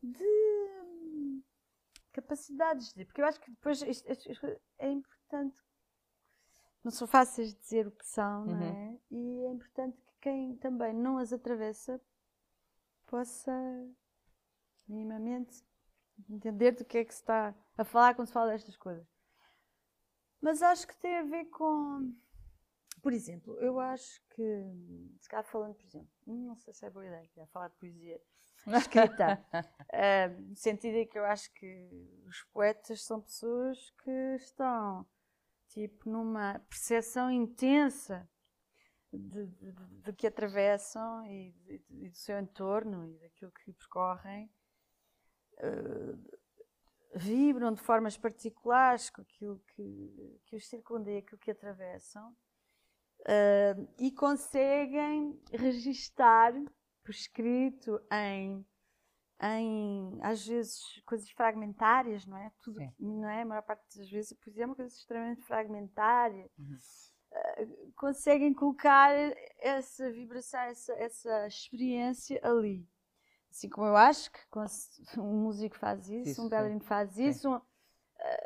de 0.02 1.42
capacidades 2.12 2.92
de. 2.92 3.04
Porque 3.04 3.20
eu 3.20 3.26
acho 3.26 3.40
que 3.40 3.50
depois 3.50 3.82
isto, 3.82 4.08
isto 4.10 4.46
é 4.78 4.90
importante. 4.90 5.60
Não 6.84 6.90
são 6.90 7.06
fáceis 7.06 7.54
de 7.54 7.60
dizer 7.60 7.86
o 7.86 7.92
que 7.92 8.06
são, 8.06 8.44
não 8.44 8.60
é? 8.60 8.72
Uhum. 8.72 9.00
E 9.10 9.44
é 9.44 9.50
importante 9.52 9.96
que 10.00 10.12
quem 10.20 10.56
também 10.56 10.92
não 10.92 11.18
as 11.18 11.32
atravessa 11.32 12.00
possa 13.06 13.52
minimamente 14.88 15.64
entender 16.28 16.72
do 16.72 16.84
que 16.84 16.98
é 16.98 17.04
que 17.04 17.14
se 17.14 17.20
está 17.20 17.54
a 17.76 17.84
falar 17.84 18.14
quando 18.14 18.26
se 18.26 18.32
fala 18.32 18.52
destas 18.52 18.76
coisas. 18.76 19.06
Mas 20.40 20.60
acho 20.60 20.86
que 20.86 20.96
tem 20.96 21.18
a 21.18 21.22
ver 21.22 21.44
com. 21.46 22.12
Por 23.00 23.12
exemplo, 23.12 23.56
eu 23.60 23.78
acho 23.78 24.20
que. 24.30 24.42
Se 25.20 25.28
calhar 25.28 25.44
falando, 25.44 25.74
por 25.74 25.84
exemplo, 25.84 26.10
não 26.26 26.56
sei 26.56 26.72
se 26.72 26.84
é 26.84 26.90
boa 26.90 27.06
ideia, 27.06 27.28
já 27.34 27.46
falar 27.46 27.68
de 27.68 27.76
poesia 27.76 28.20
escrita. 28.78 29.44
uh, 29.52 30.40
no 30.48 30.56
sentido 30.56 30.96
em 30.96 31.06
que 31.06 31.18
eu 31.18 31.24
acho 31.24 31.52
que 31.54 31.88
os 32.26 32.42
poetas 32.52 33.04
são 33.04 33.20
pessoas 33.20 33.90
que 34.02 34.36
estão, 34.36 35.06
tipo, 35.68 36.08
numa 36.08 36.58
percepção 36.68 37.30
intensa 37.30 38.28
de 39.12 40.12
que 40.14 40.26
atravessam 40.26 41.26
e, 41.26 41.54
e, 41.90 42.08
do 42.08 42.16
seu 42.16 42.38
entorno 42.38 43.06
e 43.06 43.18
daquilo 43.18 43.52
que 43.52 43.72
percorrem. 43.72 44.50
Uh, 45.58 46.42
vibram 47.14 47.72
de 47.72 47.80
formas 47.82 48.16
particulares 48.16 49.10
com 49.10 49.22
aquilo 49.22 49.58
que, 49.74 50.40
que 50.46 50.56
os 50.56 50.66
circunda 50.66 51.10
e 51.10 51.18
aquilo 51.18 51.38
que 51.38 51.50
atravessam 51.50 52.34
uh, 53.20 53.88
e 53.98 54.10
conseguem 54.12 55.38
registar 55.52 56.54
por 57.02 57.10
escrito 57.10 58.00
em, 58.10 58.64
em 59.42 60.18
às 60.22 60.46
vezes 60.46 61.02
coisas 61.04 61.30
fragmentárias, 61.30 62.26
não 62.26 62.36
é? 62.36 62.50
Tudo, 62.62 62.80
não 62.98 63.28
é? 63.28 63.42
A 63.42 63.46
maior 63.46 63.62
parte 63.62 63.98
das 63.98 64.10
vezes 64.10 64.32
a 64.32 64.36
poesia 64.36 64.64
é 64.64 64.66
uma 64.66 64.76
coisa 64.76 64.94
extremamente 64.94 65.42
fragmentária. 65.42 66.50
Uhum. 66.58 66.78
Uh, 67.32 67.92
conseguem 67.96 68.52
colocar 68.52 69.10
essa 69.58 70.10
vibração, 70.10 70.60
essa, 70.60 70.92
essa 70.94 71.46
experiência 71.46 72.38
ali. 72.42 72.86
Assim 73.50 73.68
como 73.68 73.86
eu 73.86 73.96
acho 73.96 74.30
que 74.30 74.38
um 75.18 75.42
músico 75.42 75.76
faz 75.76 76.08
isso, 76.08 76.30
isso 76.30 76.46
um 76.46 76.48
bailarino 76.48 76.80
faz 76.80 77.18
isso, 77.18 77.50
um, 77.50 77.56
uh, 77.56 77.62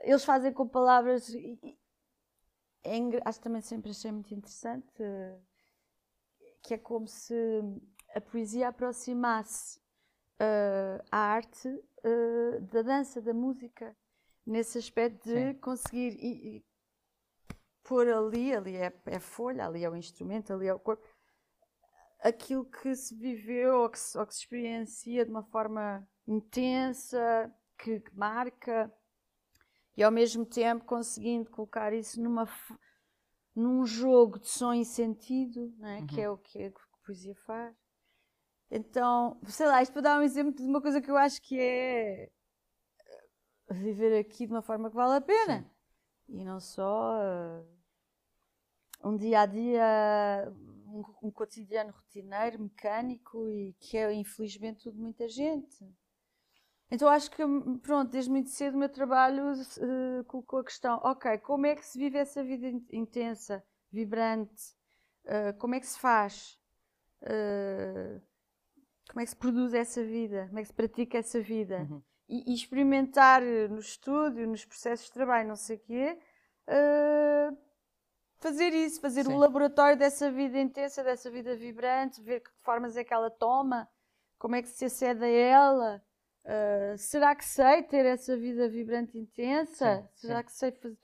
eles 0.02 0.24
fazem 0.24 0.52
com 0.52 0.68
palavras. 0.68 1.28
E, 1.28 1.58
e, 1.62 1.78
é, 2.84 2.98
acho 3.24 3.38
que 3.38 3.44
também 3.44 3.62
sempre 3.62 3.90
achei 3.90 4.10
muito 4.10 4.32
interessante 4.32 5.02
uh, 5.02 5.40
que 6.62 6.74
é 6.74 6.78
como 6.78 7.06
se 7.06 7.34
a 8.16 8.20
poesia 8.20 8.68
aproximasse 8.68 9.78
uh, 10.40 11.04
a 11.10 11.18
arte 11.18 11.68
da 12.70 12.82
dança, 12.82 13.20
da 13.20 13.34
música, 13.34 13.96
nesse 14.46 14.78
aspecto 14.78 15.24
de 15.24 15.52
Sim. 15.52 15.54
conseguir 15.54 16.16
e, 16.20 16.58
e 16.58 16.64
pôr 17.82 18.08
ali, 18.08 18.54
ali 18.54 18.76
é, 18.76 18.96
é 19.06 19.18
folha, 19.18 19.66
ali 19.66 19.82
é 19.82 19.90
o 19.90 19.96
instrumento, 19.96 20.52
ali 20.52 20.68
é 20.68 20.72
o 20.72 20.78
corpo 20.78 21.04
aquilo 22.20 22.64
que 22.64 22.94
se 22.94 23.14
viveu 23.14 23.82
ou 23.82 23.90
que 23.90 23.98
se, 23.98 24.18
ou 24.18 24.26
que 24.26 24.34
se 24.34 24.40
experiencia 24.40 25.24
de 25.24 25.30
uma 25.30 25.44
forma 25.44 26.06
intensa, 26.26 27.52
que, 27.78 28.00
que, 28.00 28.16
marca, 28.16 28.92
e 29.96 30.02
ao 30.02 30.10
mesmo 30.10 30.44
tempo 30.44 30.84
conseguindo 30.84 31.50
colocar 31.50 31.92
isso 31.92 32.20
numa, 32.20 32.48
num 33.54 33.86
jogo 33.86 34.38
de 34.38 34.48
som 34.48 34.74
e 34.74 34.84
sentido, 34.84 35.72
é? 35.82 35.98
uhum. 35.98 36.06
que 36.06 36.20
é 36.20 36.30
o 36.30 36.36
que 36.36 36.64
a 36.64 36.72
poesia 37.04 37.34
faz. 37.46 37.74
Então, 38.70 39.40
sei 39.46 39.66
lá, 39.66 39.82
isto 39.82 39.92
para 39.92 40.02
dar 40.02 40.20
um 40.20 40.22
exemplo 40.22 40.54
de 40.54 40.62
uma 40.62 40.80
coisa 40.80 41.00
que 41.00 41.10
eu 41.10 41.16
acho 41.16 41.40
que 41.40 41.58
é 41.58 42.24
eh, 42.24 43.74
viver 43.74 44.18
aqui 44.18 44.46
de 44.46 44.52
uma 44.52 44.62
forma 44.62 44.90
que 44.90 44.96
vale 44.96 45.16
a 45.16 45.20
pena. 45.20 45.62
Sim. 46.26 46.40
E 46.40 46.44
não 46.44 46.58
só 46.58 47.16
uh, 47.16 47.66
um 49.08 49.16
dia 49.16 49.40
a 49.40 49.46
dia 49.46 50.52
um, 50.86 51.28
um 51.28 51.30
cotidiano 51.30 51.92
rotineiro, 51.92 52.60
mecânico 52.60 53.48
e 53.48 53.74
que 53.78 53.96
é 53.96 54.12
infelizmente 54.12 54.82
tudo 54.82 54.98
muita 54.98 55.28
gente. 55.28 55.84
Então 56.90 57.08
acho 57.08 57.30
que, 57.30 57.42
pronto, 57.82 58.10
desde 58.10 58.30
muito 58.30 58.50
cedo 58.50 58.74
o 58.74 58.78
meu 58.78 58.88
trabalho 58.88 59.52
uh, 59.52 60.24
colocou 60.24 60.60
a 60.60 60.64
questão, 60.64 61.00
ok, 61.02 61.38
como 61.38 61.66
é 61.66 61.74
que 61.74 61.84
se 61.84 61.98
vive 61.98 62.18
essa 62.18 62.44
vida 62.44 62.68
intensa, 62.92 63.62
vibrante? 63.90 64.74
Uh, 65.24 65.56
como 65.58 65.74
é 65.74 65.80
que 65.80 65.86
se 65.86 65.98
faz? 65.98 66.58
Uh, 67.22 68.22
como 69.08 69.20
é 69.20 69.24
que 69.24 69.30
se 69.30 69.36
produz 69.36 69.74
essa 69.74 70.02
vida? 70.02 70.46
Como 70.48 70.58
é 70.58 70.62
que 70.62 70.68
se 70.68 70.74
pratica 70.74 71.18
essa 71.18 71.40
vida? 71.40 71.86
Uhum. 71.90 72.02
E, 72.28 72.52
e, 72.52 72.54
experimentar 72.54 73.40
no 73.42 73.78
estúdio, 73.78 74.48
nos 74.48 74.64
processos 74.64 75.06
de 75.06 75.12
trabalho, 75.12 75.48
não 75.48 75.56
sei 75.56 75.76
o 75.76 75.80
quê, 75.80 76.18
fazer 78.38 78.72
isso, 78.72 79.00
fazer 79.00 79.24
Sim. 79.24 79.32
um 79.32 79.38
laboratório 79.38 79.96
dessa 79.96 80.30
vida 80.30 80.58
intensa, 80.58 81.02
dessa 81.02 81.30
vida 81.30 81.56
vibrante, 81.56 82.20
ver 82.20 82.40
que 82.40 82.50
formas 82.62 82.96
é 82.96 83.04
que 83.04 83.14
ela 83.14 83.30
toma, 83.30 83.88
como 84.38 84.56
é 84.56 84.62
que 84.62 84.68
se 84.68 84.84
acede 84.84 85.24
a 85.24 85.28
ela. 85.28 86.02
Uh, 86.44 86.96
será 86.96 87.34
que 87.34 87.44
sei 87.44 87.82
ter 87.82 88.06
essa 88.06 88.36
vida 88.36 88.68
vibrante 88.68 89.18
intensa? 89.18 89.96
Sim, 89.96 90.08
será 90.14 90.38
sim. 90.38 90.44
que 90.44 90.52
sei 90.52 90.96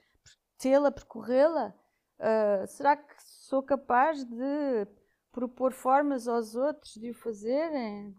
tê-la, 0.57 0.91
percorrê-la? 0.91 1.73
Uh, 2.17 2.67
será 2.67 2.95
que 2.95 3.13
sou 3.19 3.61
capaz 3.61 4.23
de 4.23 4.87
propor 5.33 5.73
formas 5.73 6.27
aos 6.27 6.55
outros 6.55 6.93
de 6.93 7.09
o 7.09 7.13
fazerem? 7.13 8.15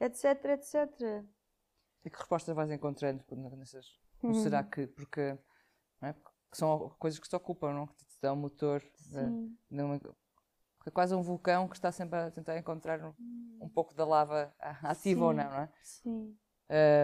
É, 0.00 0.06
etc, 0.06 0.44
etc. 0.46 1.24
E 2.04 2.10
que 2.10 2.16
respostas 2.16 2.56
vais 2.56 2.70
encontrando 2.70 3.22
nessas? 3.56 3.86
Uhum. 4.22 4.34
Será 4.34 4.64
que, 4.64 4.86
porque, 4.88 5.38
é? 6.02 6.12
que 6.12 6.56
são 6.56 6.90
coisas 6.98 7.20
que 7.20 7.28
se 7.28 7.36
ocupam, 7.36 7.72
não? 7.72 7.88
é 8.22 8.32
um 8.32 8.36
motor, 8.36 8.80
de, 8.80 9.68
é 10.86 10.90
quase 10.90 11.14
um 11.14 11.22
vulcão 11.22 11.68
que 11.68 11.76
está 11.76 11.92
sempre 11.92 12.18
a 12.18 12.30
tentar 12.30 12.56
encontrar 12.56 13.00
um, 13.02 13.12
hum. 13.18 13.58
um 13.62 13.68
pouco 13.68 13.94
da 13.94 14.04
lava 14.04 14.54
ativa 14.82 15.26
ou 15.26 15.32
não, 15.32 15.50
não 15.50 15.60
é? 15.60 15.72
Sim. 15.82 16.36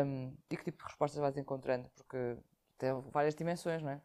Um, 0.07 0.37
e 0.51 0.57
que 0.57 0.65
tipo 0.65 0.79
de 0.79 0.85
respostas 0.85 1.21
vais 1.21 1.37
encontrando? 1.37 1.89
Porque 1.95 2.39
tem 2.79 2.91
várias 3.13 3.35
dimensões, 3.35 3.83
não 3.83 3.91
é? 3.91 4.03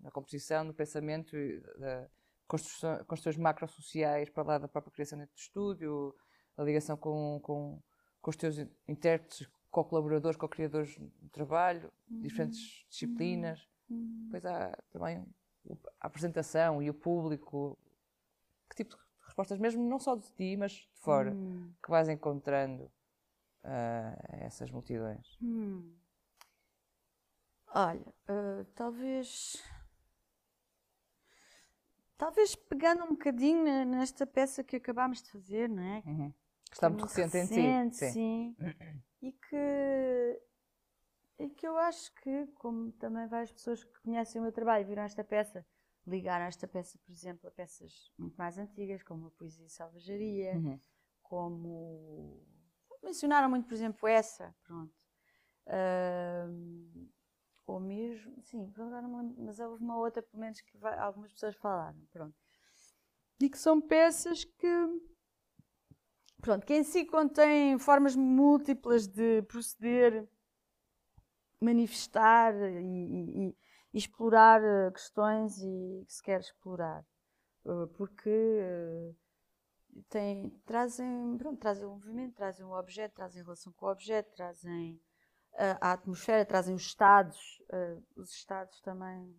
Na 0.00 0.10
composição, 0.10 0.64
no 0.64 0.72
pensamento, 0.74 1.36
da 1.78 2.08
construções 2.46 3.36
macro-sociais 3.36 4.28
para 4.30 4.42
lá 4.42 4.58
da 4.58 4.68
própria 4.68 4.92
criação 4.92 5.18
dentro 5.18 5.34
do 5.34 5.38
estúdio, 5.38 6.14
a 6.56 6.62
ligação 6.62 6.96
com, 6.96 7.40
com, 7.42 7.80
com 8.20 8.30
os 8.30 8.36
teus 8.36 8.56
intérpretes, 8.86 9.48
co-colaboradores, 9.70 10.36
co-criadores 10.36 10.96
do 10.98 11.28
trabalho, 11.30 11.92
uhum. 12.10 12.20
diferentes 12.20 12.84
disciplinas. 12.88 13.68
Uhum. 13.88 14.24
Depois 14.26 14.46
há 14.46 14.76
também 14.92 15.24
a 16.00 16.06
apresentação 16.06 16.82
e 16.82 16.90
o 16.90 16.94
público, 16.94 17.78
que 18.68 18.76
tipo 18.76 18.96
de 18.96 19.02
respostas, 19.26 19.58
mesmo 19.58 19.82
não 19.82 19.98
só 19.98 20.14
de 20.14 20.30
ti, 20.32 20.56
mas 20.56 20.72
de 20.72 21.00
fora, 21.00 21.32
hum. 21.32 21.72
que 21.82 21.90
vais 21.90 22.08
encontrando 22.08 22.84
uh, 22.84 24.44
essas 24.44 24.70
multidões? 24.70 25.38
Hum. 25.42 25.94
Olha, 27.74 28.14
uh, 28.28 28.64
talvez. 28.74 29.62
Talvez 32.16 32.54
pegando 32.54 33.04
um 33.04 33.10
bocadinho 33.10 33.84
nesta 33.84 34.26
peça 34.26 34.62
que 34.62 34.76
acabámos 34.76 35.22
de 35.22 35.30
fazer, 35.30 35.68
não 35.68 35.82
é? 35.82 36.02
Uhum. 36.06 36.32
Que 36.66 36.74
está 36.74 36.88
muito 36.88 37.04
recente, 37.04 37.36
recente 37.36 37.60
em 37.60 37.88
ti. 37.88 37.96
Sim. 37.96 38.12
sim. 38.12 38.56
e 39.22 39.32
que 39.32 40.40
e 41.38 41.48
que 41.50 41.66
eu 41.66 41.76
acho 41.76 42.14
que, 42.14 42.46
como 42.54 42.92
também 42.92 43.26
várias 43.26 43.52
pessoas 43.52 43.82
que 43.82 44.00
conhecem 44.02 44.40
o 44.40 44.44
meu 44.44 44.52
trabalho 44.52 44.86
viram 44.86 45.02
esta 45.02 45.24
peça, 45.24 45.66
ligaram 46.06 46.44
esta 46.44 46.68
peça, 46.68 46.98
por 46.98 47.10
exemplo, 47.10 47.48
a 47.48 47.50
peças 47.50 48.12
muito 48.16 48.36
mais 48.36 48.56
antigas, 48.56 49.02
como 49.02 49.26
a 49.26 49.30
Poesia 49.32 49.66
e 49.66 49.70
Salvajaria, 49.70 50.52
uhum. 50.54 50.78
como. 51.22 52.46
Mencionaram 53.02 53.50
muito, 53.50 53.66
por 53.66 53.74
exemplo, 53.74 54.08
essa, 54.08 54.54
pronto. 54.62 54.94
Uh, 55.66 57.08
ou 57.66 57.80
mesmo, 57.80 58.42
sim, 58.42 58.70
mas 59.38 59.58
houve 59.58 59.82
uma 59.82 59.96
outra, 59.98 60.22
pelo 60.22 60.40
menos, 60.40 60.60
que 60.60 60.76
vai, 60.76 60.98
algumas 60.98 61.32
pessoas 61.32 61.56
falaram, 61.56 61.98
pronto. 62.12 62.34
E 63.40 63.48
que 63.48 63.58
são 63.58 63.80
peças 63.80 64.44
que, 64.44 65.00
pronto, 66.40 66.66
que 66.66 66.74
em 66.74 66.84
si 66.84 67.04
contêm 67.04 67.78
formas 67.78 68.14
múltiplas 68.14 69.06
de 69.06 69.42
proceder 69.42 70.28
manifestar 71.60 72.54
e, 72.54 73.48
e, 73.48 73.56
e 73.92 73.98
explorar 73.98 74.62
eh, 74.62 74.90
questões 74.90 75.58
e 75.58 76.04
que 76.06 76.12
se 76.12 76.22
quer 76.22 76.40
explorar. 76.40 77.04
Eh, 77.66 77.86
porque 77.96 78.30
eh, 78.30 79.12
tem, 80.08 80.50
trazem, 80.66 81.36
pronto, 81.38 81.58
trazem 81.58 81.86
o 81.86 81.90
movimento, 81.90 82.34
trazem 82.34 82.66
o 82.66 82.72
objeto, 82.78 83.14
trazem 83.14 83.42
relação 83.42 83.72
com 83.72 83.86
o 83.86 83.90
objeto, 83.90 84.30
trazem 84.34 85.00
a, 85.56 85.92
atmosfera, 85.92 86.44
trazem 86.44 86.74
os 86.74 86.82
estados, 86.82 87.62
os 88.16 88.30
estados 88.30 88.80
também, 88.80 89.34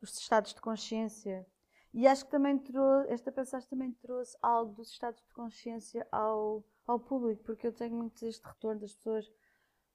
os 0.00 0.18
estados 0.18 0.54
de 0.54 0.60
consciência. 0.60 1.46
E 1.94 2.06
acho 2.06 2.24
que 2.24 2.30
também 2.30 2.58
trouxe, 2.58 3.12
esta 3.12 3.30
passagem 3.30 3.68
também 3.68 3.92
trouxe 3.92 4.36
algo 4.40 4.74
dos 4.74 4.90
estados 4.90 5.22
de 5.22 5.32
consciência 5.34 6.06
ao, 6.10 6.64
ao 6.86 6.98
público, 6.98 7.42
porque 7.44 7.66
eu 7.66 7.72
tenho 7.72 7.94
muito 7.94 8.24
este 8.24 8.44
retorno 8.46 8.80
das 8.80 8.94
pessoas. 8.94 9.30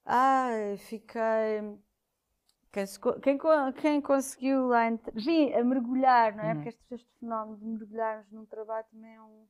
Ah, 0.04 0.50
fiquei. 0.78 1.78
Quem, 2.70 2.84
quem, 3.22 3.38
quem 3.80 4.00
conseguiu 4.00 4.68
lá 4.68 4.84
vir 5.14 5.54
a 5.54 5.64
mergulhar, 5.64 6.36
não 6.36 6.44
é? 6.44 6.48
Uhum. 6.48 6.54
Porque 6.54 6.68
este, 6.68 6.94
este 6.94 7.10
fenómeno 7.18 7.56
de 7.56 7.64
mergulharmos 7.64 8.30
num 8.30 8.46
trabalho 8.46 8.86
também 8.90 9.14
é 9.14 9.22
um, 9.22 9.46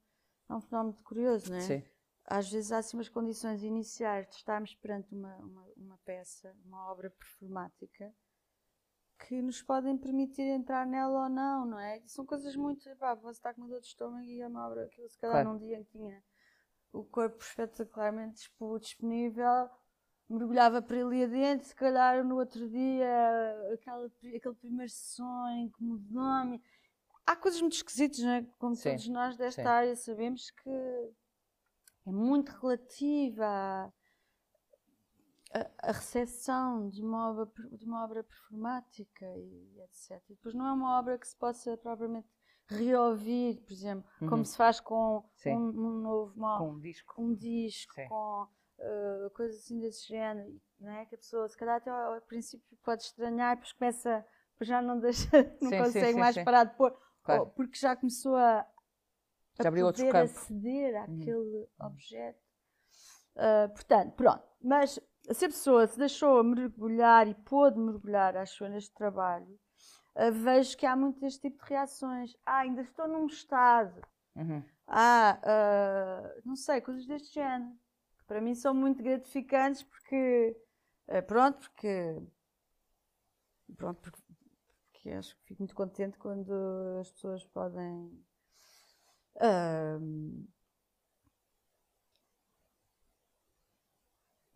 é 0.48 0.54
um 0.54 0.60
fenómeno 0.60 0.96
curioso, 1.04 1.50
não 1.50 1.58
é? 1.58 1.60
Sim. 1.60 1.82
Às 2.30 2.50
vezes 2.50 2.72
há 2.72 2.78
assim 2.78 2.96
umas 2.96 3.08
condições 3.08 3.62
iniciais 3.62 4.28
de 4.28 4.34
estarmos 4.34 4.74
perante 4.74 5.14
uma, 5.14 5.34
uma, 5.38 5.66
uma 5.76 5.98
peça, 6.04 6.54
uma 6.64 6.90
obra 6.90 7.08
performática, 7.10 8.14
que 9.26 9.40
nos 9.40 9.62
podem 9.62 9.96
permitir 9.96 10.42
entrar 10.42 10.86
nela 10.86 11.24
ou 11.24 11.28
não, 11.28 11.64
não 11.64 11.80
é? 11.80 12.02
São 12.06 12.26
coisas 12.26 12.54
muito. 12.54 12.88
Pá, 12.96 13.14
você 13.14 13.38
está 13.38 13.54
com 13.54 13.62
uma 13.62 13.68
dor 13.68 13.80
de 13.80 13.86
estômago 13.86 14.24
e 14.24 14.42
é 14.42 14.46
uma 14.46 14.68
obra 14.68 14.86
que 14.88 15.08
se 15.08 15.18
calhar 15.18 15.42
claro. 15.42 15.52
num 15.52 15.58
dia 15.58 15.78
em 15.78 15.84
que 15.84 15.90
tinha 15.90 16.22
o 16.92 17.02
corpo 17.02 17.42
espetacularmente 17.42 18.50
disponível, 18.80 19.70
mergulhava 20.28 20.82
para 20.82 21.00
ali 21.00 21.24
adentro, 21.24 21.66
se 21.66 21.74
calhar 21.74 22.22
no 22.24 22.36
outro 22.36 22.68
dia 22.68 23.72
aquela, 23.72 24.06
aquele 24.06 24.54
primeiro 24.54 24.92
sonho 24.92 25.60
incomodou-me. 25.60 26.62
Há 27.26 27.36
coisas 27.36 27.60
muito 27.60 27.74
esquisitas, 27.74 28.20
não 28.20 28.30
é? 28.30 28.46
Como 28.58 28.74
sim, 28.74 28.90
todos 28.90 29.08
nós 29.08 29.36
desta 29.36 29.62
sim. 29.62 29.68
área 29.68 29.96
sabemos 29.96 30.50
que 30.50 30.70
é 32.08 32.12
muito 32.12 32.50
relativa 32.60 33.92
a, 35.52 35.70
a 35.82 35.92
recepção 35.92 36.88
de 36.88 37.02
uma, 37.02 37.30
obra, 37.30 37.48
de 37.72 37.84
uma 37.84 38.02
obra 38.02 38.24
performática 38.24 39.26
e 39.36 39.80
etc. 39.82 40.22
E 40.30 40.34
depois 40.34 40.54
não 40.54 40.66
é 40.66 40.72
uma 40.72 40.98
obra 40.98 41.18
que 41.18 41.28
se 41.28 41.36
possa 41.36 41.76
propriamente 41.76 42.28
reouvir, 42.66 43.60
por 43.60 43.72
exemplo, 43.72 44.10
uhum. 44.20 44.28
como 44.28 44.44
se 44.44 44.56
faz 44.56 44.80
com 44.80 45.22
um, 45.46 45.50
um, 45.50 46.00
novo 46.00 46.34
com 46.34 46.70
um 46.70 46.80
disco, 46.80 47.22
um 47.22 47.34
disco 47.34 47.94
com 48.08 48.46
uh, 48.78 49.30
coisas 49.34 49.58
assim 49.58 49.78
desse 49.78 50.06
género, 50.08 50.60
não 50.80 50.90
é? 50.90 51.04
Que 51.06 51.14
a 51.14 51.18
pessoa, 51.18 51.48
se 51.48 51.56
calhar, 51.56 51.76
até 51.76 51.90
ao, 51.90 52.14
ao 52.14 52.20
princípio 52.22 52.76
pode 52.82 53.02
estranhar, 53.02 53.56
depois 53.56 53.72
começa, 53.72 54.26
depois 54.52 54.68
já 54.68 54.80
não 54.80 54.98
deixa, 54.98 55.28
não 55.60 55.70
sim, 55.70 55.78
consegue 55.78 56.12
sim, 56.12 56.18
mais 56.18 56.34
sim, 56.34 56.44
parar 56.44 56.64
de 56.64 56.74
pôr, 56.74 56.94
claro. 57.22 57.46
porque 57.56 57.78
já 57.78 57.96
começou 57.96 58.36
a, 58.36 58.66
a 59.58 59.62
já 59.62 59.68
abriu 59.68 59.86
poder 59.86 60.16
aceder 60.16 61.02
àquele 61.02 61.68
uhum. 61.80 61.86
objeto. 61.86 62.48
Uh, 63.38 63.68
portanto, 63.72 64.14
pronto. 64.14 64.42
Mas 64.60 64.98
se 65.30 65.44
a 65.44 65.48
pessoa 65.48 65.86
se 65.86 65.96
deixou 65.96 66.42
mergulhar 66.42 67.28
e 67.28 67.34
pôde 67.34 67.78
mergulhar, 67.78 68.36
acho 68.36 68.64
eu, 68.64 68.70
neste 68.70 68.92
trabalho, 68.94 69.58
uh, 70.16 70.32
vejo 70.32 70.76
que 70.76 70.84
há 70.84 70.96
muito 70.96 71.20
deste 71.20 71.42
tipo 71.42 71.62
de 71.64 71.70
reações. 71.70 72.36
Ah, 72.44 72.58
ainda 72.58 72.82
estou 72.82 73.06
num 73.06 73.26
estado. 73.26 74.02
Uhum. 74.34 74.62
Ah, 74.88 75.38
uh, 75.44 76.42
não 76.44 76.56
sei, 76.56 76.80
coisas 76.80 77.06
deste 77.06 77.34
género. 77.34 77.72
Que 78.18 78.24
para 78.24 78.40
mim 78.40 78.54
são 78.54 78.74
muito 78.74 79.02
gratificantes 79.02 79.84
porque, 79.84 80.56
pronto, 81.26 81.58
porque, 81.58 82.20
pronto, 83.76 84.00
porque, 84.00 84.20
porque, 84.92 85.10
acho 85.10 85.36
que 85.36 85.44
fico 85.44 85.62
muito 85.62 85.74
contente 85.74 86.18
quando 86.18 86.52
as 87.00 87.10
pessoas 87.12 87.44
podem. 87.44 88.26
Uh, 89.40 90.46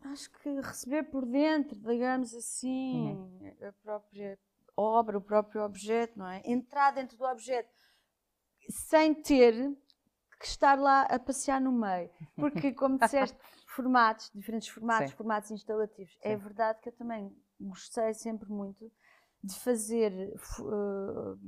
acho 0.05 0.31
que 0.31 0.61
receber 0.61 1.05
por 1.05 1.25
dentro, 1.25 1.79
digamos 1.79 2.35
assim, 2.35 3.13
uhum. 3.13 3.55
a 3.69 3.73
própria 3.83 4.39
obra, 4.77 5.19
o 5.19 5.21
próprio 5.21 5.63
objeto, 5.63 6.19
não 6.19 6.27
é? 6.27 6.43
Entrar 6.45 6.91
dentro 6.93 7.17
do 7.17 7.25
objeto 7.25 7.71
sem 8.69 9.15
ter 9.15 9.55
que 10.39 10.47
estar 10.47 10.79
lá 10.79 11.03
a 11.03 11.19
passear 11.19 11.61
no 11.61 11.73
meio. 11.73 12.11
Porque, 12.37 12.73
como 12.75 12.99
disseste, 12.99 13.39
formatos, 13.67 14.31
diferentes 14.35 14.69
formatos, 14.69 15.11
Sim. 15.11 15.17
formatos 15.17 15.51
instalativos. 15.51 16.17
É 16.21 16.29
Sim. 16.29 16.35
É 16.35 16.37
verdade 16.37 16.81
que 16.81 16.89
eu 16.89 16.93
também 16.93 17.35
gostei 17.61 18.13
sempre 18.15 18.49
muito 18.51 18.91
de 19.43 19.55
fazer 19.57 20.13
uh, 20.61 21.39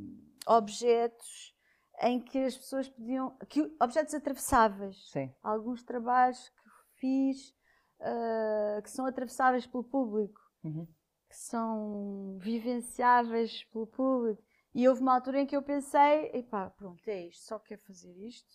objetos 0.47 1.54
em 2.01 2.21
que 2.21 2.39
as 2.39 2.57
pessoas 2.57 2.89
podiam. 2.89 3.37
Que, 3.49 3.63
objetos 3.81 4.15
atravessáveis. 4.15 5.11
Sim. 5.11 5.35
Alguns 5.43 5.83
trabalhos 5.83 6.49
que 6.49 6.71
fiz 6.99 7.55
uh, 8.01 8.83
que 8.83 8.91
são 8.91 9.07
atravessáveis 9.07 9.67
pelo 9.67 9.85
público, 9.85 10.41
uhum. 10.63 10.87
que 11.29 11.37
são 11.37 12.39
vivenciáveis 12.39 13.65
pelo 13.65 13.87
público. 13.87 14.43
E 14.75 14.89
houve 14.89 15.01
uma 15.03 15.15
altura 15.15 15.41
em 15.41 15.47
que 15.47 15.57
eu 15.57 15.63
pensei, 15.63 16.31
epá, 16.35 16.69
pronto, 16.71 17.07
é 17.07 17.29
isto, 17.29 17.45
só 17.45 17.61
quero 17.61 17.81
fazer 17.83 18.13
isto, 18.27 18.53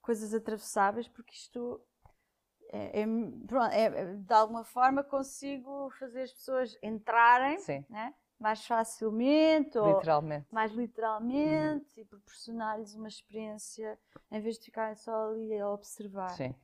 coisas 0.00 0.32
atravessáveis, 0.32 1.06
porque 1.08 1.34
isto 1.34 1.78
é, 2.70 3.02
é, 3.02 3.06
pronto, 3.46 3.72
é, 3.72 4.14
de 4.14 4.32
alguma 4.32 4.64
forma 4.64 5.04
consigo 5.04 5.90
fazer 5.98 6.22
as 6.22 6.32
pessoas 6.32 6.76
entrarem 6.82 7.58
né? 7.88 8.14
Mais 8.38 8.64
facilmente, 8.64 9.78
literalmente. 9.78 10.46
ou 10.50 10.54
mais 10.54 10.72
literalmente, 10.72 11.96
uhum. 11.96 12.02
e 12.02 12.04
proporcionar-lhes 12.04 12.94
uma 12.94 13.08
experiência 13.08 13.98
em 14.30 14.40
vez 14.40 14.58
de 14.58 14.66
ficarem 14.66 14.94
só 14.94 15.30
ali 15.30 15.58
a 15.58 15.68
observar. 15.70 16.30
Sim. 16.30 16.54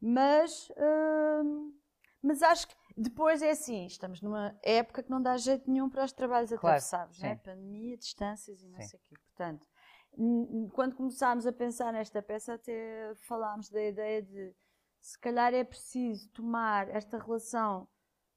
Mas, 0.00 0.68
hum, 0.76 1.74
mas 2.22 2.42
acho 2.42 2.68
que 2.68 2.74
depois 2.96 3.42
é 3.42 3.50
assim, 3.50 3.86
estamos 3.86 4.20
numa 4.20 4.58
época 4.62 5.02
que 5.02 5.10
não 5.10 5.22
dá 5.22 5.36
jeito 5.36 5.70
nenhum 5.70 5.88
para 5.88 6.04
os 6.04 6.12
trabalhos 6.12 6.50
claro, 6.50 6.66
atravessados, 6.66 7.18
né? 7.18 7.36
Pandemia, 7.36 7.96
distâncias 7.96 8.62
e 8.62 8.68
não 8.68 8.80
sim. 8.80 8.88
sei 8.88 8.98
o 8.98 9.02
quê. 9.02 9.14
Portanto, 9.26 9.66
quando 10.72 10.96
começámos 10.96 11.46
a 11.46 11.52
pensar 11.52 11.92
nesta 11.92 12.22
peça, 12.22 12.54
até 12.54 13.14
falámos 13.16 13.68
da 13.68 13.82
ideia 13.82 14.22
de 14.22 14.54
se 15.00 15.18
calhar 15.18 15.54
é 15.54 15.62
preciso 15.62 16.28
tomar 16.30 16.88
esta 16.88 17.18
relação 17.18 17.86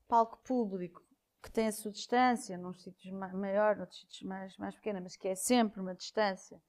palco-público, 0.07 1.03
que 1.41 1.51
tem 1.51 1.67
a 1.67 1.71
sua 1.71 1.91
distância, 1.91 2.57
num 2.57 2.73
sítios 2.73 3.13
maior, 3.13 3.77
noutros 3.77 3.99
sítios 4.01 4.23
mais, 4.23 4.57
mais 4.57 4.75
pequena, 4.75 4.99
mas 4.99 5.15
que 5.15 5.27
é 5.27 5.35
sempre 5.35 5.79
uma 5.79 5.95
distância 5.95 6.61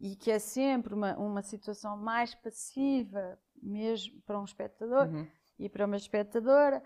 e 0.00 0.16
que 0.16 0.30
é 0.30 0.38
sempre 0.38 0.94
uma, 0.94 1.16
uma 1.16 1.42
situação 1.42 1.96
mais 1.96 2.34
passiva, 2.34 3.38
mesmo 3.62 4.20
para 4.22 4.40
um 4.40 4.44
espectador 4.44 5.06
uhum. 5.08 5.28
e 5.58 5.68
para 5.68 5.84
uma 5.84 5.96
espectadora, 5.96 6.82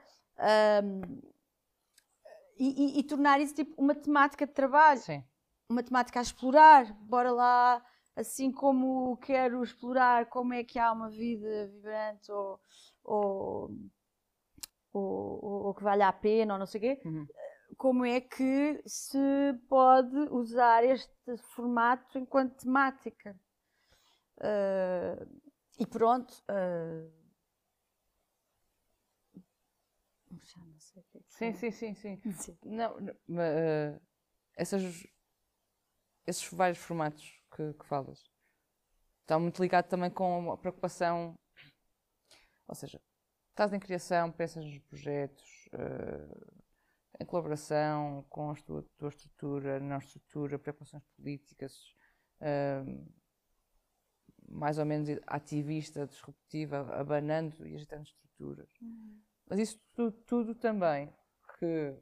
um, 0.82 1.20
e, 2.58 2.96
e, 2.96 2.98
e, 3.00 3.02
tornar 3.02 3.40
isso 3.40 3.54
tipo 3.54 3.80
uma 3.80 3.94
temática 3.94 4.46
de 4.46 4.52
trabalho, 4.52 5.00
Sim. 5.00 5.24
uma 5.68 5.82
temática 5.82 6.20
a 6.20 6.22
explorar. 6.22 6.92
Bora 7.00 7.32
lá, 7.32 7.84
assim 8.14 8.52
como 8.52 9.16
quero 9.18 9.62
explorar 9.62 10.26
como 10.26 10.52
é 10.54 10.62
que 10.62 10.78
há 10.78 10.92
uma 10.92 11.10
vida 11.10 11.68
vibrante 11.68 12.30
ou, 12.30 12.60
ou, 13.02 13.70
ou, 14.98 15.66
ou 15.66 15.74
que 15.74 15.82
vale 15.82 16.02
a 16.02 16.12
pena 16.12 16.54
ou 16.54 16.58
não 16.58 16.66
sei 16.66 16.78
o 16.78 16.82
quê. 16.82 17.02
Uhum 17.04 17.26
como 17.76 18.04
é 18.04 18.20
que 18.20 18.82
se 18.86 19.18
pode 19.68 20.16
usar 20.30 20.84
este 20.84 21.36
formato 21.54 22.18
enquanto 22.18 22.62
temática. 22.62 23.38
Uh, 24.38 25.40
e 25.78 25.86
pronto. 25.86 26.32
Uh, 26.50 27.12
não 30.30 30.80
sei 30.80 31.02
o 31.02 31.04
que 31.10 31.18
é 31.18 31.20
que 31.20 31.34
sim, 31.34 31.54
sim, 31.54 31.70
sim, 31.70 31.94
sim, 31.94 32.32
sim. 32.32 32.58
Não, 32.64 32.98
não 33.00 33.12
uh, 33.12 34.00
essas, 34.56 34.82
esses 36.26 36.48
vários 36.52 36.78
formatos 36.78 37.40
que, 37.54 37.72
que 37.74 37.86
falas 37.86 38.22
estão 39.20 39.40
muito 39.40 39.62
ligados 39.62 39.90
também 39.90 40.10
com 40.10 40.52
a 40.52 40.56
preocupação. 40.56 41.38
Ou 42.66 42.74
seja, 42.74 43.00
estás 43.54 43.72
em 43.72 43.78
criação, 43.78 44.32
pensas 44.32 44.64
nos 44.64 44.78
projetos. 44.80 45.68
Uh, 45.72 46.64
em 47.20 47.24
colaboração 47.24 48.24
com 48.28 48.50
a 48.50 48.54
tua, 48.56 48.82
tua 48.96 49.08
estrutura, 49.08 49.78
não 49.78 49.98
estrutura, 49.98 50.58
preocupações 50.58 51.04
políticas, 51.16 51.94
uh, 52.40 53.14
mais 54.48 54.78
ou 54.78 54.84
menos 54.84 55.08
ativista, 55.26 56.06
disruptiva, 56.06 56.80
abanando 56.98 57.66
e 57.66 57.74
agitando 57.76 58.02
estruturas. 58.02 58.68
Uhum. 58.80 59.22
Mas 59.46 59.58
isso 59.60 59.80
tudo, 59.94 60.12
tudo, 60.26 60.54
também 60.54 61.14
que 61.58 61.96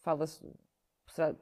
fala-se, 0.00 0.42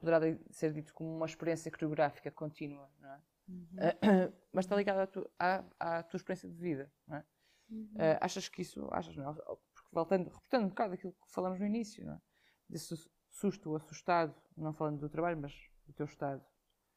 poderá, 0.00 0.20
ser 0.50 0.72
dito 0.72 0.92
como 0.92 1.14
uma 1.14 1.26
experiência 1.26 1.70
coreográfica 1.70 2.30
contínua, 2.30 2.90
não 2.98 3.10
é? 3.10 3.22
Uhum. 3.48 3.68
Uh, 3.76 4.32
mas 4.52 4.64
está 4.64 4.74
ligado 4.76 4.98
à, 4.98 5.06
tu, 5.06 5.30
à, 5.38 5.64
à, 5.78 6.02
tua 6.02 6.16
experiência 6.16 6.48
de 6.48 6.56
vida, 6.56 6.92
não 7.06 7.16
é? 7.16 7.24
Uhum. 7.70 7.90
Uh, 7.94 8.18
achas 8.20 8.48
que 8.48 8.62
isso, 8.62 8.88
achas 8.90 9.16
não? 9.16 9.34
Porque 9.34 9.88
voltando, 9.92 10.30
repetindo 10.30 10.64
um 10.64 10.68
bocado 10.68 10.94
aquilo 10.94 11.12
que 11.12 11.32
falamos 11.32 11.58
no 11.60 11.66
início, 11.66 12.04
não 12.04 12.14
é? 12.14 12.20
desse 12.68 12.94
susto, 13.30 13.74
assustado, 13.76 14.34
não 14.56 14.72
falando 14.72 14.98
do 14.98 15.08
trabalho, 15.08 15.38
mas 15.40 15.54
do 15.86 15.92
teu 15.92 16.06
estado. 16.06 16.44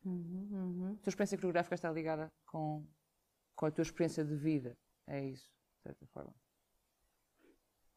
Uhum, 0.04 0.50
uhum. 0.52 0.98
A 1.00 1.04
tua 1.04 1.10
experiência 1.10 1.38
coreográfica 1.38 1.76
está 1.76 1.92
ligada 1.92 2.32
com, 2.46 2.86
com 3.56 3.66
a 3.66 3.72
tua 3.72 3.84
experiência 3.84 4.26
de 4.26 4.36
vida. 4.36 4.78
É 5.08 5.24
isso, 5.24 5.50
de 5.78 5.84
certa 5.84 6.06
forma. 6.08 6.34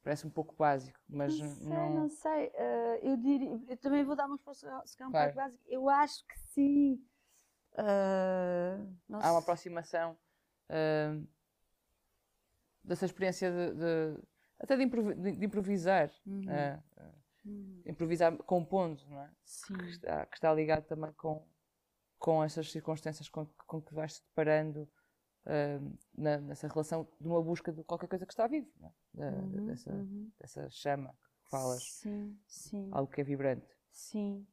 Parece 0.03 0.27
um 0.27 0.31
pouco 0.31 0.55
básico, 0.55 1.01
mas 1.09 1.39
não 1.39 1.49
sei, 1.49 1.66
não... 1.66 1.95
não 1.95 2.09
sei. 2.11 2.49
Uh, 2.49 2.99
eu, 3.03 3.16
diria, 3.16 3.61
eu 3.68 3.77
também 3.79 4.05
vou 4.05 4.14
dar 4.14 4.27
uma 4.27 4.37
resposta 4.37 4.83
se 4.85 5.03
um 5.03 5.11
claro. 5.11 5.33
pouco 5.33 5.37
básica. 5.37 5.64
Eu 5.66 5.89
acho 5.89 6.27
que 6.27 6.39
sim. 6.39 7.03
Uh, 7.72 8.95
Há 9.14 9.33
uma 9.33 9.39
aproximação 9.39 10.16
uh, 10.68 11.27
dessa 12.85 13.07
experiência 13.07 13.51
de, 13.51 13.74
de 13.74 14.22
até 14.59 14.76
de, 14.76 14.82
improvi 14.85 15.14
de 15.14 15.45
improvisar, 15.45 16.11
Uhum. 16.26 16.45
uh, 16.45 17.14
Uhum. 17.45 17.82
improvisar 17.85 18.35
compondo, 18.45 19.05
não 19.09 19.20
é? 19.20 19.30
Sim. 19.45 19.76
Que 19.76 19.85
está, 19.91 20.26
que 20.26 20.37
está 20.37 20.55
ligado 20.55 20.85
também 20.87 21.12
com, 21.12 21.47
com 22.18 22.43
essas 22.43 22.70
circunstâncias 22.70 23.28
com, 23.28 23.45
com 23.66 23.82
que 23.82 23.93
vais 23.95 24.14
te 24.18 24.22
deparando 24.28 24.89
uh, 25.45 25.99
na, 26.16 26.39
nessa 26.39 26.68
relação 26.68 27.07
de 27.20 27.28
uma 27.28 27.43
busca 27.43 27.70
de 27.70 27.85
qualquer 27.85 28.09
coisa 28.09 28.24
que 28.24 28.32
está 28.32 28.47
vivo, 28.47 28.70
é? 28.80 29.28
Uhum, 29.30 29.66
dessa, 29.66 29.93
uhum. 29.93 30.32
dessa 30.41 30.70
chama 30.70 31.12
que 31.45 31.51
falas, 31.51 31.82
Sim, 31.85 32.39
sim. 32.47 32.89
algo 32.93 33.11
que 33.12 33.20
é 33.20 33.24
vibrante. 33.24 33.68
Sim. 33.91 34.47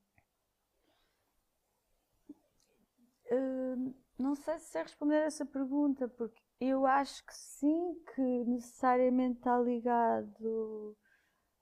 Hum, 3.32 3.93
não 4.19 4.36
sei 4.36 4.59
se 4.59 4.65
sei 4.65 4.84
responder 4.84 5.15
essa 5.21 5.45
pergunta, 5.45 6.07
porque 6.09 6.41
eu 6.62 6.86
acho 6.86 7.26
que 7.26 7.36
sim, 7.36 7.95
que 8.16 8.22
necessariamente 8.45 9.39
está 9.39 9.59
ligado 9.59 10.95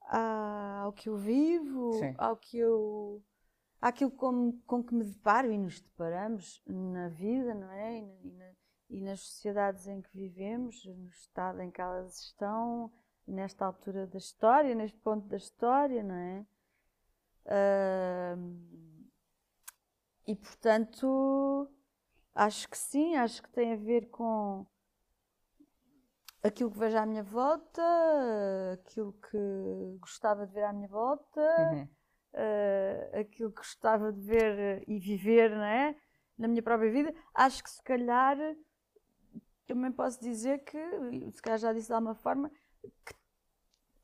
à- 0.02 0.80
ao 0.84 0.92
que 0.92 1.08
eu 1.08 1.16
vivo, 1.16 1.92
Sim. 1.94 2.14
ao 2.18 2.36
que 2.36 2.58
eu. 2.58 3.22
àquilo 3.80 4.10
com, 4.12 4.52
com 4.66 4.84
que 4.84 4.94
me 4.94 5.04
deparo 5.04 5.50
e 5.52 5.58
nos 5.58 5.80
deparamos 5.80 6.62
na 6.66 7.08
vida, 7.08 7.54
não 7.54 7.70
é? 7.72 7.98
E, 7.98 8.02
na- 8.32 8.52
e 8.90 9.00
na- 9.00 9.10
nas 9.12 9.20
sociedades 9.20 9.86
em 9.88 10.02
que 10.02 10.10
vivemos, 10.12 10.84
no 10.84 11.08
estado 11.08 11.60
em 11.62 11.70
que 11.70 11.80
elas 11.80 12.18
estão, 12.20 12.92
nesta 13.26 13.64
altura 13.64 14.06
da 14.06 14.18
história, 14.18 14.74
neste 14.74 14.98
ponto 14.98 15.26
da 15.28 15.36
história, 15.38 16.02
não 16.02 16.14
é? 16.14 16.46
Ahm, 17.46 19.08
e 20.26 20.34
portanto, 20.36 21.68
acho 22.34 22.68
que 22.68 22.76
sim, 22.78 23.16
acho 23.16 23.42
que 23.42 23.50
tem 23.50 23.72
a 23.72 23.76
ver 23.76 24.08
com 24.10 24.66
aquilo 26.42 26.70
que 26.70 26.78
vejo 26.78 26.96
à 26.96 27.06
minha 27.06 27.22
volta, 27.22 27.82
aquilo 28.74 29.12
que 29.12 29.38
gostava 30.00 30.46
de 30.46 30.52
ver 30.52 30.64
à 30.64 30.72
minha 30.72 30.88
volta, 30.88 31.40
Uhum. 31.40 31.88
eh, 32.32 33.10
aquilo 33.20 33.50
que 33.50 33.56
gostava 33.58 34.12
de 34.12 34.20
ver 34.20 34.84
e 34.88 34.98
viver, 34.98 35.50
não 35.50 35.64
é? 35.64 35.96
Na 36.38 36.48
minha 36.48 36.62
própria 36.62 36.90
vida. 36.90 37.14
Acho 37.34 37.62
que 37.62 37.70
se 37.70 37.82
calhar 37.82 38.36
também 39.66 39.92
posso 39.92 40.20
dizer 40.20 40.64
que, 40.64 40.78
se 41.32 41.40
calhar 41.42 41.58
já 41.58 41.72
disse 41.72 41.88
de 41.88 41.92
alguma 41.94 42.14
forma, 42.14 42.50
que 43.04 43.14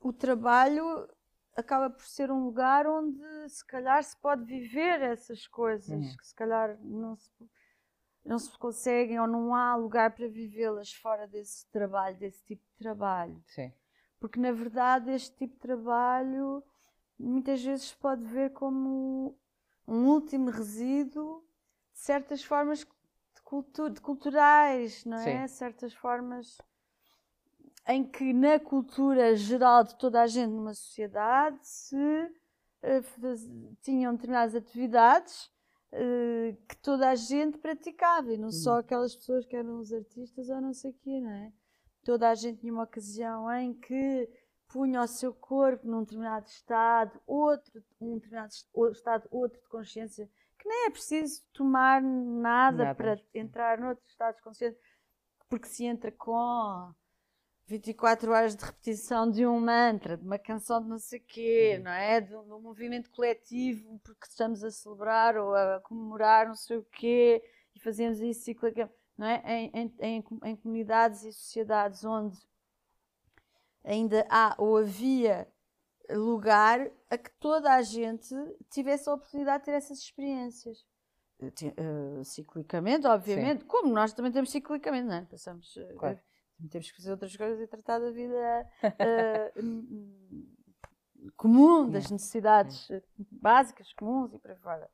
o 0.01 0.13
trabalho 0.13 1.09
acaba 1.57 1.89
por 1.91 2.05
ser 2.05 2.31
um 2.31 2.45
lugar 2.45 2.87
onde 2.87 3.49
se 3.49 3.65
calhar 3.67 4.03
se 4.05 4.17
pode 4.19 4.45
viver 4.45 5.01
essas 5.01 5.47
coisas, 5.49 5.91
Uhum. 5.91 6.17
que 6.17 6.27
se 6.27 6.35
calhar 6.35 6.79
não 6.83 7.17
se, 7.17 7.31
não 8.27 8.39
se 8.39 8.57
conseguem 8.59 9.21
ou 9.21 9.27
não 9.27 9.55
há 9.55 9.77
lugar 9.77 10.11
para 10.11 10.27
vivê-las 10.29 10.93
fora 10.93 11.27
desse 11.27 11.67
trabalho, 11.71 12.17
desse 12.17 12.43
tipo 12.45 12.65
de 12.67 12.77
trabalho. 12.77 13.41
Sim. 13.47 13.73
Porque 14.19 14.41
na 14.41 14.53
verdade 14.53 15.11
este 15.13 15.35
tipo 15.37 15.55
de 15.55 15.61
trabalho 15.61 16.63
muitas 17.19 17.63
vezes 17.63 17.89
se 17.89 17.97
pode 17.97 18.25
ver 18.25 18.51
como 18.51 19.39
um 19.87 20.07
último 20.09 20.51
resíduo 20.51 21.45
de 21.93 22.01
certas 22.01 22.43
formas 22.43 22.81
de, 22.81 22.87
cultu 23.43 23.89
de 23.89 24.01
culturais, 24.01 25.05
não 25.05 25.19
é? 25.19 25.47
Certas 25.47 25.95
formas 25.95 26.59
em 27.87 28.03
que 28.05 28.33
na 28.33 28.59
cultura 28.59 29.37
geral 29.37 29.85
de 29.85 29.97
toda 29.97 30.21
a 30.21 30.27
gente 30.27 30.51
numa 30.51 30.75
sociedade 30.75 31.59
se 31.63 31.97
faz- 33.21 33.49
tinham 33.81 34.13
determinadas 34.15 34.55
atividades 34.57 35.51
eh, 35.93 36.57
que 36.69 36.77
toda 36.79 37.09
a 37.09 37.15
gente 37.15 37.59
praticava 37.59 38.33
e 38.33 38.39
não 38.39 38.51
só 38.51 38.79
aquelas 38.79 39.15
pessoas 39.17 39.47
que 39.47 39.57
eram 39.57 39.79
os 39.79 39.93
artistas 39.93 40.49
ou 40.49 40.61
não 40.61 40.73
sei 40.73 40.91
o 40.91 40.95
quê, 40.95 41.21
não 41.21 41.31
é? 41.31 41.53
Toda 42.05 42.31
a 42.31 42.35
gente 42.35 42.61
tinha 42.61 42.73
uma 42.73 42.85
ocasião 42.85 43.51
em 43.53 43.75
que 43.75 44.29
punha 44.69 45.03
o 45.03 45.07
seu 45.07 45.33
corpo 45.33 45.87
num 45.87 46.01
determinado 46.01 46.47
estado, 46.47 47.21
outro, 47.27 47.83
um 48.01 48.15
determinado 48.15 48.53
estado, 48.93 49.29
outro 49.31 49.61
de 49.61 49.69
consciência, 49.69 50.29
que 50.59 50.69
nem 50.69 50.87
é 50.87 50.91
preciso 50.91 51.43
tomar 51.53 52.03
nada, 52.03 52.85
Nada. 52.85 52.95
para 52.95 53.21
entrar 53.35 53.79
noutro 53.79 54.05
estado 54.07 54.37
de 54.37 54.43
consciência, 54.43 54.81
porque 55.49 55.69
se 55.69 55.85
entra 55.85 56.11
com 56.11 56.93
24 57.67 58.31
horas 58.33 58.55
de 58.55 58.65
repetição 58.65 59.29
de 59.29 59.45
um 59.45 59.61
mantra, 59.61 60.17
de 60.17 60.25
uma 60.25 60.39
canção 60.39 60.81
de 60.81 60.89
não 60.89 60.99
sei 60.99 61.19
quê, 61.19 61.81
não 61.83 61.91
é? 61.91 62.21
De 62.21 62.35
um, 62.35 62.45
de 62.45 62.53
um 62.53 62.61
movimento 62.61 63.11
coletivo, 63.11 63.99
porque 64.05 64.27
estamos 64.27 64.63
a 64.63 64.71
celebrar 64.71 65.37
ou 65.37 65.55
a 65.55 65.81
comemorar 65.81 66.47
não 66.47 66.55
sei 66.55 66.77
o 66.77 66.85
quê, 66.85 67.43
e 67.75 67.81
fazemos 67.81 68.21
isso 68.21 68.45
ciclicamente, 68.45 68.95
não 69.19 69.27
é? 69.27 69.43
Em, 69.45 69.71
em, 69.75 69.95
em, 70.01 70.25
em 70.45 70.57
comunidades 70.57 71.25
e 71.25 71.33
sociedades 71.33 72.05
onde 72.05 72.39
ainda 73.85 74.25
há 74.31 74.55
ou 74.59 74.77
havia 74.77 75.49
lugar 76.11 76.89
a 77.11 77.19
que 77.19 77.31
toda 77.41 77.73
a 77.73 77.83
gente 77.83 78.33
tivesse 78.71 79.09
a 79.09 79.15
oportunidade 79.15 79.61
de 79.61 79.65
ter 79.67 79.73
essas 79.73 79.99
experiências. 79.99 80.87
Eh, 81.41 82.25
ciclicamente, 82.25 83.07
obviamente, 83.07 83.65
como 83.65 83.93
nós 83.93 84.13
também 84.13 84.33
temos 84.33 84.51
ciclicamente, 84.51 85.07
não 85.07 85.17
é? 85.17 85.23
Passamos, 85.23 85.77
eh, 85.77 85.95
Claro. 85.99 86.21
Temos 86.71 86.91
que 86.91 86.97
fazer 86.97 87.11
outras 87.11 87.37
coisas 87.37 87.61
e 87.61 87.67
tratar 87.67 87.99
da 87.99 88.11
vida 88.11 88.67
hum, 89.57 89.87
hum, 89.91 90.47
comum, 91.37 91.91
das 91.91 92.11
necessidades 92.11 92.91
eh, 92.91 93.03
básicas, 93.31 93.93
comuns 93.93 94.33
e 94.35 94.39
por 94.39 94.51
aí 94.51 94.57
fora. 94.59 94.91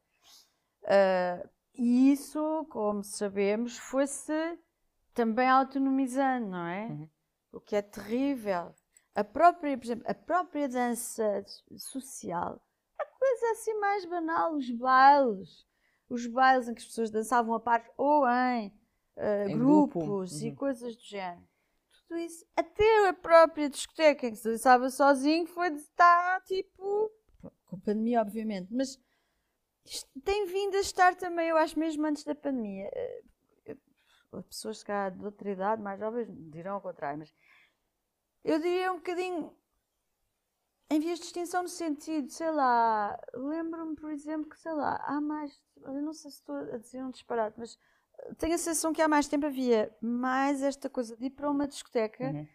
Eh, 0.84 1.48
e 1.74 2.12
isso, 2.12 2.66
como 2.70 3.02
sabemos, 3.02 3.78
foi-se 3.78 4.58
também 5.14 5.48
autonomizando, 5.48 6.48
não 6.48 6.66
é? 6.66 6.86
Uhum. 6.86 7.08
O 7.52 7.60
que 7.60 7.76
é 7.76 7.82
terrível. 7.82 8.74
A 9.14 9.22
própria, 9.22 9.76
por 9.76 9.84
exemplo, 9.84 10.04
a 10.08 10.14
própria 10.14 10.68
dança 10.68 11.44
social, 11.76 12.60
a 12.98 13.04
coisa 13.04 13.50
assim 13.52 13.78
mais 13.78 14.04
banal, 14.06 14.54
os 14.54 14.70
bailes, 14.70 15.66
os 16.08 16.26
bailes 16.26 16.68
em 16.68 16.74
que 16.74 16.80
as 16.80 16.86
pessoas 16.86 17.10
dançavam 17.10 17.54
a 17.54 17.60
par 17.60 17.84
ou 17.96 18.26
em, 18.28 18.72
eh, 19.16 19.48
Em 19.48 19.58
grupo. 19.58 20.00
grupos 20.00 20.42
e 20.42 20.48
Uhum. 20.48 20.54
coisas 20.56 20.96
do 20.96 21.04
género. 21.04 21.46
Isso, 22.16 22.44
até 22.56 23.08
a 23.08 23.12
própria 23.12 23.68
discoteca 23.68 24.30
que 24.30 24.36
se 24.36 24.48
dançava 24.48 24.90
sozinho, 24.90 25.46
foi 25.46 25.70
de 25.70 25.80
estar 25.80 26.40
tipo. 26.42 27.10
com 27.66 27.80
pandemia, 27.80 28.20
obviamente, 28.20 28.72
mas 28.72 28.98
tem 30.24 30.46
vindo 30.46 30.76
a 30.76 30.80
estar 30.80 31.14
também, 31.16 31.48
eu 31.48 31.56
acho, 31.56 31.78
mesmo 31.78 32.06
antes 32.06 32.24
da 32.24 32.34
pandemia. 32.34 32.88
Eh, 32.92 33.22
Pessoas 34.48 34.78
se 34.78 34.84
calhar 34.84 35.10
de 35.10 35.22
outra 35.22 35.50
idade, 35.50 35.82
mais 35.82 36.00
jovens, 36.00 36.26
dirão 36.50 36.76
ao 36.76 36.80
contrário, 36.80 37.18
mas 37.18 37.34
eu 38.42 38.58
diria 38.58 38.90
um 38.90 38.96
bocadinho 38.96 39.54
em 40.90 41.00
vias 41.00 41.18
de 41.18 41.26
extinção 41.26 41.62
no 41.62 41.68
sentido, 41.68 42.30
sei 42.30 42.50
lá, 42.50 43.18
lembro-me, 43.34 43.94
por 43.94 44.10
exemplo, 44.10 44.48
que 44.48 44.58
sei 44.58 44.72
lá, 44.72 44.96
há 45.06 45.20
mais, 45.20 45.62
eu 45.76 46.00
não 46.00 46.14
sei 46.14 46.30
se 46.30 46.38
estou 46.38 46.56
a 46.56 46.78
dizer 46.78 47.04
um 47.04 47.10
disparate, 47.10 47.58
mas 47.58 47.78
tenho 48.38 48.54
a 48.54 48.58
sensação 48.58 48.92
que 48.92 49.02
há 49.02 49.08
mais 49.08 49.28
tempo 49.28 49.46
havia 49.46 49.94
mais 50.00 50.62
esta 50.62 50.88
coisa 50.88 51.16
de 51.16 51.26
ir 51.26 51.30
para 51.30 51.50
uma 51.50 51.66
discoteca 51.68 52.24
Uhum. 52.24 52.46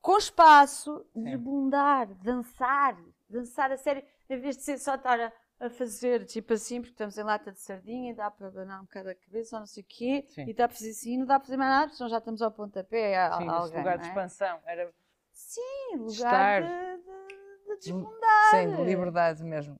com 0.00 0.18
espaço, 0.18 1.04
Sim. 1.12 1.24
desbundar, 1.24 2.06
dançar, 2.16 2.96
dançar 3.28 3.72
a 3.72 3.76
sério, 3.76 4.02
em 4.28 4.38
vez 4.38 4.56
de 4.56 4.62
ser 4.62 4.78
só 4.78 4.94
estar 4.96 5.18
a, 5.20 5.32
a 5.60 5.70
fazer 5.70 6.24
tipo 6.26 6.52
assim, 6.52 6.80
porque 6.80 6.92
estamos 6.92 7.16
em 7.16 7.22
lata 7.22 7.52
de 7.52 7.60
sardinha 7.60 8.10
e 8.12 8.14
dá 8.14 8.30
para 8.30 8.48
abanar 8.48 8.80
um 8.80 8.84
bocado 8.84 9.10
a 9.10 9.14
cabeça 9.14 9.56
ou 9.56 9.60
não 9.60 9.66
sei 9.66 9.82
o 9.82 9.86
quê, 9.88 10.26
Sim. 10.28 10.44
e 10.46 10.54
dá 10.54 10.68
para 10.68 10.76
fazer 10.76 10.90
assim, 10.90 11.16
não 11.18 11.26
dá 11.26 11.38
para 11.38 11.46
fazer 11.46 11.56
mais 11.56 11.70
nada, 11.70 11.84
porque 11.86 11.96
senão 11.96 12.10
já 12.10 12.18
estamos 12.18 12.42
ao 12.42 12.50
pontapé 12.52 13.16
a, 13.16 13.36
Sim, 13.36 13.48
a 13.48 13.52
alguém, 13.56 13.78
lugar 13.78 13.98
de 13.98 14.04
é? 14.04 14.08
expansão. 14.08 14.60
Era 14.66 14.92
Sim, 15.32 15.96
lugar 15.96 16.62
de, 16.62 16.96
de, 16.98 17.76
de 17.76 17.76
desbundar. 17.78 18.50
sem 18.50 18.70
de 18.76 18.84
liberdade 18.84 19.42
mesmo. 19.42 19.76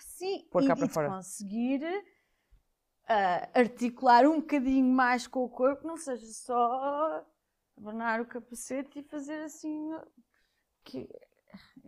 Sim, 0.00 0.46
Pôr 0.50 0.62
e, 0.62 0.66
cá 0.66 0.74
e 0.74 0.76
para 0.76 0.86
de 0.86 0.92
fora. 0.94 1.08
conseguir 1.08 1.80
ah, 3.08 3.48
articular 3.54 4.26
um 4.26 4.40
bocadinho 4.40 4.92
mais 4.92 5.26
com 5.26 5.44
o 5.44 5.48
corpo, 5.48 5.86
não 5.86 5.96
seja 5.96 6.26
só 6.26 7.24
abanar 7.78 8.20
o 8.20 8.26
capacete 8.26 8.98
e 8.98 9.02
fazer 9.02 9.42
assim, 9.42 9.90
que, 10.84 11.08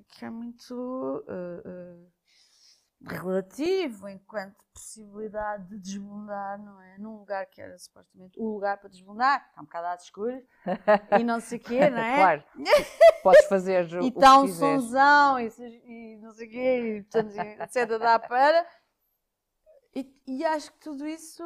que 0.08 0.24
é 0.24 0.30
muito 0.30 1.24
ah, 1.28 1.62
ah, 1.66 3.10
relativo 3.10 4.08
enquanto 4.08 4.56
possibilidade 4.72 5.68
de 5.68 5.78
desbundar, 5.78 6.58
não 6.62 6.80
é? 6.80 6.98
Num 6.98 7.16
lugar 7.18 7.46
que 7.46 7.60
era 7.60 7.76
supostamente 7.78 8.38
o 8.38 8.54
lugar 8.54 8.78
para 8.78 8.88
desbundar, 8.88 9.44
está 9.48 9.60
um 9.60 9.64
bocado 9.64 9.86
às 9.88 10.04
escuras 10.04 10.42
e 11.18 11.24
não 11.24 11.40
sei 11.40 11.58
o 11.58 11.60
quê, 11.60 11.90
não 11.90 11.98
é? 11.98 12.16
Claro. 12.16 12.44
Podes 13.22 13.46
fazer 13.46 13.86
o, 13.94 13.96
e 14.04 14.08
o 14.08 14.12
que 14.12 14.18
está 14.18 14.38
um 14.38 14.48
sonzão 14.48 15.40
e, 15.40 15.48
e 15.84 16.16
não 16.18 16.32
sei 16.32 16.46
o 16.46 16.50
quê, 16.50 16.80
e 16.80 17.02
portanto, 17.02 17.34
e 17.34 17.62
etc. 17.62 17.98
dá 17.98 18.18
para. 18.18 18.66
E, 19.94 20.44
acho 20.44 20.72
que 20.72 20.78
tudo 20.80 21.06
isso 21.06 21.42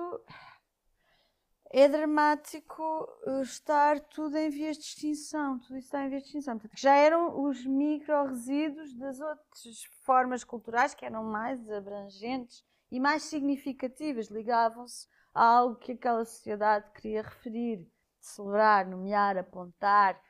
é 1.70 1.88
dramático 1.88 3.08
uh, 3.26 3.42
estar 3.42 3.98
tudo 4.00 4.36
em 4.36 4.50
vias 4.50 4.76
de 4.76 4.84
extinção. 4.84 5.58
Tudo 5.60 5.78
isso 5.78 5.86
está 5.86 6.04
em 6.04 6.10
vias 6.10 6.22
de 6.22 6.28
extinção. 6.28 6.58
Portanto, 6.58 6.78
já 6.78 6.94
eram 6.94 7.42
os 7.42 7.64
micro-resíduos 7.64 8.94
das 8.94 9.20
outras 9.20 9.84
formas 10.02 10.44
culturais 10.44 10.94
que 10.94 11.04
eram 11.04 11.24
mais 11.24 11.70
abrangentes 11.70 12.64
e 12.90 13.00
mais 13.00 13.22
significativas, 13.22 14.26
ligavam-se 14.26 15.08
a 15.32 15.42
algo 15.42 15.76
que 15.76 15.92
aquela 15.92 16.24
sociedade 16.26 16.90
queria 16.92 17.22
referir, 17.22 17.88
celebrar, 18.20 18.86
nomear, 18.86 19.38
apontar, 19.38 20.20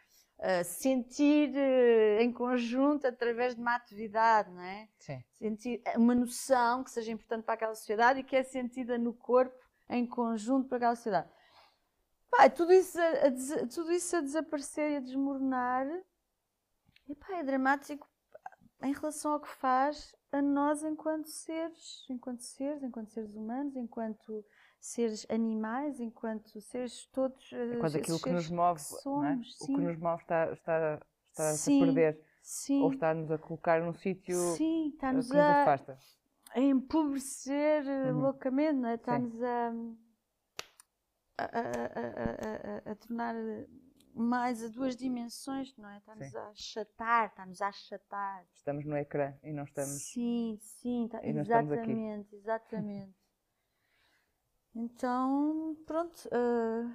uh, 0.43 0.65
sentir 0.65 1.51
uh, 1.51 2.21
em 2.21 2.33
conjunto 2.33 3.07
através 3.07 3.55
de 3.55 3.61
uma 3.61 3.77
atividade, 3.77 4.51
não 4.51 4.63
é? 4.63 4.89
Sim. 4.99 5.25
Sentir 5.33 5.83
uma 5.97 6.15
noção 6.15 6.83
que 6.83 6.91
seja 6.91 7.13
importante 7.13 7.45
para 7.45 7.55
aquela 7.55 7.75
sociedade 7.75 8.21
e 8.21 8.25
que 8.25 8.37
é 8.37 8.43
sentida 8.43 8.99
no 8.99 9.15
corpo 9.15 9.57
em 9.89 10.07
conjunto 10.07 10.69
para 10.69 10.77
aquela 10.79 10.97
sociedade. 10.97 11.31
Pá, 12.31 12.49
tudo, 12.51 12.73
isso 12.73 12.99
a, 12.99 13.05
a, 13.05 13.67
tudo 13.69 13.93
isso 13.93 14.17
a 14.17 14.21
desaparecer 14.21 14.93
e 14.93 14.97
a 14.97 15.01
desmoronar 15.01 15.87
e, 17.09 17.15
pá, 17.15 17.37
é 17.37 17.43
dramático 17.43 18.09
em 18.83 18.93
relação 18.93 19.33
ao 19.33 19.41
que 19.41 19.49
faz 19.49 20.15
a 20.33 20.41
nós 20.41 20.83
enquanto 20.83 21.27
seres, 21.27 22.07
enquanto 22.09 22.41
seres, 22.41 22.83
enquanto 22.83 23.11
seres 23.11 23.35
humanos, 23.35 23.77
enquanto 23.77 24.45
seres 24.83 25.25
animais, 25.31 26.01
enquanto 26.01 26.61
seres 26.61 27.07
todos. 27.07 27.53
Enquanto 27.53 27.97
aquilo 27.97 28.21
que 28.21 28.31
nos 28.31 28.51
move, 28.51 28.81
que 28.81 29.01
somos, 29.01 29.61
é? 29.61 29.65
o 29.65 29.67
que 29.67 29.81
nos 29.81 29.97
move 29.97 30.21
está, 30.23 30.53
está, 30.53 31.01
está 31.31 31.51
a 31.51 31.55
perder. 31.65 32.21
Sim. 32.43 32.83
Ou 32.83 32.93
está-nos 32.93 33.31
a 33.31 33.39
colocar 33.39 33.81
num 33.81 33.95
sítio 33.95 34.37
sim, 34.57 34.89
está-nos 34.89 35.29
que 35.29 35.37
nos 35.37 35.45
a, 35.45 35.63
afasta. 35.63 35.97
A 36.51 36.61
empobrecer 36.61 37.85
uhum. 37.87 38.21
loucamente, 38.23 38.73
não 38.73 38.89
é? 38.89 38.95
Está-nos 38.97 39.41
a, 39.41 39.73
a, 41.39 41.47
a, 42.89 42.91
a, 42.91 42.95
tornar 42.97 43.37
mais 44.13 44.65
a 44.65 44.69
duas 44.69 44.97
dimensões, 44.97 45.77
não 45.77 45.89
é? 45.89 45.99
Está-nos 45.99 46.35
a 46.35 46.49
achatar, 46.49 47.27
está-nos 47.29 47.63
a 47.63 47.69
achatar. 47.69 48.45
Estamos 48.57 48.85
no 48.85 48.97
ecrã 48.97 49.33
e 49.45 49.53
não 49.53 49.63
estamos. 49.63 50.11
Sim, 50.13 50.59
sim, 50.61 51.07
tá, 51.09 51.21
exatamente, 51.23 52.35
exatamente. 52.35 53.22
Então, 54.75 55.77
pronto, 55.87 56.29
uh, 56.29 56.91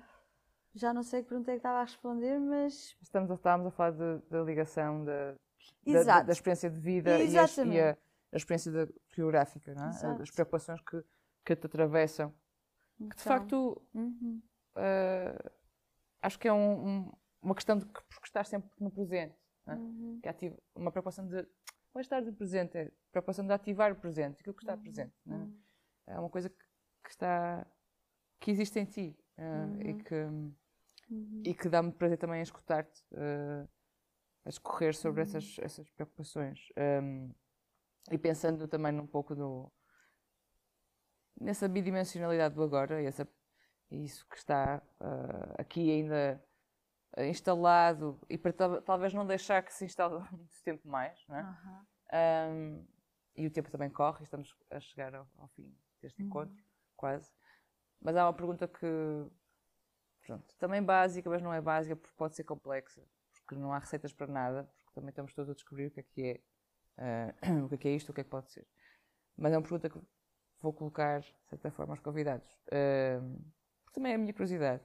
já 0.74 0.94
não 0.94 1.04
sei 1.04 1.22
que 1.22 1.30
pergunta 1.30 1.52
é 1.52 1.56
que 1.56 1.60
estava 1.60 1.80
a 1.80 1.84
responder, 1.84 2.40
mas. 2.40 2.96
Estamos, 3.02 3.30
estávamos 3.32 3.68
a 3.68 3.72
falar 3.72 3.92
da 3.92 4.42
ligação 4.44 5.06
da, 5.06 5.36
da, 5.86 6.22
da, 6.24 6.32
experiência 6.32 6.70
de 6.70 6.80
vida 6.80 7.20
e, 7.20 7.38
a, 7.38 7.46
e 7.66 7.80
a, 7.80 7.98
a, 8.32 8.38
experiência 8.38 8.72
da, 8.72 8.88
geográfica, 9.10 9.74
não 9.74 9.86
é? 9.86 9.90
Exato. 9.90 10.22
as 10.22 10.32
preocupações 10.32 10.82
que, 10.82 11.04
que 11.46 11.56
te 11.56 11.66
atravessam. 11.66 12.34
Então, 12.96 13.10
que 13.10 13.16
de 13.16 13.22
então, 13.22 13.38
facto. 13.38 13.82
Uhum. 13.94 14.42
Uh, 14.76 15.52
acho 16.22 16.40
que 16.40 16.48
é 16.48 16.54
um, 16.54 16.88
um, 16.88 17.12
uma 17.42 17.56
questão 17.56 17.78
de 17.78 17.86
que, 17.86 18.02
porque 18.10 18.26
estar 18.26 18.46
sempre 18.46 18.70
no 18.80 18.92
presente. 18.92 19.36
É? 19.68 19.74
Uhum. 19.74 20.20
Que 20.22 20.30
ativa, 20.30 20.58
uma 20.76 20.92
preocupação 20.92 21.28
de. 21.28 21.36
Não 21.94 22.00
é 22.00 22.02
estar 22.02 22.22
no 22.22 22.34
presente, 22.34 22.78
é 22.78 22.92
preocupação 23.12 23.46
de 23.46 23.54
ativar 23.54 23.92
o 23.92 23.96
presente, 23.96 24.42
aquilo 24.42 24.56
que 24.56 24.64
está 24.64 24.74
uhum. 24.74 24.82
presente. 24.82 25.14
É? 26.08 26.14
É 26.14 26.20
uma 26.20 26.30
coisa 26.30 26.50
que, 26.50 26.67
que, 27.08 27.12
está. 27.12 27.66
que 28.40 28.52
existe 28.52 28.80
em 28.80 28.86
ti 28.86 29.18
uh, 29.38 29.82
e 29.82 30.04
que. 30.04 30.16
Uhum. 31.10 31.42
E 31.46 31.54
que 31.54 31.70
dá-me 31.70 31.90
prazer 31.94 32.18
também 32.18 32.42
a 32.42 32.44
escutar-te, 32.44 33.02
uh, 33.14 33.66
a 34.44 34.50
escorrer 34.50 34.94
sobre 34.94 35.22
uhum. 35.22 35.28
essas, 35.28 35.56
essas 35.60 35.90
preocupações. 35.92 36.68
Um, 36.78 37.34
e 38.12 38.18
pensando 38.18 38.68
também 38.68 38.92
num 38.92 39.08
pouco 39.08 39.34
no, 39.34 39.72
nessa 41.40 41.66
bidimensionalidade 41.70 42.56
do 42.56 42.62
agora, 42.62 43.02
e 43.02 43.06
essa 43.06 43.26
isso 43.90 44.28
que 44.28 44.36
está 44.36 44.82
uh, 45.00 45.54
aqui 45.58 45.90
ainda 45.90 46.44
instalado 47.20 48.20
e 48.30 48.38
para 48.38 48.54
talvez 48.82 49.14
não 49.14 49.26
deixar 49.26 49.64
que 49.64 49.74
se 49.74 49.86
instale 49.86 50.20
muito 50.32 50.62
tempo 50.64 50.88
mais, 50.88 51.18
não 51.28 51.38
é? 51.38 51.44
Uhum. 51.44 52.82
Um, 52.84 52.88
e 53.36 53.48
o 53.48 53.52
tempo 53.52 53.72
também 53.72 53.90
corre, 53.90 54.24
estamos 54.24 54.56
a 54.70 54.80
chegar 54.80 55.14
ao, 55.16 55.28
ao 55.38 55.48
fim 55.50 55.74
deste 56.02 56.22
uhum. 56.22 56.28
encontro, 56.28 56.64
quase. 56.98 57.32
Mas 58.02 58.16
há 58.16 58.26
uma 58.26 58.34
pergunta 58.34 58.68
que, 58.68 58.86
pronto, 60.26 60.56
também 60.58 60.84
básica, 60.84 61.30
mas 61.30 61.42
não 61.42 61.54
é 61.54 61.62
básica 61.62 61.96
porque 61.96 62.16
pode 62.18 62.36
ser 62.36 62.44
complexa, 62.44 63.02
porque 63.46 63.56
não 63.56 63.72
há 63.72 63.80
receitas 63.80 64.14
para 64.14 64.28
nada, 64.28 64.64
porque 64.84 64.96
também 64.96 65.10
estamos 65.10 65.34
todos 65.34 65.50
a 65.50 65.54
descobrir 65.54 65.88
o 65.88 65.92
que 65.92 66.00
é 66.00 66.04
que 66.04 66.42
é, 66.98 67.52
uh, 67.52 67.64
o 67.66 67.70
que 67.70 67.76
é 67.76 67.78
que 67.78 67.88
é 67.88 67.92
isto, 67.92 68.10
o 68.10 68.14
que 68.14 68.22
é 68.22 68.24
que 68.24 68.30
pode 68.30 68.52
ser. 68.52 68.68
Mas 69.38 69.54
é 69.54 69.58
uma 69.58 69.62
pergunta 69.64 69.90
que 69.90 70.00
vou 70.60 70.74
colocar, 70.74 71.22
de 71.22 71.50
certa 71.50 71.72
forma, 71.72 71.94
aos 71.94 72.00
convidados. 72.00 72.48
Uh, 72.68 73.42
também 73.94 74.12
é 74.12 74.16
a 74.16 74.18
minha 74.18 74.34
curiosidade, 74.34 74.84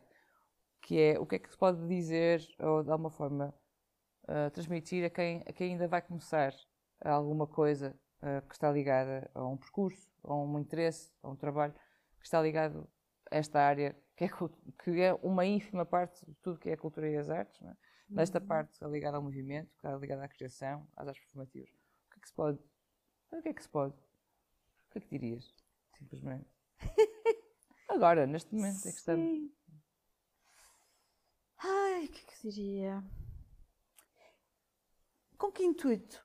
que 0.80 0.98
é 0.98 1.18
o 1.18 1.26
que 1.26 1.36
é 1.36 1.38
que 1.38 1.50
se 1.50 1.56
pode 1.56 1.86
dizer 1.86 2.40
ou 2.58 2.82
de 2.82 2.90
alguma 2.90 3.10
forma 3.10 3.54
uh, 4.24 4.50
transmitir 4.52 5.04
a 5.04 5.10
quem, 5.10 5.42
a 5.46 5.52
quem 5.52 5.72
ainda 5.72 5.86
vai 5.86 6.02
começar 6.02 6.54
alguma 7.04 7.46
coisa 7.46 7.98
que 8.48 8.54
está 8.54 8.70
ligada 8.70 9.28
a 9.34 9.44
um 9.44 9.56
percurso, 9.56 10.08
a 10.22 10.32
um 10.32 10.56
interesse, 10.60 11.12
a 11.20 11.28
um 11.28 11.34
trabalho 11.34 11.74
que 12.22 12.28
está 12.28 12.40
ligado 12.40 12.88
a 13.30 13.36
esta 13.36 13.60
área, 13.60 13.96
que 14.16 14.24
é, 14.24 14.28
que 14.84 15.00
é 15.00 15.12
uma 15.14 15.44
ínfima 15.44 15.84
parte 15.84 16.24
de 16.24 16.34
tudo 16.36 16.58
que 16.58 16.70
é 16.70 16.74
a 16.74 16.76
cultura 16.76 17.10
e 17.10 17.16
as 17.16 17.28
artes, 17.28 17.60
é? 17.62 17.76
nesta 18.08 18.38
uhum. 18.38 18.46
parte 18.46 18.84
ligada 18.84 19.16
ao 19.16 19.22
movimento, 19.22 19.70
está 19.74 19.96
ligada 19.96 20.24
à 20.24 20.28
criação, 20.28 20.86
às 20.96 21.08
artes 21.08 21.22
performativas. 21.24 21.68
O 21.70 22.10
que 22.10 22.18
é 22.18 22.20
que 22.20 22.28
se 22.28 22.34
pode? 22.34 22.58
O 23.32 23.42
que 23.42 23.48
é 23.48 23.52
que 23.52 23.62
se 23.62 23.68
pode? 23.68 23.94
O 23.94 24.90
que 24.92 24.98
é 24.98 25.00
que 25.00 25.18
dirias? 25.18 25.52
Simplesmente. 25.98 26.48
Agora, 27.88 28.26
neste 28.26 28.54
momento 28.54 28.86
é 28.86 28.92
que 28.92 28.98
estamos. 28.98 29.50
Ai, 31.58 32.04
o 32.04 32.08
que 32.08 32.20
é 32.20 32.24
que 32.24 32.50
diria? 32.50 33.04
Com 35.36 35.50
que 35.50 35.64
intuito? 35.64 36.24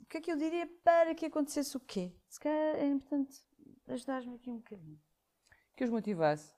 O 0.00 0.06
que 0.06 0.18
é 0.18 0.20
que 0.20 0.32
eu 0.32 0.36
diria 0.36 0.66
para 0.82 1.14
que 1.14 1.26
acontecesse 1.26 1.76
o 1.76 1.80
quê? 1.80 2.16
Se 2.28 2.40
calhar 2.40 2.76
é 2.76 2.86
importante 2.86 3.45
ajudar-me 3.88 4.36
aqui 4.36 4.50
um 4.50 4.58
bocadinho. 4.58 5.00
Que 5.74 5.84
os 5.84 5.90
motivasse. 5.90 6.54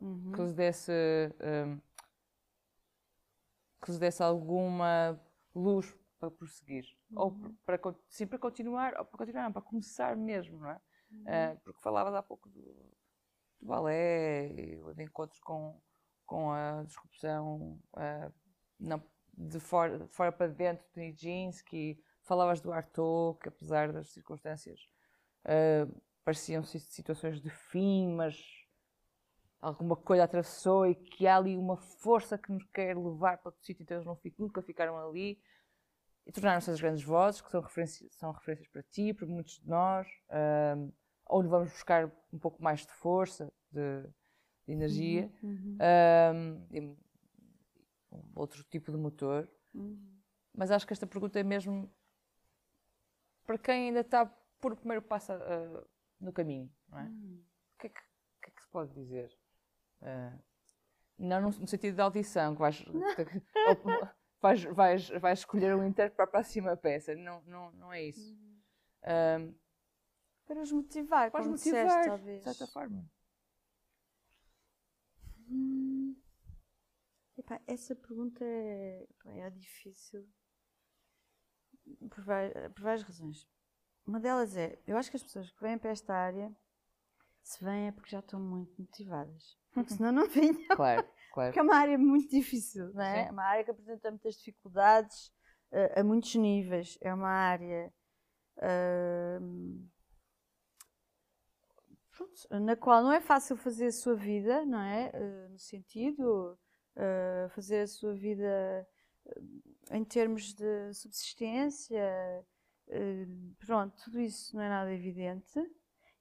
Uhum. 0.00 0.32
Que 0.32 0.40
os 0.42 0.52
desse. 0.52 0.92
Um, 1.40 1.80
que 3.82 3.90
os 3.90 3.98
desse 3.98 4.22
alguma 4.22 5.20
luz 5.54 5.94
para 6.18 6.30
prosseguir. 6.30 6.84
Uhum. 7.10 7.20
Ou 7.20 7.56
para, 7.64 7.78
sim, 8.08 8.26
para 8.26 8.38
continuar, 8.38 8.94
ou 8.98 9.04
para 9.04 9.18
continuar, 9.18 9.44
não, 9.44 9.52
para 9.52 9.62
começar 9.62 10.16
mesmo, 10.16 10.58
não 10.58 10.70
é? 10.70 10.80
Uhum. 11.10 11.22
Uh, 11.22 11.60
porque 11.62 11.80
falavas 11.80 12.14
há 12.14 12.22
pouco 12.22 12.48
do, 12.48 12.62
do 13.60 13.66
balé, 13.66 14.48
de 14.48 15.02
encontros 15.02 15.40
com, 15.40 15.80
com 16.24 16.50
a 16.50 16.82
disrupção 16.84 17.80
uh, 17.94 18.32
não, 18.78 19.02
de, 19.32 19.60
fora, 19.60 19.98
de 19.98 20.08
fora 20.08 20.32
para 20.32 20.48
dentro 20.48 20.84
de 20.94 21.00
Nijinsky, 21.00 22.02
falavas 22.22 22.60
do 22.60 22.72
Artaud, 22.72 23.38
que 23.38 23.48
apesar 23.48 23.92
das 23.92 24.08
circunstâncias 24.08 24.80
uh, 25.44 26.02
pareciam 26.26 26.64
situações 26.64 27.40
de 27.40 27.50
fim, 27.50 28.08
mas 28.08 28.36
alguma 29.60 29.94
coisa 29.94 30.24
atravessou 30.24 30.84
e 30.84 30.96
que 30.96 31.24
há 31.24 31.36
ali 31.36 31.56
uma 31.56 31.76
força 31.76 32.36
que 32.36 32.50
nos 32.50 32.64
quer 32.74 32.96
levar 32.96 33.38
para 33.38 33.50
outro 33.50 33.64
sítio, 33.64 33.84
então 33.84 33.96
eles 33.96 34.06
não 34.06 34.16
ficam, 34.16 34.44
nunca 34.44 34.60
ficaram 34.60 34.98
ali 34.98 35.40
e 36.26 36.32
tornaram-se 36.32 36.68
as 36.68 36.80
grandes 36.80 37.04
vozes, 37.04 37.40
que 37.40 37.48
são 37.48 37.60
referências, 37.60 38.12
são 38.16 38.32
referências 38.32 38.66
para 38.66 38.82
ti, 38.82 39.14
para 39.14 39.24
muitos 39.24 39.60
de 39.60 39.68
nós. 39.68 40.08
Uh, 40.28 40.92
onde 41.30 41.48
vamos 41.48 41.70
buscar 41.70 42.10
um 42.32 42.38
pouco 42.40 42.60
mais 42.60 42.84
de 42.84 42.92
força, 42.94 43.52
de, 43.70 44.02
de 44.66 44.72
energia, 44.72 45.32
uhum, 45.44 45.78
uhum. 46.72 46.96
Um, 48.12 48.22
outro 48.34 48.64
tipo 48.64 48.90
de 48.90 48.98
motor. 48.98 49.48
Uhum. 49.72 49.96
Mas 50.52 50.72
acho 50.72 50.86
que 50.86 50.92
esta 50.92 51.06
pergunta 51.06 51.38
é 51.38 51.44
mesmo 51.44 51.88
para 53.44 53.58
quem 53.58 53.88
ainda 53.88 54.00
está 54.00 54.26
por 54.60 54.72
o 54.72 54.76
primeiro 54.76 55.02
passo 55.02 55.32
uh, 55.32 55.86
no 56.20 56.32
caminho, 56.32 56.72
não 56.88 56.98
é? 56.98 57.04
Uhum. 57.04 57.44
O, 57.74 57.78
que 57.78 57.86
é 57.86 57.90
que, 57.90 58.00
que, 58.42 58.48
é 58.48 58.50
que, 58.50 58.62
se 58.62 58.68
pode 58.68 58.92
dizer? 58.94 59.36
Uh, 60.00 60.42
não 61.18 61.40
no, 61.40 61.50
no, 61.50 61.66
sentido 61.66 61.96
da 61.96 62.04
audição, 62.04 62.54
que 62.54 62.60
vais, 62.60 62.84
vais, 64.40 64.64
vais, 64.64 65.08
vais 65.08 65.38
escolher 65.38 65.74
um 65.74 65.84
intérprete 65.84 66.16
para 66.16 66.24
a 66.24 66.28
próxima 66.28 66.76
peça. 66.76 67.14
Não, 67.14 67.42
não, 67.42 67.72
não 67.72 67.92
é 67.92 68.02
isso. 68.04 68.34
Uhum. 68.34 69.54
Para 70.46 70.62
os 70.62 70.70
motivar, 70.70 71.30
para 71.30 71.40
os 71.40 71.46
motivar, 71.48 71.84
disseste, 71.86 72.08
talvez. 72.08 72.38
De 72.38 72.44
certa 72.44 72.72
forma. 72.72 73.10
Hum. 75.48 76.16
Epá, 77.36 77.60
essa 77.66 77.94
pergunta 77.94 78.44
é, 78.44 79.06
é 79.26 79.50
difícil 79.50 80.26
por, 82.10 82.24
por 82.74 82.82
várias 82.82 83.02
razões. 83.02 83.46
Uma 84.06 84.20
delas 84.20 84.56
é, 84.56 84.78
eu 84.86 84.96
acho 84.96 85.10
que 85.10 85.16
as 85.16 85.22
pessoas 85.22 85.50
que 85.50 85.60
vêm 85.60 85.76
para 85.76 85.90
esta 85.90 86.14
área, 86.14 86.54
se 87.42 87.62
vêm 87.62 87.88
é 87.88 87.92
porque 87.92 88.10
já 88.10 88.20
estão 88.20 88.38
muito 88.38 88.80
motivadas. 88.80 89.58
Porque 89.72 89.94
senão 89.94 90.12
não 90.12 90.28
vinham. 90.30 90.76
Claro, 90.76 91.06
claro. 91.32 91.50
Porque 91.50 91.58
é 91.58 91.62
uma 91.62 91.76
área 91.76 91.98
muito 91.98 92.30
difícil, 92.30 92.92
não 92.94 93.02
é? 93.02 93.26
É 93.26 93.30
uma 93.30 93.44
área 93.44 93.64
que 93.64 93.70
apresenta 93.70 94.10
muitas 94.10 94.36
dificuldades 94.36 95.26
uh, 95.72 96.00
a 96.00 96.04
muitos 96.04 96.34
níveis. 96.36 96.96
É 97.00 97.12
uma 97.12 97.28
área 97.28 97.92
uh, 98.58 99.88
pronto, 102.16 102.64
na 102.64 102.76
qual 102.76 103.02
não 103.02 103.12
é 103.12 103.20
fácil 103.20 103.56
fazer 103.56 103.86
a 103.86 103.92
sua 103.92 104.14
vida, 104.14 104.64
não 104.64 104.80
é? 104.80 105.10
Uh, 105.14 105.50
no 105.50 105.58
sentido, 105.58 106.58
uh, 106.96 107.48
fazer 107.50 107.80
a 107.80 107.86
sua 107.86 108.14
vida 108.14 108.86
em 109.90 110.04
termos 110.04 110.54
de 110.54 110.94
subsistência, 110.94 112.00
pronto, 113.58 113.94
tudo 114.04 114.20
isso 114.20 114.54
não 114.56 114.62
é 114.62 114.68
nada 114.68 114.92
evidente. 114.92 115.58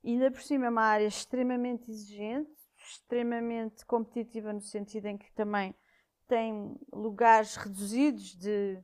E 0.04 0.12
ainda 0.12 0.32
por 0.32 0.42
cima 0.42 0.68
é 0.68 0.70
uma 0.70 0.84
área 0.84 1.08
extremamente 1.08 1.90
exigente, 1.90 2.52
extremamente 2.78 3.86
competitiva 3.86 4.54
no 4.54 4.62
sentido 4.62 5.08
em 5.08 5.18
que 5.18 5.32
também 5.34 5.76
tem 6.28 6.76
lugares 6.92 7.56
reduzidos 7.56 8.36
de, 8.36 8.84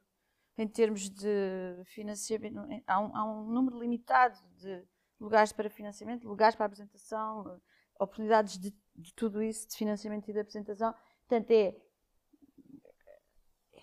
em 0.58 0.68
termos 0.68 1.10
de 1.10 1.84
financiamento, 1.86 2.58
há 2.88 3.00
um, 3.00 3.16
há 3.16 3.26
um 3.26 3.46
número 3.46 3.80
limitado 3.80 4.38
de 4.58 4.84
lugares 5.20 5.52
para 5.52 5.70
financiamento, 5.70 6.28
lugares 6.28 6.56
para 6.56 6.66
apresentação, 6.66 7.60
oportunidades 8.00 8.58
de, 8.58 8.74
de 8.96 9.14
tudo 9.14 9.42
isso, 9.42 9.68
de 9.70 9.76
financiamento 9.76 10.28
e 10.30 10.34
de 10.34 10.40
apresentação. 10.40 10.94
Portanto, 11.28 11.52
é, 11.52 11.68
é 11.68 11.76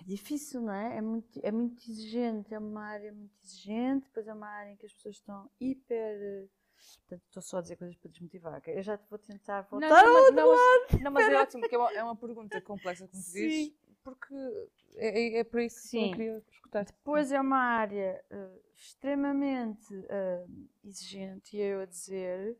difícil, 0.08 0.62
não 0.62 0.72
é? 0.72 0.96
É 0.96 1.00
muito, 1.00 1.40
é 1.42 1.52
muito 1.52 1.82
exigente, 1.88 2.54
é 2.54 2.58
uma 2.58 2.82
área 2.82 3.12
muito 3.12 3.34
exigente, 3.44 4.06
depois 4.06 4.26
é 4.26 4.32
uma 4.32 4.48
área 4.48 4.72
em 4.72 4.76
que 4.76 4.86
as 4.86 4.92
pessoas 4.92 5.16
estão 5.16 5.50
hiper 5.60 6.48
Portanto, 6.98 7.22
estou 7.26 7.42
só 7.42 7.58
a 7.58 7.60
dizer 7.60 7.76
coisas 7.76 7.96
para 7.96 8.10
desmotivar. 8.10 8.62
Eu 8.66 8.82
já 8.82 8.96
te 8.96 9.08
vou 9.10 9.18
tentar 9.18 9.62
voltar 9.62 9.88
não, 9.88 10.30
não, 10.30 10.32
não, 10.32 10.48
mas, 10.52 11.00
não, 11.00 11.10
mas 11.10 11.28
é 11.28 11.36
ótimo, 11.36 11.60
porque 11.62 11.74
é 11.74 11.78
uma, 11.78 11.92
é 11.92 12.04
uma 12.04 12.16
pergunta 12.16 12.60
complexa, 12.60 13.08
como 13.08 13.22
tu 13.22 13.32
dizes, 13.32 13.74
porque 14.04 14.34
é, 14.94 15.20
é, 15.20 15.38
é 15.38 15.44
para 15.44 15.64
isso 15.64 15.80
Sim. 15.88 15.98
que 15.98 16.06
eu 16.06 16.12
queria 16.12 16.42
escutar. 16.52 16.84
Depois 16.84 17.32
é 17.32 17.40
uma 17.40 17.58
área 17.58 18.24
uh, 18.30 18.60
extremamente 18.76 19.92
uh, 19.92 20.68
exigente, 20.84 21.56
e 21.56 21.60
eu 21.60 21.80
a 21.80 21.86
dizer, 21.86 22.56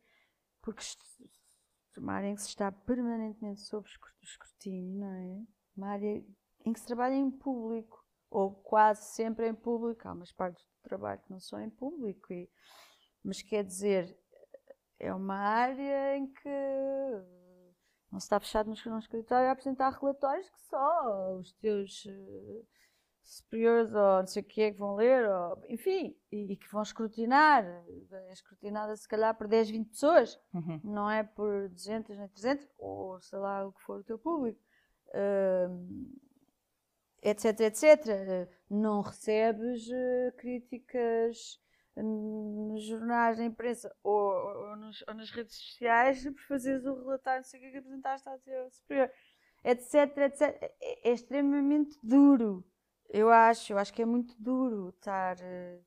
porque 0.60 0.82
uma 1.96 2.14
área 2.14 2.28
em 2.28 2.34
que 2.34 2.42
se 2.42 2.48
está 2.48 2.70
permanentemente 2.72 3.60
sob 3.60 3.88
escrutínio, 4.22 4.98
não 4.98 5.12
é? 5.12 5.46
Uma 5.76 5.90
área 5.90 6.24
em 6.68 6.72
que 6.72 6.80
se 6.80 6.86
trabalha 6.86 7.14
em 7.14 7.30
público, 7.30 8.04
ou 8.30 8.52
quase 8.52 9.02
sempre 9.14 9.48
em 9.48 9.54
público. 9.54 10.06
Há 10.06 10.12
umas 10.12 10.32
partes 10.32 10.64
do 10.64 10.82
trabalho 10.82 11.20
que 11.20 11.30
não 11.30 11.40
são 11.40 11.60
em 11.60 11.70
público 11.70 12.32
e 12.32 12.48
mas 13.24 13.42
quer 13.42 13.64
dizer, 13.64 14.16
é 14.98 15.12
uma 15.12 15.36
área 15.36 16.16
em 16.16 16.26
que 16.26 16.48
não 18.10 18.18
se 18.18 18.24
está 18.24 18.40
fechado 18.40 18.68
no 18.68 18.98
escritório 18.98 19.48
a 19.48 19.52
apresentar 19.52 19.90
relatórios 19.90 20.48
que 20.48 20.60
só 20.62 21.36
os 21.36 21.52
teus 21.54 22.06
uh, 22.06 22.66
superiores 23.22 23.92
ou 23.92 24.20
não 24.20 24.26
sei 24.26 24.42
o 24.42 24.46
que 24.46 24.62
é 24.62 24.72
que 24.72 24.78
vão 24.78 24.94
ler, 24.94 25.28
ou, 25.28 25.62
enfim, 25.68 26.16
e, 26.32 26.52
e, 26.52 26.56
que 26.56 26.70
vão 26.70 26.80
escrutinar. 26.80 27.64
É 28.10 28.32
escrutinada 28.32 28.96
se 28.96 29.06
calhar 29.06 29.36
por 29.36 29.46
10, 29.46 29.70
20 29.70 29.88
pessoas, 29.90 30.40
uhum. 30.54 30.80
não 30.82 31.10
é 31.10 31.22
por 31.22 31.68
200 31.68 32.16
nem 32.16 32.28
300, 32.28 32.66
ou 32.78 33.20
sei 33.20 33.38
lá 33.38 33.66
o 33.66 33.72
que 33.72 33.82
for 33.82 34.00
o 34.00 34.04
teu 34.04 34.18
público. 34.18 34.60
Uh, 35.08 36.27
etc, 37.28 37.60
etc. 37.60 38.48
Não 38.70 39.00
recebes 39.00 39.88
uh, 39.88 40.36
críticas 40.36 41.60
nos 42.02 42.84
jornais, 42.84 43.38
na 43.38 43.44
imprensa 43.44 43.94
ou, 44.02 44.32
ou, 44.32 44.76
nos, 44.76 45.04
ou, 45.08 45.14
nas 45.14 45.30
redes 45.30 45.56
sociais 45.56 46.22
por 46.22 46.42
fazeres 46.42 46.84
o 46.84 46.94
relatório, 46.94 47.40
não 47.40 47.44
sei 47.44 47.60
o 47.60 47.62
que, 47.62 47.70
que 47.72 47.78
apresentaste 47.78 48.28
ao 48.28 48.38
teu 48.38 48.70
superior, 48.70 49.10
etc, 49.64 50.16
etc. 50.18 50.42
É, 50.80 51.08
é, 51.08 51.12
extremamente 51.12 51.98
duro, 52.02 52.64
eu 53.08 53.30
acho, 53.30 53.72
eu 53.72 53.78
acho 53.78 53.92
que 53.92 54.02
é 54.02 54.06
muito 54.06 54.34
duro 54.40 54.90
estar, 54.90 55.36
uh, 55.38 55.84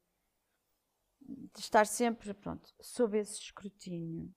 estar 1.57 1.85
sempre, 1.85 2.33
pronto, 2.33 2.73
sob 2.81 3.17
esse 3.17 3.39
escrutínio. 3.39 4.33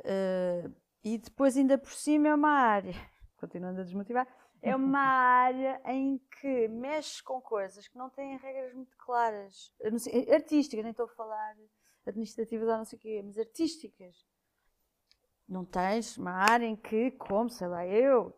Uh, 0.00 0.74
e 1.02 1.18
depois 1.18 1.56
ainda 1.56 1.78
por 1.78 1.92
cima 1.92 2.28
é 2.28 2.34
uma 2.34 2.50
área, 2.50 2.94
continuando 3.36 3.80
a 3.80 3.84
desmotivar, 3.84 4.26
é 4.62 4.74
uma 4.74 5.00
área 5.00 5.80
em 5.86 6.18
que 6.40 6.68
mexe 6.68 7.22
com 7.22 7.40
coisas 7.40 7.88
que 7.88 7.96
não 7.96 8.10
têm 8.10 8.36
regras 8.36 8.74
muito 8.74 8.96
claras. 8.96 9.72
Sei, 9.98 10.32
artísticas, 10.32 10.84
nem 10.84 10.90
estou 10.90 11.06
a 11.06 11.08
falar 11.08 11.56
administrativas 12.06 12.68
ou 12.68 12.76
não 12.76 12.84
sei 12.84 12.98
o 12.98 13.00
quê, 13.02 13.22
mas 13.24 13.38
artísticas. 13.38 14.26
Não 15.48 15.64
tens 15.64 16.16
uma 16.16 16.32
área 16.32 16.66
em 16.66 16.76
que, 16.76 17.10
como, 17.12 17.50
sei 17.50 17.66
lá, 17.66 17.86
eu, 17.86 18.28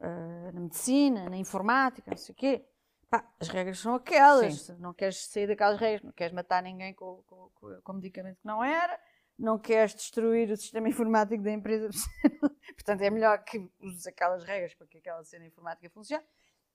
uh, 0.00 0.52
na 0.52 0.60
medicina, 0.60 1.30
na 1.30 1.36
informática, 1.36 2.10
não 2.10 2.18
sei 2.18 2.32
o 2.32 2.36
quê, 2.36 2.68
pá, 3.08 3.26
as 3.40 3.48
regras 3.48 3.78
são 3.78 3.94
aquelas. 3.94 4.62
Sim. 4.62 4.76
Não 4.78 4.92
queres 4.92 5.26
sair 5.26 5.46
daquelas 5.46 5.80
regras, 5.80 6.02
não 6.02 6.12
queres 6.12 6.34
matar 6.34 6.62
ninguém 6.62 6.92
com, 6.92 7.22
com, 7.26 7.48
com, 7.54 7.80
com 7.82 7.92
medicamento 7.94 8.38
que 8.38 8.46
não 8.46 8.62
era 8.62 8.98
não 9.42 9.58
queres 9.58 9.94
destruir 9.94 10.50
o 10.52 10.56
sistema 10.56 10.88
informático 10.88 11.42
da 11.42 11.50
empresa, 11.50 11.88
portanto 12.76 13.00
é 13.02 13.10
melhor 13.10 13.42
que 13.42 13.68
uses 13.80 14.06
aquelas 14.06 14.44
regras 14.44 14.72
para 14.72 14.86
que 14.86 14.98
aquela 14.98 15.24
cena 15.24 15.44
informática 15.44 15.90
funcione, 15.90 16.24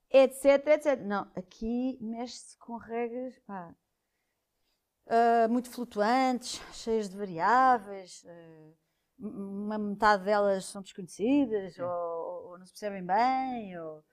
etc, 0.09 0.68
etc. 0.68 0.99
Não, 1.01 1.32
aqui 1.34 1.97
mexe-se 2.01 2.57
com 2.57 2.76
regras 2.76 3.39
pá, 3.39 3.74
uh, 5.05 5.49
muito 5.49 5.72
flutuantes, 5.72 6.61
cheias 6.74 7.07
de 7.07 7.15
variáveis, 7.15 8.26
uh, 8.26 8.78
uma 9.18 9.78
metade 9.78 10.26
delas 10.26 10.65
são 10.65 10.82
desconhecidas, 10.82 11.80
ou, 11.80 12.49
ou, 12.49 12.59
não 12.59 12.65
se 12.65 12.74
percebem 12.74 13.03
bem, 13.03 13.80
ou, 13.80 14.03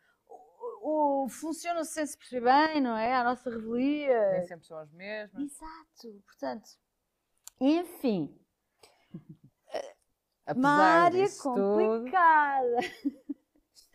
ou 0.81 1.29
funcionam 1.29 1.85
sem 1.85 2.07
se 2.07 2.17
perceber 2.17 2.53
bem, 2.53 2.81
não 2.81 2.97
é? 2.97 3.15
A 3.15 3.25
nossa 3.25 3.51
revelia. 3.51 4.31
Nem 4.31 4.47
sempre 4.47 4.65
são 4.65 4.79
as 4.79 4.91
mesmas. 4.93 5.43
Exato, 5.43 6.23
portanto, 6.25 6.71
enfim, 7.61 8.35
uma 10.53 10.71
área 10.71 11.27
complicada. 11.41 12.79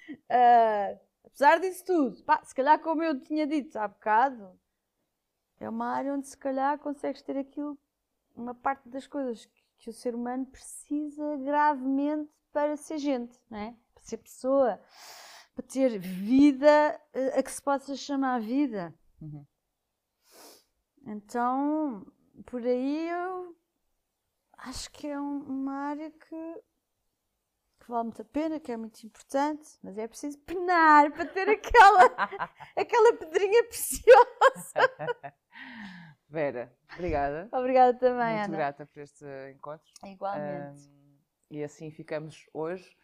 uh, 0.10 1.00
apesar 1.26 1.60
disso 1.60 1.86
tudo, 1.86 2.24
pá, 2.24 2.44
se 2.44 2.56
calhar, 2.56 2.80
como 2.80 3.04
eu 3.04 3.20
tinha 3.22 3.46
dito 3.46 3.78
há 3.78 3.88
bocado, 3.88 4.60
é 5.60 5.70
uma 5.70 5.88
área 5.88 6.14
onde 6.14 6.28
se 6.28 6.38
calhar 6.38 6.80
consegues 6.80 7.22
ter 7.22 7.38
aquilo, 7.38 7.78
uma 8.36 8.56
parte 8.56 8.88
das 8.90 9.06
coisas 9.06 9.46
que, 9.46 9.64
que 9.78 9.90
o 9.90 9.94
ser 9.94 10.16
humano 10.16 10.46
precisa 10.46 11.38
gravemente 11.38 12.32
para 12.52 12.76
ser 12.78 12.98
gente, 12.98 13.40
não 13.50 13.58
é? 13.58 13.76
para 13.94 14.04
ser 14.04 14.18
pessoa, 14.18 14.82
para 15.54 15.66
ter 15.66 16.00
vida 16.00 17.00
a 17.38 17.44
que 17.44 17.52
se 17.52 17.62
possa 17.62 17.96
chamar 17.96 18.40
vida. 18.40 18.94
Uhum. 19.22 19.46
Então, 21.06 22.06
por 22.46 22.62
aí 22.62 23.10
eu 23.10 23.56
acho 24.64 24.92
que 24.92 25.08
é 25.08 25.20
um, 25.20 25.40
uma 25.40 25.74
área 25.90 26.12
que, 26.12 26.64
que, 27.80 27.88
vale 27.88 28.04
muito 28.04 28.22
a 28.22 28.26
pena, 28.26 28.60
que 28.60 28.72
é 28.72 28.78
muito 28.78 29.04
importante, 29.04 29.78
mas 29.82 29.98
é 29.98 30.08
preciso 30.08 30.38
penar 30.40 31.12
para 31.12 31.26
ter 31.26 31.50
aquela, 31.50 32.06
aquela 32.76 33.18
pedrinha 33.18 33.64
preciosa. 33.66 34.74
Vera, 36.28 36.72
obrigada. 36.94 37.50
Obrigada 37.52 37.98
também, 37.98 38.18
muito 38.18 38.28
Ana. 38.28 38.48
Muito 38.48 38.58
grata 38.58 38.86
por 38.86 39.00
este 39.00 39.26
encontro. 39.52 39.92
Igualmente. 40.06 40.88
Um, 40.88 41.18
e 41.50 41.64
assim 41.64 41.90
ficamos 41.90 42.46
hoje, 42.54 42.96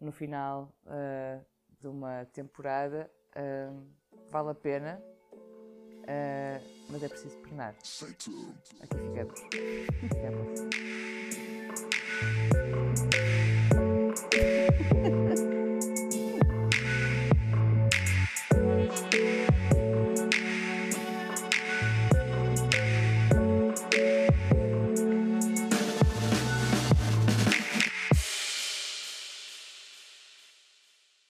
no 0.00 0.10
final 0.10 0.74
uh, 0.84 1.44
de 1.78 1.86
uma 1.86 2.24
temporada. 2.26 3.10
Uh, 3.36 3.94
vale 4.30 4.50
a 4.50 4.54
pena 4.54 5.13
Uh, 6.04 6.60
mas 6.90 7.02
é 7.02 7.08
preciso 7.08 7.36
pernar. 7.38 7.74
Aqui 8.80 8.96
ficamos. 8.98 9.40
Aqui 9.40 10.08
ficamos. 10.08 10.60